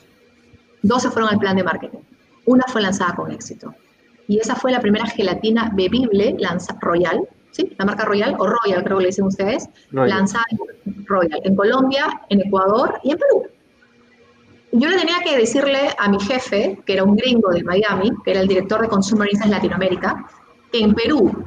12 0.82 1.11
fueron 1.11 1.30
al 1.30 1.38
plan 1.38 1.56
de 1.56 1.64
marketing. 1.64 1.98
Una 2.46 2.64
fue 2.68 2.80
lanzada 2.80 3.14
con 3.16 3.32
éxito. 3.32 3.74
Y 4.28 4.38
esa 4.38 4.54
fue 4.54 4.70
la 4.70 4.80
primera 4.80 5.06
gelatina 5.06 5.72
bebible 5.74 6.36
lanza, 6.38 6.76
Royal, 6.80 7.26
¿sí? 7.50 7.74
La 7.78 7.86
marca 7.86 8.04
Royal, 8.04 8.36
o 8.38 8.46
Royal 8.46 8.84
creo 8.84 8.98
que 8.98 9.02
le 9.02 9.08
dicen 9.08 9.24
ustedes, 9.24 9.68
Royal. 9.90 10.18
lanzada 10.18 10.44
Royal 11.06 11.40
en 11.42 11.56
Colombia, 11.56 12.20
en 12.28 12.42
Ecuador 12.42 13.00
y 13.02 13.12
en 13.12 13.18
Perú. 13.18 13.46
Yo 14.72 14.88
le 14.90 14.98
tenía 14.98 15.20
que 15.24 15.36
decirle 15.36 15.88
a 15.98 16.08
mi 16.10 16.20
jefe, 16.20 16.78
que 16.84 16.92
era 16.92 17.04
un 17.04 17.16
gringo 17.16 17.50
de 17.50 17.64
Miami, 17.64 18.10
que 18.22 18.32
era 18.32 18.40
el 18.40 18.48
director 18.48 18.82
de 18.82 18.88
Consumer 18.88 19.26
Insights 19.30 19.50
Latinoamérica, 19.50 20.26
que 20.70 20.80
en 20.80 20.94
Perú, 20.94 21.44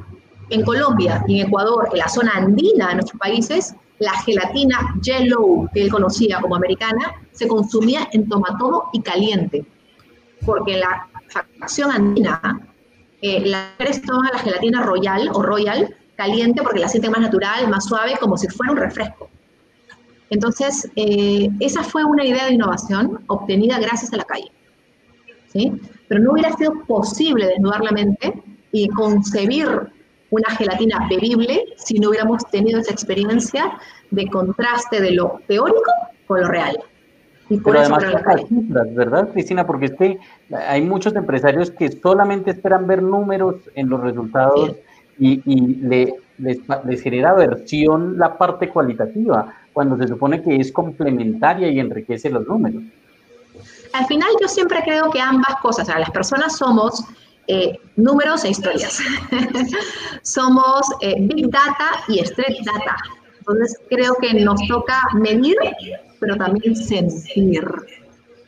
en 0.50 0.62
Colombia 0.62 1.24
y 1.28 1.40
en 1.40 1.46
Ecuador, 1.46 1.88
en 1.92 1.98
la 1.98 2.08
zona 2.08 2.32
andina 2.34 2.88
de 2.88 2.94
nuestros 2.94 3.20
países, 3.20 3.76
la 4.00 4.12
gelatina 4.22 4.96
yellow, 5.00 5.68
que 5.72 5.82
él 5.82 5.90
conocía 5.90 6.40
como 6.40 6.56
americana, 6.56 7.12
se 7.30 7.46
consumía 7.46 8.08
en 8.12 8.28
tomatodo 8.28 8.90
y 8.92 9.00
caliente. 9.00 9.64
Porque 10.44 10.74
en 10.74 10.80
la 10.80 11.08
facción 11.60 11.92
andina, 11.92 12.60
eh, 13.22 13.40
la 13.46 13.70
mujeres 13.78 14.02
toman 14.02 14.30
la 14.32 14.38
gelatina 14.40 14.82
royal 14.82 15.30
o 15.32 15.42
royal 15.42 15.94
caliente 16.16 16.62
porque 16.62 16.80
la 16.80 16.88
sienten 16.88 17.12
más 17.12 17.20
natural, 17.20 17.68
más 17.68 17.84
suave, 17.86 18.14
como 18.20 18.36
si 18.36 18.48
fuera 18.48 18.72
un 18.72 18.78
refresco. 18.78 19.30
Entonces, 20.30 20.90
eh, 20.96 21.48
esa 21.60 21.82
fue 21.82 22.04
una 22.04 22.24
idea 22.24 22.46
de 22.46 22.54
innovación 22.54 23.22
obtenida 23.28 23.78
gracias 23.78 24.12
a 24.12 24.16
la 24.16 24.24
calle. 24.24 24.50
¿sí? 25.52 25.72
Pero 26.08 26.20
no 26.22 26.32
hubiera 26.32 26.52
sido 26.52 26.72
posible 26.86 27.46
desnudar 27.46 27.82
la 27.82 27.92
mente 27.92 28.42
y 28.72 28.88
concebir 28.88 29.68
una 30.30 30.50
gelatina 30.56 31.06
bebible 31.08 31.66
si 31.76 31.98
no 31.98 32.08
hubiéramos 32.08 32.44
tenido 32.50 32.80
esa 32.80 32.92
experiencia 32.92 33.78
de 34.10 34.26
contraste 34.28 35.00
de 35.00 35.12
lo 35.12 35.40
teórico 35.46 35.92
con 36.26 36.40
lo 36.40 36.48
real. 36.48 36.78
Y 37.52 37.58
por 37.58 37.72
Pero 37.72 37.84
eso 37.84 37.94
además 37.94 38.24
las 38.24 38.48
cifras, 38.48 38.94
¿verdad, 38.94 39.28
Cristina? 39.32 39.66
Porque 39.66 39.86
es 39.86 39.94
que 39.94 40.18
hay 40.66 40.82
muchos 40.82 41.14
empresarios 41.14 41.70
que 41.70 41.90
solamente 41.90 42.50
esperan 42.50 42.86
ver 42.86 43.02
números 43.02 43.56
en 43.74 43.88
los 43.88 44.00
resultados 44.00 44.70
sí. 45.18 45.42
y, 45.44 45.52
y 45.52 45.60
le, 45.76 46.14
les, 46.38 46.58
les 46.86 47.02
genera 47.02 47.30
aversión 47.30 48.18
la 48.18 48.38
parte 48.38 48.68
cualitativa, 48.68 49.54
cuando 49.72 49.96
se 49.98 50.08
supone 50.08 50.42
que 50.42 50.56
es 50.56 50.72
complementaria 50.72 51.68
y 51.68 51.78
enriquece 51.78 52.30
los 52.30 52.46
números. 52.46 52.82
Al 53.92 54.06
final 54.06 54.28
yo 54.40 54.48
siempre 54.48 54.80
creo 54.82 55.10
que 55.10 55.20
ambas 55.20 55.56
cosas, 55.60 55.88
o 55.88 55.92
sea, 55.92 55.98
las 55.98 56.10
personas 56.10 56.56
somos 56.56 57.04
eh, 57.48 57.78
números 57.96 58.44
e 58.44 58.50
historias. 58.50 58.98
Somos 60.22 60.86
eh, 61.00 61.16
Big 61.18 61.50
Data 61.50 62.04
y 62.06 62.20
Street 62.20 62.58
Data. 62.64 62.96
Entonces 63.38 63.76
creo 63.90 64.14
que 64.20 64.32
nos 64.34 64.60
toca 64.68 65.00
medir, 65.14 65.56
pero 66.22 66.36
también 66.36 66.76
sentir. 66.76 67.66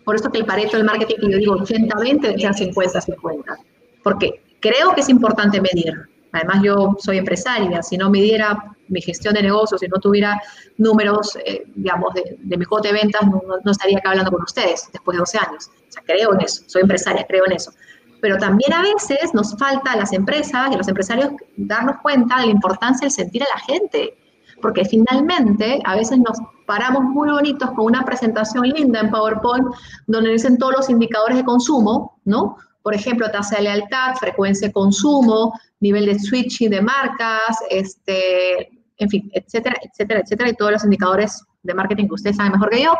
Por 0.05 0.15
eso 0.15 0.31
que 0.31 0.39
el 0.39 0.47
pareto 0.47 0.77
del 0.77 0.87
marketing, 0.87 1.29
yo 1.29 1.39
digo 1.39 1.57
80-20, 1.57 2.21
debe 2.21 2.39
ser 2.39 2.53
50-50. 2.73 3.57
Porque 4.05 4.41
creo 4.61 4.95
que 4.95 5.01
es 5.01 5.09
importante 5.09 5.61
medir. 5.61 5.93
Además, 6.31 6.63
yo 6.63 6.95
soy 7.01 7.19
empresaria. 7.19 7.83
Si 7.83 7.97
no 7.97 8.11
midiera 8.11 8.77
mi 8.87 9.03
gestión 9.03 9.35
de 9.35 9.43
negocios, 9.43 9.81
si 9.81 9.89
no 9.89 9.99
tuviera 9.99 10.41
números, 10.79 11.37
eh, 11.45 11.65
digamos, 11.75 12.15
de, 12.15 12.37
de, 12.39 12.57
mi 12.57 12.65
cote 12.65 12.89
de 12.89 12.95
ventas, 12.95 13.27
no, 13.27 13.43
no 13.65 13.71
estaría 13.73 13.99
acá 13.99 14.11
hablando 14.11 14.31
con 14.31 14.43
ustedes 14.43 14.89
después 14.93 15.17
de 15.17 15.19
12 15.19 15.39
años. 15.39 15.71
O 15.89 15.93
sea, 15.93 16.03
creo 16.07 16.33
en 16.35 16.43
eso. 16.43 16.63
Soy 16.67 16.83
empresaria, 16.83 17.27
creo 17.29 17.45
en 17.47 17.53
eso 17.55 17.73
pero 18.21 18.39
también 18.39 18.73
a 18.73 18.81
veces 18.81 19.35
nos 19.35 19.55
falta 19.59 19.93
a 19.93 19.97
las 19.97 20.15
empresas 20.15 20.71
y 20.71 20.75
a 20.75 20.79
los 20.79 20.89
empresarios 20.89 21.33
darnos 21.59 21.97
cuenta 22.01 22.41
de 22.41 22.47
la 22.47 22.53
importancia 22.53 23.05
del 23.05 23.11
sentir 23.11 23.43
a 23.43 23.47
la 23.55 23.61
gente, 23.61 24.17
porque 24.65 24.87
finalmente 24.87 25.79
a 25.85 25.95
veces 25.95 26.17
nos 26.17 26.39
paramos 26.67 27.03
muy 27.03 27.29
bonitos 27.29 27.71
con 27.73 27.85
una 27.85 28.03
presentación 28.03 28.67
linda 28.67 29.01
en 29.01 29.11
PowerPoint 29.11 29.67
donde 30.07 30.31
dicen 30.31 30.57
todos 30.57 30.73
los 30.79 30.89
indicadores 30.89 31.37
de 31.37 31.45
consumo, 31.45 32.19
¿no? 32.25 32.57
Por 32.83 32.95
ejemplo, 32.95 33.31
tasa 33.31 33.57
de 33.57 33.65
lealtad, 33.65 34.15
frecuencia 34.15 34.69
de 34.69 34.73
consumo, 34.73 35.53
nivel 35.81 36.07
de 36.07 36.19
switching 36.19 36.71
de 36.71 36.81
marcas, 36.81 37.59
este, 37.69 38.71
en 38.97 39.11
fin, 39.11 39.31
etcétera, 39.35 39.77
etcétera, 39.83 40.21
etcétera, 40.21 40.49
y 40.49 40.55
todos 40.55 40.73
los 40.73 40.85
indicadores 40.85 41.45
de 41.63 41.75
marketing 41.75 42.07
que 42.07 42.15
ustedes 42.15 42.37
saben 42.37 42.53
mejor 42.53 42.71
que 42.71 42.85
yo. 42.85 42.95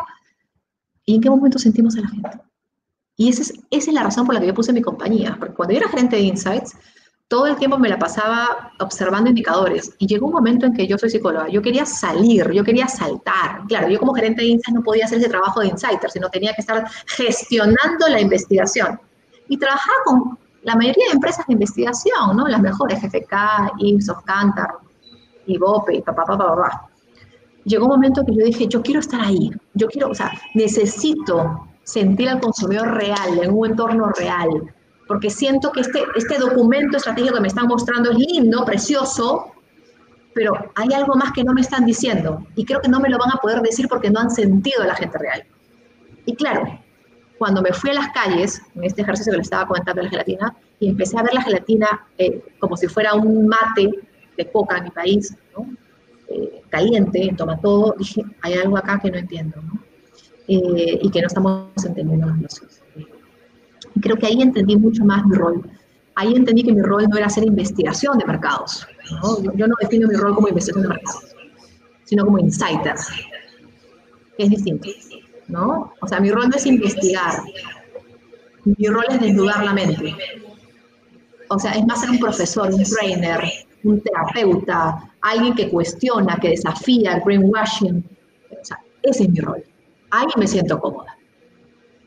¿Y 1.03 1.15
en 1.15 1.21
qué 1.21 1.31
momento 1.31 1.57
sentimos 1.57 1.97
a 1.97 2.01
la 2.01 2.09
gente? 2.09 2.29
Y 3.17 3.29
esa 3.29 3.41
es, 3.41 3.53
esa 3.71 3.89
es 3.89 3.93
la 3.95 4.03
razón 4.03 4.27
por 4.27 4.35
la 4.35 4.41
que 4.41 4.47
yo 4.47 4.53
puse 4.53 4.71
mi 4.71 4.83
compañía, 4.83 5.35
porque 5.39 5.55
cuando 5.55 5.73
yo 5.73 5.79
era 5.79 5.89
gerente 5.89 6.17
de 6.17 6.21
Insights, 6.21 6.77
todo 7.27 7.47
el 7.47 7.55
tiempo 7.55 7.77
me 7.79 7.89
la 7.89 7.97
pasaba 7.97 8.71
observando 8.79 9.29
indicadores 9.29 9.95
y 9.97 10.05
llegó 10.05 10.27
un 10.27 10.33
momento 10.33 10.65
en 10.67 10.73
que 10.73 10.85
yo 10.85 10.97
soy 10.97 11.09
psicóloga, 11.09 11.49
yo 11.49 11.61
quería 11.61 11.85
salir, 11.85 12.51
yo 12.51 12.63
quería 12.63 12.87
saltar. 12.87 13.63
Claro, 13.67 13.89
yo 13.89 13.99
como 13.99 14.13
gerente 14.13 14.43
de 14.43 14.49
Insights 14.49 14.75
no 14.75 14.83
podía 14.83 15.05
hacer 15.05 15.17
ese 15.17 15.29
trabajo 15.29 15.61
de 15.61 15.67
insider, 15.67 16.11
sino 16.11 16.29
tenía 16.29 16.53
que 16.53 16.61
estar 16.61 16.85
gestionando 17.07 18.07
la 18.09 18.21
investigación. 18.21 18.99
Y 19.47 19.57
trabajaba 19.57 19.97
con 20.05 20.37
la 20.63 20.75
mayoría 20.75 21.05
de 21.07 21.13
empresas 21.13 21.45
de 21.47 21.53
investigación, 21.53 22.35
¿no? 22.35 22.47
Las 22.47 22.61
mejores, 22.61 23.01
GFK, 23.01 23.73
Ipsos, 23.79 24.21
Kantar, 24.23 24.75
Ibope, 25.47 26.01
papá, 26.03 26.25
papá, 26.25 26.55
papá. 26.55 26.89
Llegó 27.63 27.85
un 27.85 27.91
momento 27.91 28.23
que 28.23 28.35
yo 28.35 28.45
dije, 28.45 28.67
yo 28.67 28.83
quiero 28.83 28.99
estar 28.99 29.21
ahí, 29.21 29.51
yo 29.73 29.87
quiero, 29.87 30.09
o 30.09 30.15
sea, 30.15 30.31
necesito 30.53 31.67
sentir 31.83 32.29
al 32.29 32.39
consumidor 32.39 32.93
real, 32.93 33.39
en 33.41 33.51
un 33.51 33.71
entorno 33.71 34.09
real, 34.09 34.73
porque 35.07 35.29
siento 35.29 35.71
que 35.71 35.81
este, 35.81 36.03
este 36.15 36.37
documento 36.37 36.97
estratégico 36.97 37.35
que 37.35 37.41
me 37.41 37.47
están 37.47 37.67
mostrando 37.67 38.11
es 38.11 38.17
lindo, 38.17 38.65
precioso, 38.65 39.53
pero 40.33 40.53
hay 40.75 40.93
algo 40.93 41.15
más 41.15 41.31
que 41.31 41.43
no 41.43 41.53
me 41.53 41.61
están 41.61 41.85
diciendo 41.85 42.45
y 42.55 42.65
creo 42.65 42.81
que 42.81 42.89
no 42.89 42.99
me 42.99 43.09
lo 43.09 43.17
van 43.17 43.31
a 43.31 43.37
poder 43.37 43.61
decir 43.61 43.87
porque 43.87 44.09
no 44.09 44.19
han 44.19 44.31
sentido 44.31 44.83
a 44.83 44.87
la 44.87 44.95
gente 44.95 45.17
real. 45.17 45.43
Y 46.25 46.35
claro, 46.35 46.79
cuando 47.37 47.61
me 47.61 47.71
fui 47.71 47.91
a 47.91 47.93
las 47.93 48.09
calles, 48.09 48.61
en 48.75 48.83
este 48.83 49.01
ejercicio 49.01 49.31
que 49.31 49.37
les 49.37 49.47
estaba 49.47 49.67
comentando 49.67 50.01
la 50.01 50.09
gelatina, 50.09 50.55
y 50.79 50.89
empecé 50.89 51.17
a 51.17 51.23
ver 51.23 51.33
la 51.33 51.41
gelatina 51.41 52.07
eh, 52.17 52.43
como 52.59 52.75
si 52.75 52.87
fuera 52.87 53.13
un 53.13 53.47
mate 53.47 53.89
de 54.37 54.51
coca 54.51 54.77
en 54.77 54.83
mi 54.85 54.89
país. 54.91 55.35
Eh, 56.27 56.63
caliente, 56.69 57.33
toma 57.37 57.59
todo, 57.61 57.95
dije, 57.97 58.23
hay 58.41 58.55
algo 58.55 58.77
acá 58.77 58.99
que 58.99 59.11
no 59.11 59.17
entiendo, 59.17 59.61
¿no? 59.61 59.79
Eh, 60.47 60.99
y 61.01 61.09
que 61.11 61.21
no 61.21 61.27
estamos 61.27 61.69
entendiendo 61.85 62.27
los 62.27 62.35
negocios. 62.35 62.81
Y 63.95 64.01
creo 64.01 64.15
que 64.17 64.27
ahí 64.27 64.41
entendí 64.41 64.75
mucho 64.75 65.03
más 65.03 65.25
mi 65.25 65.35
rol. 65.35 65.67
Ahí 66.15 66.33
entendí 66.33 66.63
que 66.63 66.71
mi 66.73 66.81
rol 66.81 67.07
no 67.09 67.17
era 67.17 67.27
hacer 67.27 67.45
investigación 67.45 68.17
de 68.17 68.25
mercados. 68.25 68.87
¿no? 69.21 69.53
Yo 69.55 69.67
no 69.67 69.75
defino 69.81 70.07
mi 70.07 70.15
rol 70.15 70.35
como 70.35 70.47
investigación 70.47 70.83
de 70.83 70.89
mercados, 70.89 71.35
sino 72.05 72.25
como 72.25 72.39
insider, 72.39 72.95
es 74.37 74.49
distinto. 74.49 74.89
¿no? 75.47 75.93
O 76.01 76.07
sea, 76.07 76.19
mi 76.19 76.31
rol 76.31 76.49
no 76.49 76.55
es 76.55 76.65
investigar, 76.65 77.41
mi 78.63 78.87
rol 78.87 79.05
es 79.09 79.19
desnudar 79.19 79.63
la 79.63 79.73
mente. 79.73 80.15
O 81.49 81.59
sea, 81.59 81.73
es 81.73 81.85
más 81.85 82.01
ser 82.01 82.09
un 82.09 82.19
profesor, 82.19 82.73
un 82.73 82.83
trainer, 82.83 83.41
un 83.83 84.01
terapeuta, 84.01 85.11
alguien 85.21 85.53
que 85.53 85.69
cuestiona, 85.69 86.37
que 86.37 86.49
desafía 86.49 87.15
el 87.15 87.21
brainwashing. 87.23 88.03
O 88.49 88.65
sea, 88.65 88.79
ese 89.03 89.23
es 89.23 89.29
mi 89.29 89.39
rol. 89.39 89.63
Ahí 90.09 90.25
me 90.37 90.47
siento 90.47 90.79
cómoda. 90.79 91.14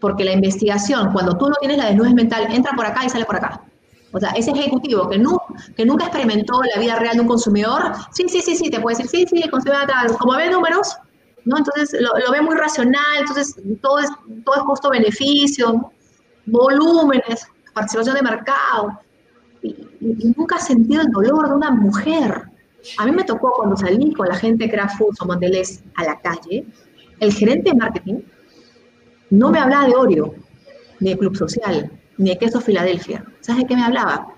Porque 0.01 0.25
la 0.25 0.33
investigación, 0.33 1.13
cuando 1.13 1.37
tú 1.37 1.49
no 1.49 1.57
tienes 1.61 1.79
la 1.79 1.87
desnudez 1.87 2.15
mental, 2.15 2.49
entra 2.51 2.73
por 2.77 2.87
acá 2.87 3.05
y 3.05 3.11
sale 3.11 3.25
por 3.25 3.37
acá. 3.37 3.63
O 4.13 4.19
sea, 4.19 4.31
ese 4.31 4.53
ejecutivo 4.53 5.09
que, 5.09 5.19
no, 5.19 5.39
que 5.77 5.85
nunca 5.85 6.05
experimentó 6.05 6.61
la 6.75 6.81
vida 6.81 6.97
real 6.97 7.17
de 7.17 7.21
un 7.21 7.29
consumidor, 7.29 7.93
sí, 8.13 8.25
sí, 8.29 8.41
sí, 8.41 8.57
sí, 8.57 8.71
te 8.71 8.81
puede 8.81 8.97
decir, 8.97 9.11
sí, 9.11 9.27
sí, 9.43 9.49
consumidor 9.51 9.87
tal. 9.87 10.17
Como 10.17 10.35
ve 10.35 10.49
números, 10.49 10.97
¿no? 11.45 11.59
Entonces 11.59 12.01
lo, 12.01 12.33
ve 12.33 12.41
muy 12.41 12.57
racional, 12.57 13.19
entonces 13.19 13.55
todo 13.83 13.99
es, 13.99 14.09
todo 14.45 14.57
es 14.57 14.63
costo-beneficio, 14.63 15.93
volúmenes, 16.47 17.47
participación 17.75 18.17
de 18.17 18.23
mercado. 18.23 18.99
Y, 19.63 19.77
nunca 20.37 20.57
he 20.57 20.61
sentido 20.61 21.03
el 21.03 21.09
dolor 21.09 21.49
de 21.49 21.55
una 21.55 21.71
mujer. 21.71 22.45
A 22.97 23.05
mí 23.05 23.13
me 23.13 23.25
tocó 23.25 23.53
cuando 23.57 23.77
salí 23.77 24.13
con 24.15 24.29
la 24.29 24.37
gente 24.37 24.65
de 24.65 24.71
Kraft 24.71 24.97
Foods 24.97 25.21
o 25.21 25.27
Mondelez 25.27 25.83
a 25.97 26.05
la 26.05 26.19
calle, 26.21 26.65
el 27.21 27.33
gerente 27.33 27.71
de 27.71 27.77
marketing 27.77 28.21
no 29.31 29.51
me 29.51 29.59
hablaba 29.59 29.87
de 29.87 29.95
Oreo, 29.95 30.35
ni 31.01 31.11
de 31.11 31.19
Club 31.19 31.37
Social, 31.37 31.91
ni 32.17 32.31
de 32.31 32.39
queso 32.39 32.61
Filadelfia. 32.61 33.25
¿Sabes 33.41 33.63
de 33.63 33.69
qué 33.69 33.77
me 33.77 33.85
hablaba? 33.85 34.35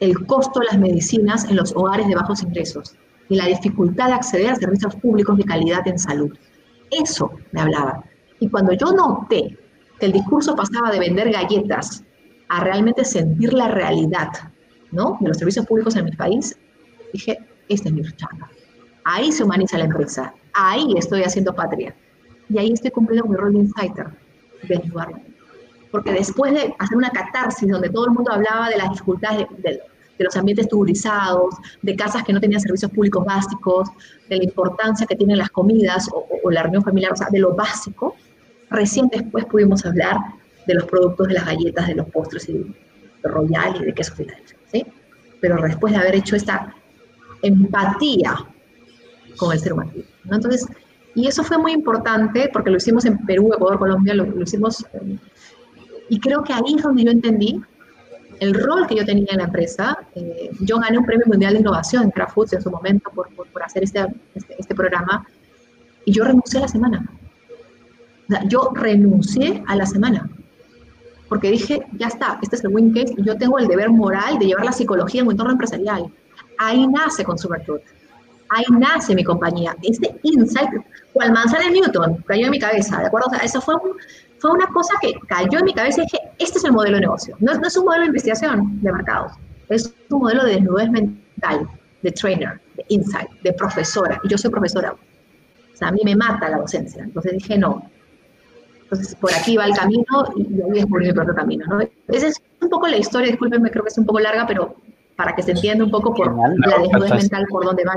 El 0.00 0.26
costo 0.26 0.60
de 0.60 0.66
las 0.66 0.78
medicinas 0.78 1.44
en 1.44 1.56
los 1.56 1.72
hogares 1.76 2.08
de 2.08 2.14
bajos 2.14 2.42
ingresos 2.42 2.96
y 3.28 3.36
la 3.36 3.46
dificultad 3.46 4.08
de 4.08 4.14
acceder 4.14 4.50
a 4.50 4.56
servicios 4.56 4.94
públicos 4.96 5.36
de 5.36 5.44
calidad 5.44 5.86
en 5.86 5.98
salud. 5.98 6.36
Eso 6.90 7.30
me 7.52 7.60
hablaba. 7.60 8.04
Y 8.40 8.48
cuando 8.48 8.72
yo 8.72 8.92
noté 8.92 9.56
que 9.98 10.06
el 10.06 10.12
discurso 10.12 10.56
pasaba 10.56 10.90
de 10.90 10.98
vender 10.98 11.30
galletas 11.30 12.04
a 12.48 12.64
realmente 12.64 13.04
sentir 13.04 13.52
la 13.52 13.68
realidad 13.68 14.28
¿no? 14.90 15.16
de 15.20 15.28
los 15.28 15.38
servicios 15.38 15.64
públicos 15.64 15.96
en 15.96 16.06
mi 16.06 16.12
país, 16.12 16.58
dije, 17.12 17.38
este 17.68 17.88
es 17.88 17.94
mi 17.94 18.02
chamba. 18.02 18.50
Ahí 19.04 19.32
se 19.32 19.44
humaniza 19.44 19.78
la 19.78 19.84
empresa, 19.84 20.34
ahí 20.52 20.94
estoy 20.96 21.22
haciendo 21.22 21.54
patria. 21.54 21.94
Y 22.52 22.58
ahí 22.58 22.72
estoy 22.72 22.90
cumpliendo 22.90 23.28
mi 23.28 23.36
rol 23.36 23.52
de 23.52 23.58
insider, 23.60 24.06
de 24.68 24.76
ayudarme. 24.76 25.24
Porque 25.90 26.12
después 26.12 26.52
de 26.52 26.74
hacer 26.78 26.96
una 26.96 27.10
catarsis 27.10 27.68
donde 27.68 27.90
todo 27.90 28.06
el 28.06 28.12
mundo 28.12 28.32
hablaba 28.32 28.68
de 28.68 28.78
las 28.78 28.90
dificultades 28.90 29.46
de, 29.58 29.80
de 30.18 30.24
los 30.24 30.36
ambientes 30.36 30.68
tuburizados, 30.68 31.54
de 31.82 31.96
casas 31.96 32.22
que 32.24 32.32
no 32.32 32.40
tenían 32.40 32.60
servicios 32.60 32.90
públicos 32.90 33.24
básicos, 33.24 33.88
de 34.28 34.36
la 34.36 34.44
importancia 34.44 35.06
que 35.06 35.16
tienen 35.16 35.38
las 35.38 35.50
comidas 35.50 36.08
o, 36.12 36.50
la 36.50 36.62
reunión 36.62 36.82
familiar, 36.82 37.12
o 37.12 37.16
sea, 37.16 37.28
de 37.30 37.38
lo 37.38 37.54
básico, 37.54 38.14
recién 38.70 39.08
después 39.08 39.44
pudimos 39.46 39.84
hablar 39.84 40.16
de 40.66 40.74
los 40.74 40.84
productos 40.84 41.28
de 41.28 41.34
las 41.34 41.46
galletas, 41.46 41.86
de 41.86 41.94
los 41.94 42.06
postres 42.08 42.48
y 42.48 42.52
de 42.52 43.28
Royal 43.28 43.76
y 43.80 43.84
de 43.86 43.94
queso 43.94 44.14
Filadelfia, 44.14 44.58
¿sí? 44.70 44.86
Pero 45.40 45.60
después 45.62 45.92
de 45.92 46.00
haber 46.00 46.14
hecho 46.16 46.36
esta 46.36 46.74
empatía 47.42 48.36
con 49.36 49.52
el 49.52 49.58
ser 49.58 49.72
humano, 49.72 49.92
¿no? 50.24 50.36
Entonces, 50.36 50.66
y 51.14 51.26
eso 51.26 51.44
fue 51.44 51.58
muy 51.58 51.72
importante 51.72 52.48
porque 52.52 52.70
lo 52.70 52.76
hicimos 52.76 53.04
en 53.04 53.18
Perú, 53.18 53.52
Ecuador, 53.54 53.78
Colombia, 53.78 54.14
lo, 54.14 54.24
lo 54.24 54.42
hicimos, 54.42 54.84
y 56.08 56.20
creo 56.20 56.42
que 56.42 56.52
ahí 56.52 56.74
es 56.76 56.82
donde 56.82 57.04
yo 57.04 57.10
entendí 57.10 57.60
el 58.42 58.54
rol 58.54 58.86
que 58.88 58.96
yo 58.96 59.04
tenía 59.04 59.28
en 59.30 59.38
la 59.38 59.44
empresa. 59.44 59.96
Eh, 60.16 60.50
yo 60.60 60.78
gané 60.78 60.98
un 60.98 61.06
premio 61.06 61.26
mundial 61.26 61.54
de 61.54 61.60
innovación 61.60 62.02
en 62.02 62.10
Kraft 62.10 62.34
Foods 62.34 62.52
en 62.54 62.62
su 62.62 62.70
momento 62.70 63.10
por, 63.14 63.28
por, 63.34 63.62
hacer 63.62 63.84
este, 63.84 64.04
este, 64.34 64.56
este, 64.58 64.74
programa 64.74 65.24
y 66.04 66.12
yo 66.12 66.24
renuncié 66.24 66.58
a 66.58 66.62
la 66.62 66.68
semana. 66.68 67.06
yo 68.48 68.72
renuncié 68.74 69.62
a 69.66 69.76
la 69.76 69.86
semana 69.86 70.28
porque 71.28 71.50
dije, 71.50 71.86
ya 71.92 72.08
está, 72.08 72.38
este 72.42 72.56
es 72.56 72.64
el 72.64 72.74
win 72.74 72.92
case 72.92 73.14
yo 73.18 73.36
tengo 73.38 73.58
el 73.58 73.68
deber 73.68 73.90
moral 73.90 74.38
de 74.38 74.46
llevar 74.46 74.64
la 74.64 74.72
psicología 74.72 75.20
en 75.20 75.28
un 75.28 75.32
entorno 75.32 75.52
empresarial. 75.52 76.12
Ahí 76.58 76.86
nace 76.88 77.24
Consumer 77.24 77.62
Truth. 77.64 77.82
Ahí 78.54 78.64
nace 78.78 79.14
mi 79.14 79.24
compañía. 79.24 79.74
Este 79.82 80.14
insight, 80.22 80.68
cual 81.14 81.32
manzana 81.32 81.64
de 81.64 81.70
Newton, 81.70 82.22
cayó 82.26 82.44
en 82.44 82.50
mi 82.50 82.58
cabeza, 82.58 82.98
¿de 82.98 83.06
acuerdo? 83.06 83.28
O 83.28 83.30
sea, 83.30 83.40
eso 83.40 83.62
fue 83.62 83.76
un, 83.76 83.92
fue 84.38 84.50
una 84.50 84.66
cosa 84.66 84.92
que 85.00 85.14
cayó 85.26 85.58
en 85.60 85.64
mi 85.64 85.72
cabeza 85.72 86.02
y 86.02 86.04
dije, 86.04 86.18
este 86.38 86.58
es 86.58 86.64
el 86.64 86.72
modelo 86.72 86.96
de 86.96 87.02
negocio. 87.02 87.34
No, 87.40 87.54
no 87.54 87.66
es 87.66 87.76
un 87.76 87.86
modelo 87.86 88.02
de 88.02 88.08
investigación 88.08 88.82
de 88.82 88.92
mercados, 88.92 89.32
es 89.70 89.94
un 90.10 90.18
modelo 90.20 90.44
de 90.44 90.54
desnudez 90.54 90.90
mental, 90.90 91.66
de 92.02 92.12
trainer, 92.12 92.60
de 92.76 92.84
insight, 92.88 93.30
de 93.42 93.52
profesora. 93.54 94.20
Y 94.22 94.28
yo 94.28 94.36
soy 94.36 94.50
profesora. 94.50 94.92
O 94.92 95.76
sea, 95.76 95.88
a 95.88 95.92
mí 95.92 96.00
me 96.04 96.14
mata 96.14 96.50
la 96.50 96.58
docencia. 96.58 97.02
Entonces 97.02 97.32
dije, 97.32 97.56
no. 97.56 97.82
Entonces, 98.82 99.14
por 99.14 99.32
aquí 99.32 99.56
va 99.56 99.64
el 99.64 99.74
camino 99.74 100.04
y 100.36 100.56
yo 100.56 100.66
descubrí 100.66 101.06
mi 101.06 101.12
propio 101.14 101.34
camino. 101.34 101.64
¿no? 101.66 101.80
Esa 102.08 102.26
es 102.26 102.42
un 102.60 102.68
poco 102.68 102.86
la 102.88 102.98
historia, 102.98 103.28
discúlpenme, 103.28 103.70
creo 103.70 103.82
que 103.82 103.88
es 103.88 103.96
un 103.96 104.04
poco 104.04 104.20
larga, 104.20 104.46
pero 104.46 104.76
para 105.16 105.34
que 105.34 105.42
se 105.42 105.52
entienda 105.52 105.84
un 105.84 105.90
poco 105.90 106.12
por 106.12 106.36
la 106.36 106.78
desnudez 106.78 107.14
mental, 107.14 107.46
por 107.48 107.64
dónde 107.64 107.84
va. 107.84 107.94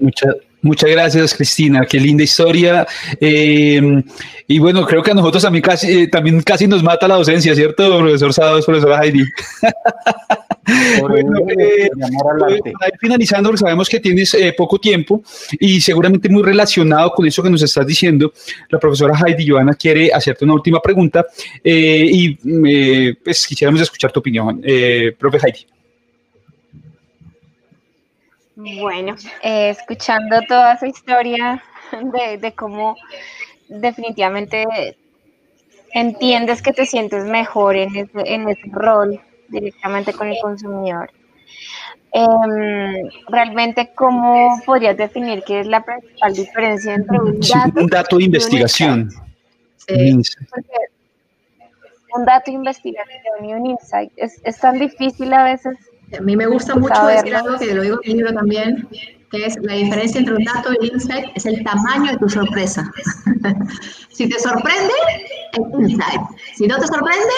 Muchas, 0.00 0.36
muchas 0.62 0.90
gracias, 0.90 1.34
Cristina. 1.34 1.86
Qué 1.86 2.00
linda 2.00 2.24
historia. 2.24 2.86
Eh, 3.20 4.02
y 4.46 4.58
bueno, 4.58 4.84
creo 4.86 5.02
que 5.02 5.10
a 5.10 5.14
nosotros 5.14 5.42
también 5.42 5.62
casi, 5.62 6.02
eh, 6.02 6.08
también 6.08 6.42
casi 6.42 6.66
nos 6.66 6.82
mata 6.82 7.08
la 7.08 7.16
docencia, 7.16 7.54
¿cierto, 7.54 7.98
profesor 7.98 8.32
Sados, 8.32 8.64
profesora 8.66 9.00
Heidi? 9.02 9.24
bueno, 11.00 11.38
eh, 11.58 11.88
finalizando, 12.98 13.50
porque 13.50 13.60
sabemos 13.60 13.88
que 13.88 14.00
tienes 14.00 14.36
poco 14.56 14.78
tiempo 14.78 15.22
y 15.58 15.80
seguramente 15.80 16.28
muy 16.28 16.42
relacionado 16.42 17.10
con 17.10 17.26
eso 17.26 17.42
que 17.42 17.50
nos 17.50 17.62
estás 17.62 17.86
diciendo, 17.86 18.32
la 18.68 18.78
profesora 18.78 19.14
Heidi 19.14 19.48
Joana 19.48 19.74
quiere 19.74 20.10
hacerte 20.12 20.44
una 20.44 20.54
última 20.54 20.80
pregunta 20.80 21.24
y 21.62 22.34
pues 23.14 23.46
quisiéramos 23.46 23.80
escuchar 23.80 24.12
tu 24.12 24.20
opinión. 24.20 24.60
profe 25.18 25.38
Heidi. 25.42 25.66
Bueno, 28.56 29.16
eh, 29.42 29.70
escuchando 29.70 30.40
toda 30.48 30.74
esa 30.74 30.86
historia 30.86 31.62
de, 32.40 32.52
cómo 32.54 32.96
definitivamente 33.68 34.96
entiendes 35.92 36.62
que 36.62 36.72
te 36.72 36.86
sientes 36.86 37.24
mejor 37.24 37.76
en 37.76 37.96
ese, 37.96 38.22
en 38.26 38.48
ese 38.48 38.62
rol 38.70 39.20
directamente 39.48 40.12
con 40.12 40.28
el 40.28 40.36
consumidor. 40.40 41.10
Em, 42.12 43.08
realmente, 43.28 43.92
¿cómo 43.94 44.60
podrías 44.64 44.96
definir 44.96 45.42
qué 45.44 45.60
es 45.60 45.66
la 45.66 45.84
principal 45.84 46.32
diferencia 46.32 46.94
entre 46.94 47.18
un 47.18 47.40
dato, 47.40 47.80
un 47.80 47.86
dato 47.88 48.18
de 48.18 48.24
investigación? 48.24 49.10
un 52.16 52.24
dato 52.24 52.50
de 52.50 52.56
investigación 52.56 53.44
y 53.44 53.52
un 53.52 53.66
insight 53.66 54.12
es, 54.16 54.40
es 54.44 54.58
tan 54.58 54.78
difícil 54.78 55.32
a 55.32 55.42
veces 55.42 55.76
a 56.16 56.20
mí 56.20 56.36
me 56.36 56.46
gusta 56.46 56.74
mucho 56.74 57.06
decir 57.06 57.34
algo 57.34 57.58
que 57.58 57.74
lo 57.74 57.82
digo 57.82 57.98
en 58.02 58.10
el 58.10 58.16
libro 58.18 58.34
también, 58.34 58.88
que 59.30 59.46
es 59.46 59.56
la 59.62 59.74
diferencia 59.74 60.20
entre 60.20 60.34
un 60.34 60.44
dato 60.44 60.72
y 60.72 60.86
el 60.86 60.92
insight 60.94 61.26
es 61.34 61.46
el 61.46 61.62
tamaño 61.64 62.12
de 62.12 62.18
tu 62.18 62.28
sorpresa. 62.28 62.90
si 64.10 64.28
te 64.28 64.38
sorprende, 64.38 64.92
es 65.52 65.90
insight. 65.90 66.20
Si 66.54 66.66
no 66.66 66.78
te 66.78 66.86
sorprende, 66.86 67.34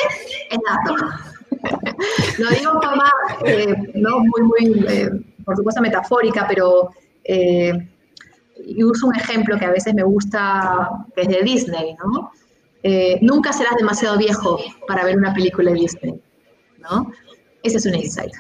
es 0.51 0.59
dato. 0.69 1.07
lo 2.39 2.51
digo 2.51 2.73
de 2.75 2.87
forma 2.87 3.13
eh, 3.45 3.75
no 3.95 4.21
muy, 4.21 4.43
muy, 4.43 4.85
eh, 4.89 5.11
por 5.45 5.57
supuesto, 5.57 5.81
metafórica, 5.81 6.47
pero 6.49 6.91
eh, 7.25 7.73
y 8.67 8.83
uso 8.83 9.07
un 9.07 9.17
ejemplo 9.17 9.59
que 9.59 9.65
a 9.65 9.71
veces 9.71 9.95
me 9.95 10.03
gusta, 10.03 10.91
que 11.15 11.23
es 11.23 11.29
de 11.29 11.43
Disney, 11.43 11.95
¿no? 11.95 12.31
nunca 13.21 13.53
serás 13.53 13.75
demasiado 13.77 14.17
viejo 14.17 14.61
para 14.87 15.05
ver 15.05 15.17
una 15.17 15.35
película 15.35 15.73
de 15.73 15.77
Disney, 15.77 16.23
¿no? 16.79 17.11
Ese 17.65 17.79
es 17.79 17.87
un 17.87 17.97
insight. 17.97 18.33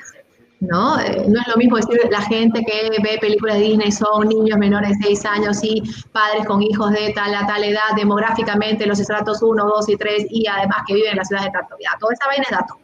¿No? 0.60 0.98
Eh, 1.00 1.24
no 1.28 1.40
es 1.40 1.48
lo 1.48 1.56
mismo 1.56 1.76
decir 1.76 1.98
la 2.10 2.22
gente 2.22 2.64
que 2.64 2.90
ve 3.02 3.18
películas 3.20 3.56
de 3.56 3.64
Disney 3.64 3.92
son 3.92 4.28
niños 4.28 4.58
menores 4.58 4.98
de 4.98 5.06
6 5.06 5.24
años 5.26 5.62
y 5.62 5.82
padres 6.12 6.46
con 6.46 6.62
hijos 6.62 6.92
de 6.92 7.12
tal 7.14 7.34
a 7.34 7.46
tal 7.46 7.64
edad, 7.64 7.94
demográficamente 7.96 8.86
los 8.86 8.98
estratos 8.98 9.42
1, 9.42 9.64
2 9.64 9.88
y 9.90 9.96
3 9.96 10.26
y 10.30 10.46
además 10.46 10.78
que 10.86 10.94
viven 10.94 11.12
en 11.12 11.16
la 11.18 11.24
ciudad 11.24 11.44
de 11.44 11.50
tanto. 11.50 11.76
Ya, 11.82 11.96
toda 11.98 12.14
esa 12.14 12.26
vaina 12.26 12.44
es 12.44 12.50
dato. 12.50 12.78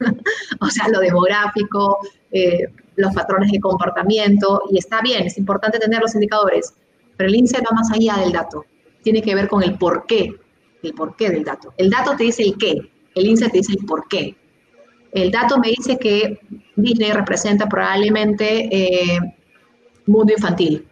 o 0.60 0.70
sea, 0.70 0.88
lo 0.88 1.00
demográfico, 1.00 1.98
eh, 2.32 2.68
los 2.96 3.12
patrones 3.14 3.50
de 3.50 3.60
comportamiento, 3.60 4.62
y 4.70 4.78
está 4.78 5.00
bien, 5.00 5.26
es 5.26 5.36
importante 5.36 5.78
tener 5.78 6.00
los 6.00 6.14
indicadores, 6.14 6.74
pero 7.16 7.28
el 7.28 7.36
INSEE 7.36 7.60
va 7.60 7.74
más 7.74 7.90
allá 7.90 8.16
del 8.16 8.32
dato. 8.32 8.64
Tiene 9.02 9.22
que 9.22 9.34
ver 9.34 9.48
con 9.48 9.62
el 9.62 9.76
por 9.76 10.06
qué 10.06 10.34
el 10.82 10.94
porqué 10.94 11.30
del 11.30 11.44
dato. 11.44 11.72
El 11.76 11.90
dato 11.90 12.16
te 12.16 12.24
dice 12.24 12.42
el 12.42 12.56
qué, 12.56 12.90
el 13.14 13.26
insight 13.26 13.52
te 13.52 13.58
dice 13.58 13.72
el 13.72 13.84
por 13.84 14.08
qué. 14.08 14.36
El 15.12 15.30
dato 15.30 15.58
me 15.58 15.68
dice 15.68 15.98
que 15.98 16.38
Disney 16.76 17.12
representa 17.12 17.68
probablemente 17.68 18.68
eh, 18.70 19.18
mundo 20.06 20.32
infantil. 20.32 20.86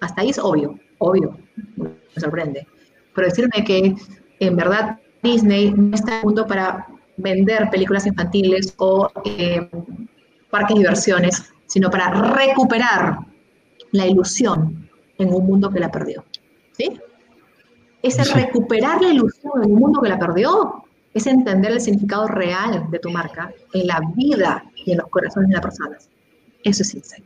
Hasta 0.00 0.22
ahí 0.22 0.30
es 0.30 0.38
obvio, 0.38 0.78
obvio, 0.98 1.36
me 1.76 2.20
sorprende. 2.20 2.66
Pero 3.14 3.28
decirme 3.28 3.64
que 3.64 3.94
en 4.40 4.56
verdad 4.56 4.98
Disney 5.22 5.72
no 5.72 5.94
está 5.94 6.12
en 6.12 6.18
el 6.18 6.24
mundo 6.24 6.46
para 6.46 6.86
vender 7.16 7.68
películas 7.70 8.06
infantiles 8.06 8.74
o 8.78 9.10
eh, 9.24 9.68
parques 10.50 10.74
de 10.74 10.82
diversiones, 10.82 11.52
sino 11.66 11.90
para 11.90 12.10
recuperar 12.34 13.18
la 13.92 14.06
ilusión 14.06 14.88
en 15.18 15.32
un 15.32 15.46
mundo 15.46 15.70
que 15.70 15.80
la 15.80 15.90
perdió. 15.90 16.24
¿Sí? 16.72 17.00
Ese 18.02 18.24
recuperar 18.34 19.00
la 19.02 19.08
ilusión 19.08 19.64
en 19.64 19.72
un 19.72 19.78
mundo 19.78 20.00
que 20.00 20.08
la 20.08 20.18
perdió 20.18 20.85
es 21.18 21.26
entender 21.26 21.72
el 21.72 21.80
significado 21.80 22.26
real 22.28 22.90
de 22.90 22.98
tu 22.98 23.10
marca 23.10 23.52
en 23.72 23.86
la 23.86 24.00
vida 24.14 24.64
y 24.84 24.92
en 24.92 24.98
los 24.98 25.08
corazones 25.08 25.48
de 25.48 25.54
las 25.54 25.62
personas. 25.62 26.08
Eso 26.64 26.82
es 26.82 26.94
insight. 26.94 27.24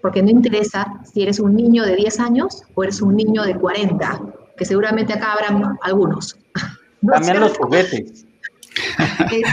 Porque 0.00 0.22
no 0.22 0.30
interesa 0.30 1.00
si 1.04 1.22
eres 1.22 1.40
un 1.40 1.54
niño 1.54 1.84
de 1.84 1.96
10 1.96 2.20
años 2.20 2.62
o 2.74 2.82
eres 2.82 3.00
un 3.00 3.16
niño 3.16 3.42
de 3.42 3.56
40, 3.56 4.20
que 4.56 4.64
seguramente 4.64 5.12
acá 5.12 5.32
habrán 5.32 5.78
algunos. 5.82 6.36
Cambian 7.06 7.40
los 7.40 7.56
juguetes. 7.56 8.26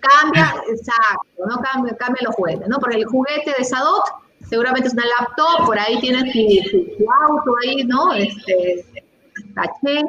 cambia, 0.00 0.54
exacto, 0.68 1.46
no 1.48 1.60
cambia, 1.60 1.96
cambia 1.96 2.22
los 2.24 2.34
juguetes, 2.34 2.68
¿no? 2.68 2.78
Porque 2.78 2.96
el 2.96 3.06
juguete 3.06 3.54
de 3.56 3.64
Sadot 3.64 4.04
seguramente 4.48 4.88
es 4.88 4.94
una 4.94 5.04
laptop, 5.18 5.66
por 5.66 5.78
ahí 5.78 5.98
tienes 6.00 6.32
tu, 6.32 7.06
auto 7.10 7.54
ahí, 7.62 7.84
¿no? 7.84 8.12
Este, 8.14 8.84
taché, 9.54 10.04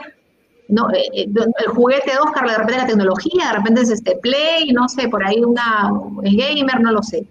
no, 0.70 0.90
eh, 0.92 1.10
eh, 1.14 1.28
el 1.34 1.72
juguete 1.74 2.12
de 2.12 2.18
Oscar 2.20 2.48
de 2.48 2.58
repente 2.58 2.78
la 2.78 2.88
tecnología, 2.88 3.48
de 3.48 3.54
repente 3.58 3.82
es 3.82 3.90
este 3.90 4.16
Play, 4.18 4.72
no 4.72 4.88
sé, 4.88 5.10
por 5.10 5.26
ahí 5.26 5.42
una, 5.44 5.92
el 6.24 6.38
gamer, 6.38 6.80
no 6.80 6.92
lo 6.92 7.04
sé. 7.04 7.26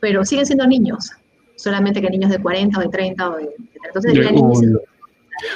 Pero 0.00 0.24
siguen 0.24 0.46
siendo 0.46 0.66
niños, 0.66 1.10
solamente 1.56 2.00
que 2.00 2.10
niños 2.10 2.30
de 2.30 2.38
40 2.38 2.78
o 2.78 2.82
de 2.82 2.88
30 2.88 3.28
o 3.28 3.36
de... 3.36 3.48
Entonces, 3.84 4.12
un, 4.32 4.78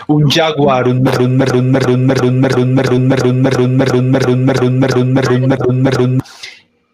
un 0.08 0.30
jaguar, 0.30 0.88
un 0.88 1.02
merrun, 1.02 1.36
merrun, 1.36 1.70
merrun, 1.70 2.06
merrun, 2.06 2.40
merrun, 2.40 2.74
merrun, 2.74 3.06
merrun, 3.06 3.42
merrun, 3.42 3.76
merrun, 3.76 3.76
merrun, 3.76 4.10
merrun, 4.10 4.78
merrun, 4.78 5.12
merrun, 5.12 5.46
merrun, 5.48 5.82
merrun. 5.82 6.22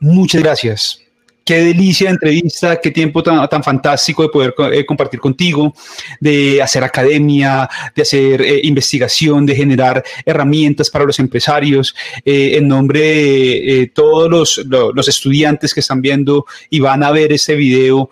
Muchas 0.01 0.43
gracias 0.43 1.08
qué 1.49 1.65
delicia 1.65 2.09
de 2.09 2.13
entrevista, 2.13 2.79
qué 2.79 2.91
tiempo 2.91 3.23
tan, 3.23 3.49
tan 3.49 3.65
fantástico 3.65 4.23
de 4.23 4.29
poder 4.29 4.55
eh, 4.71 4.85
compartir 4.85 5.19
contigo, 5.19 5.75
de 6.21 6.61
hacer 6.61 6.85
academia, 6.85 7.67
de 7.97 8.03
hacer 8.03 8.43
eh, 8.43 8.61
investigación, 8.65 9.47
de 9.47 9.57
generar 9.57 10.05
herramientas 10.27 10.91
para 10.91 11.07
los 11.07 11.19
empresarios. 11.19 11.95
Eh, 12.23 12.59
en 12.59 12.69
nombre 12.69 13.01
de 13.01 13.91
todos 13.95 14.29
los, 14.29 14.61
los, 14.69 15.09
estudiantes 15.09 15.73
que 15.73 15.81
están 15.81 16.03
viendo 16.03 16.45
y 16.69 16.81
van 16.81 17.03
a 17.03 17.13
ver 17.13 17.33
este 17.33 17.55
video, 17.55 18.11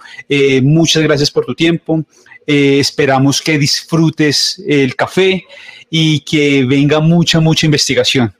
muchas 0.62 1.02
gracias 1.02 1.30
por 1.30 1.44
tu 1.44 1.54
tiempo. 1.54 2.02
esperamos 2.46 3.42
que 3.42 3.58
disfrutes 3.58 4.62
el 4.66 4.96
café 4.96 5.44
y 5.90 6.20
que 6.20 6.64
venga 6.64 7.00
mucha, 7.00 7.38
mucha 7.40 7.66
investigación 7.66 8.35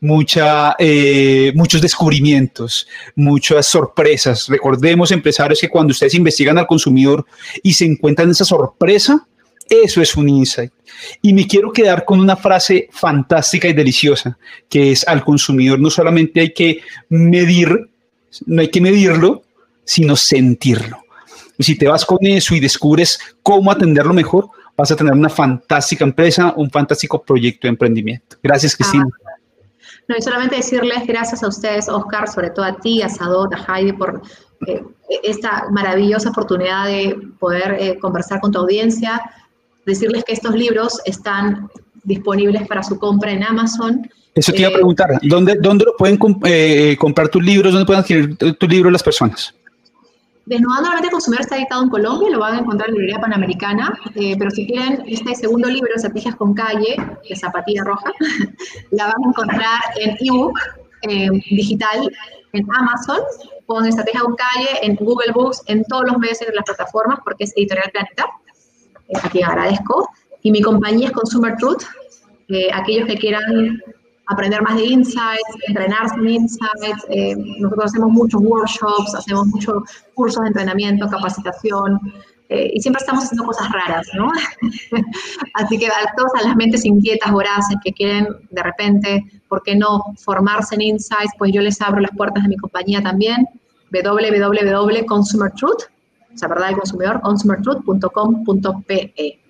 mucha, 0.00 0.74
eh, 0.78 1.52
muchos 1.54 1.80
descubrimientos, 1.80 2.88
muchas 3.14 3.66
sorpresas. 3.66 4.48
Recordemos, 4.48 5.12
empresarios, 5.12 5.60
que 5.60 5.68
cuando 5.68 5.92
ustedes 5.92 6.14
investigan 6.14 6.58
al 6.58 6.66
consumidor 6.66 7.24
y 7.62 7.72
se 7.74 7.84
encuentran 7.84 8.30
esa 8.30 8.44
sorpresa, 8.44 9.26
eso 9.68 10.02
es 10.02 10.16
un 10.16 10.28
insight. 10.28 10.72
Y 11.22 11.32
me 11.32 11.46
quiero 11.46 11.72
quedar 11.72 12.04
con 12.04 12.18
una 12.18 12.36
frase 12.36 12.88
fantástica 12.90 13.68
y 13.68 13.72
deliciosa, 13.72 14.36
que 14.68 14.90
es 14.90 15.06
al 15.06 15.24
consumidor 15.24 15.78
no 15.78 15.90
solamente 15.90 16.40
hay 16.40 16.52
que 16.52 16.80
medir, 17.08 17.88
no 18.46 18.60
hay 18.60 18.68
que 18.68 18.80
medirlo, 18.80 19.42
sino 19.84 20.16
sentirlo. 20.16 21.04
Y 21.56 21.62
si 21.62 21.76
te 21.76 21.86
vas 21.86 22.04
con 22.04 22.18
eso 22.22 22.54
y 22.54 22.60
descubres 22.60 23.18
cómo 23.42 23.70
atenderlo 23.70 24.14
mejor, 24.14 24.48
vas 24.76 24.90
a 24.90 24.96
tener 24.96 25.12
una 25.12 25.28
fantástica 25.28 26.04
empresa, 26.04 26.54
un 26.56 26.70
fantástico 26.70 27.22
proyecto 27.22 27.66
de 27.66 27.70
emprendimiento. 27.70 28.36
Gracias, 28.42 28.74
Cristina. 28.74 29.06
No, 30.08 30.16
y 30.16 30.22
solamente 30.22 30.56
decirles 30.56 31.06
gracias 31.06 31.42
a 31.42 31.48
ustedes, 31.48 31.88
Oscar, 31.88 32.28
sobre 32.28 32.50
todo 32.50 32.64
a 32.64 32.76
ti, 32.76 33.02
a 33.02 33.08
Sadot, 33.08 33.52
a 33.54 33.78
Heidi, 33.78 33.92
por 33.92 34.22
eh, 34.66 34.82
esta 35.22 35.66
maravillosa 35.70 36.30
oportunidad 36.30 36.86
de 36.86 37.16
poder 37.38 37.76
eh, 37.78 37.98
conversar 37.98 38.40
con 38.40 38.52
tu 38.52 38.58
audiencia, 38.58 39.20
decirles 39.86 40.24
que 40.24 40.32
estos 40.32 40.54
libros 40.54 41.00
están 41.04 41.70
disponibles 42.04 42.66
para 42.66 42.82
su 42.82 42.98
compra 42.98 43.32
en 43.32 43.44
Amazon. 43.44 44.10
Eso 44.34 44.52
te 44.52 44.60
iba 44.60 44.68
a 44.68 44.72
eh, 44.72 44.74
preguntar, 44.74 45.08
¿dónde, 45.22 45.56
dónde 45.60 45.84
lo 45.84 45.96
pueden 45.96 46.16
comprar 46.16 47.28
tus 47.28 47.42
libros? 47.42 47.72
¿Dónde 47.72 47.86
pueden 47.86 48.00
adquirir 48.00 48.36
tus 48.36 48.68
libros 48.68 48.92
las 48.92 49.02
personas? 49.02 49.54
Desnudando 50.50 50.88
la 50.88 50.96
mente 50.96 51.10
consumidor 51.10 51.42
está 51.42 51.58
editado 51.58 51.84
en 51.84 51.90
Colombia, 51.90 52.28
lo 52.28 52.40
van 52.40 52.56
a 52.56 52.58
encontrar 52.58 52.88
en 52.88 52.94
la 52.96 52.98
librería 52.98 53.20
panamericana, 53.20 53.96
eh, 54.16 54.34
pero 54.36 54.50
si 54.50 54.66
quieren 54.66 55.00
este 55.06 55.32
segundo 55.36 55.68
libro, 55.68 55.92
Zapatijas 55.96 56.34
con 56.34 56.54
calle, 56.54 56.96
de 57.28 57.36
Zapatilla 57.36 57.84
Roja, 57.84 58.12
la 58.90 59.04
van 59.04 59.14
a 59.24 59.28
encontrar 59.28 59.78
en 60.00 60.16
ebook 60.18 60.58
eh, 61.02 61.28
digital 61.50 62.10
en 62.52 62.66
Amazon, 62.74 63.20
con 63.66 63.86
Estrategia 63.86 64.22
con 64.22 64.34
calle, 64.34 64.70
en 64.82 64.96
Google 64.96 65.30
Books, 65.32 65.62
en 65.66 65.84
todos 65.84 66.06
los 66.06 66.18
medios 66.18 66.40
de 66.40 66.52
las 66.52 66.64
plataformas, 66.64 67.20
porque 67.22 67.44
es 67.44 67.52
Editorial 67.56 67.92
Planeta, 67.92 68.26
a 69.22 69.28
quien 69.30 69.44
agradezco. 69.44 70.08
Y 70.42 70.50
mi 70.50 70.62
compañía 70.62 71.06
es 71.06 71.12
Consumer 71.12 71.54
Truth, 71.58 71.84
eh, 72.48 72.70
aquellos 72.72 73.06
que 73.06 73.16
quieran 73.18 73.80
aprender 74.30 74.62
más 74.62 74.76
de 74.76 74.84
insights, 74.84 75.42
entrenarse 75.66 76.14
en 76.14 76.28
insights. 76.28 77.04
Eh, 77.10 77.34
nosotros 77.58 77.86
hacemos 77.86 78.10
muchos 78.10 78.40
workshops, 78.42 79.14
hacemos 79.14 79.48
muchos 79.48 79.82
cursos 80.14 80.40
de 80.42 80.48
entrenamiento, 80.48 81.08
capacitación, 81.08 82.00
eh, 82.48 82.70
y 82.74 82.80
siempre 82.80 83.00
estamos 83.00 83.24
haciendo 83.24 83.44
cosas 83.44 83.70
raras, 83.70 84.08
¿no? 84.14 84.30
Así 85.54 85.78
que 85.78 85.86
a 85.86 86.14
todas 86.16 86.44
las 86.44 86.56
mentes 86.56 86.84
inquietas, 86.84 87.30
voraces, 87.30 87.76
que 87.84 87.92
quieren 87.92 88.26
de 88.50 88.62
repente, 88.62 89.24
¿por 89.48 89.62
qué 89.62 89.76
no 89.76 90.02
formarse 90.18 90.74
en 90.76 90.82
insights? 90.82 91.32
Pues 91.38 91.52
yo 91.52 91.60
les 91.60 91.80
abro 91.80 92.00
las 92.00 92.10
puertas 92.16 92.42
de 92.42 92.48
mi 92.48 92.56
compañía 92.56 93.02
también, 93.02 93.46
www.consumertruth, 93.92 95.82
o 96.32 96.38
sea, 96.38 96.48
verdad 96.48 96.68
del 96.68 96.76
consumidor, 96.76 97.20
consumertruth.com.pe 97.20 99.40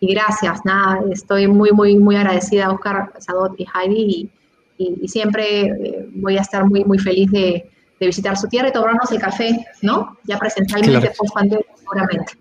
y 0.00 0.14
gracias, 0.14 0.60
nada, 0.64 1.00
estoy 1.12 1.46
muy, 1.46 1.72
muy, 1.72 1.96
muy 1.96 2.16
agradecida 2.16 2.66
a 2.66 2.72
Oscar 2.72 3.12
Sadot 3.18 3.54
y 3.58 3.66
Heidi 3.66 4.30
y, 4.78 5.08
siempre 5.08 5.66
eh, 5.66 6.08
voy 6.12 6.38
a 6.38 6.40
estar 6.40 6.64
muy, 6.64 6.84
muy 6.84 6.98
feliz 6.98 7.30
de, 7.30 7.66
visitar 8.00 8.34
su 8.34 8.48
tierra 8.48 8.68
y 8.68 8.72
tomarnos 8.72 9.12
el 9.12 9.20
café, 9.20 9.66
¿no? 9.82 10.16
Ya 10.24 10.38
presencialmente, 10.38 11.00
claro. 11.00 11.14
post 11.18 11.34
pandemia, 11.34 11.66
seguramente. 11.76 12.32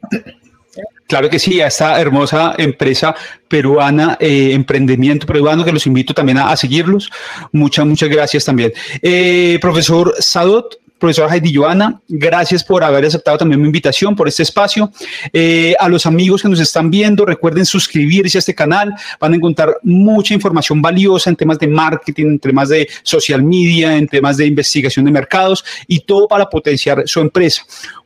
Claro 1.05 1.29
que 1.29 1.37
sí, 1.37 1.59
a 1.59 1.67
esta 1.67 1.99
hermosa 1.99 2.53
empresa 2.57 3.13
peruana, 3.47 4.15
eh, 4.21 4.51
emprendimiento 4.53 5.27
peruano, 5.27 5.65
que 5.65 5.73
los 5.73 5.85
invito 5.85 6.13
también 6.13 6.37
a, 6.37 6.55
seguirlos. 6.55 7.11
Muchas, 7.51 7.85
muchas 7.85 8.07
gracias 8.07 8.45
también. 8.45 8.71
Eh, 9.01 9.57
profesor 9.59 10.13
Sadot, 10.19 10.79
profesora 10.99 11.33
Heidi 11.33 11.53
Joana, 11.53 12.01
gracias 12.07 12.63
por 12.63 12.83
haber 12.83 13.05
aceptado 13.05 13.37
también 13.37 13.61
mi 13.61 13.67
invitación, 13.67 14.15
por 14.15 14.27
este 14.27 14.43
espacio. 14.43 14.91
Eh, 15.31 15.73
a 15.79 15.87
los 15.87 16.05
amigos 16.05 16.41
que 16.41 16.49
nos 16.49 16.59
están 16.59 16.91
viendo, 16.91 17.25
recuerden 17.25 17.65
suscribirse 17.65 18.37
a 18.37 18.39
este 18.39 18.53
canal, 18.53 18.93
van 19.19 19.33
a 19.33 19.35
encontrar 19.37 19.77
mucha 19.83 20.33
información 20.33 20.81
valiosa 20.81 21.29
en 21.29 21.35
temas 21.35 21.57
de 21.57 21.67
marketing, 21.67 22.25
en 22.25 22.39
temas 22.39 22.69
de 22.69 22.87
social 23.03 23.41
media, 23.41 23.95
en 23.95 24.07
temas 24.07 24.37
de 24.37 24.45
investigación 24.45 25.05
de 25.05 25.11
mercados 25.11 25.63
y 25.87 26.01
todo 26.01 26.27
para 26.27 26.49
potenciar 26.49 27.03
su 27.05 27.21
empresa. 27.21 27.63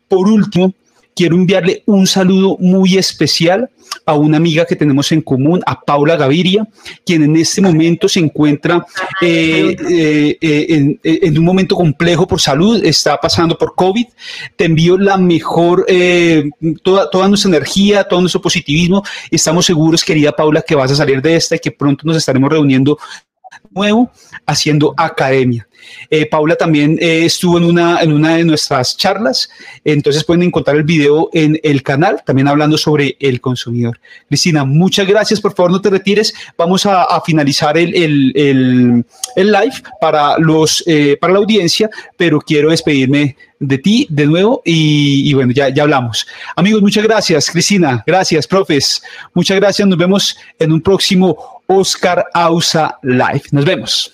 Por 0.07 0.27
último, 0.27 0.73
quiero 1.15 1.35
enviarle 1.35 1.83
un 1.85 2.07
saludo 2.07 2.57
muy 2.59 2.97
especial 2.97 3.69
a 4.05 4.13
una 4.13 4.37
amiga 4.37 4.65
que 4.65 4.75
tenemos 4.75 5.11
en 5.11 5.21
común, 5.21 5.61
a 5.65 5.79
Paula 5.79 6.15
Gaviria, 6.15 6.67
quien 7.05 7.23
en 7.23 7.35
este 7.35 7.61
momento 7.61 8.09
se 8.09 8.19
encuentra 8.19 8.85
eh, 9.21 9.75
eh, 9.89 10.37
eh, 10.41 11.19
en, 11.23 11.37
un 11.37 11.45
momento 11.45 11.75
complejo 11.75 12.27
por 12.27 12.41
salud, 12.41 12.83
está 12.83 13.17
pasando 13.17 13.57
por 13.57 13.75
COVID. 13.75 14.05
Te 14.55 14.65
envío 14.65 14.97
la 14.97 15.17
mejor, 15.17 15.85
toda, 16.81 17.09
toda 17.09 17.27
nuestra 17.27 17.49
energía, 17.49 18.03
todo 18.03 18.21
nuestro 18.21 18.41
positivismo. 18.41 19.03
Estamos 19.29 19.65
seguros, 19.65 20.03
querida 20.03 20.31
Paula, 20.31 20.61
que 20.61 20.75
vas 20.75 20.91
a 20.91 20.95
salir 20.95 21.21
de 21.21 21.35
esta 21.35 21.55
y 21.55 21.59
que 21.59 21.71
pronto 21.71 22.03
nos 22.05 22.17
estaremos 22.17 22.51
reuniendo 22.51 22.97
nuevo 23.73 24.11
haciendo 24.45 24.93
academia. 24.97 25.67
Eh, 26.09 26.25
Paula 26.25 26.55
también 26.55 26.97
eh, 27.01 27.25
estuvo 27.25 27.57
en 27.57 27.65
una, 27.65 28.01
en 28.01 28.13
una 28.13 28.37
de 28.37 28.43
nuestras 28.43 28.97
charlas, 28.97 29.49
entonces 29.83 30.23
pueden 30.23 30.43
encontrar 30.43 30.77
el 30.77 30.83
video 30.83 31.29
en 31.33 31.59
el 31.63 31.83
canal, 31.83 32.21
también 32.25 32.47
hablando 32.47 32.77
sobre 32.77 33.17
el 33.19 33.41
consumidor. 33.41 33.99
Cristina, 34.27 34.63
muchas 34.63 35.07
gracias, 35.07 35.41
por 35.41 35.53
favor 35.53 35.71
no 35.71 35.81
te 35.81 35.89
retires, 35.89 36.33
vamos 36.57 36.85
a, 36.85 37.21
finalizar 37.25 37.77
el, 37.77 37.95
el, 37.95 39.05
el, 39.35 39.51
live 39.51 39.75
para, 40.01 40.37
los, 40.37 40.83
eh, 40.87 41.17
para 41.19 41.33
la 41.33 41.39
audiencia, 41.39 41.89
pero 42.17 42.39
quiero 42.39 42.69
despedirme 42.69 43.37
de 43.59 43.77
ti 43.77 44.07
de 44.09 44.25
nuevo 44.25 44.61
y, 44.65 45.29
y, 45.29 45.33
bueno, 45.33 45.53
ya, 45.53 45.69
ya 45.69 45.83
hablamos. 45.83 46.27
Amigos, 46.55 46.81
muchas 46.81 47.03
gracias, 47.03 47.49
Cristina, 47.49 48.03
gracias, 48.05 48.45
profes, 48.45 49.01
muchas 49.33 49.57
gracias, 49.57 49.87
nos 49.87 49.97
vemos 49.97 50.37
en 50.59 50.73
un 50.73 50.81
próximo 50.81 51.62
Oscar 51.77 52.25
Ausa 52.33 52.97
Live. 53.03 53.43
Nos 53.51 53.65
vemos. 53.65 54.13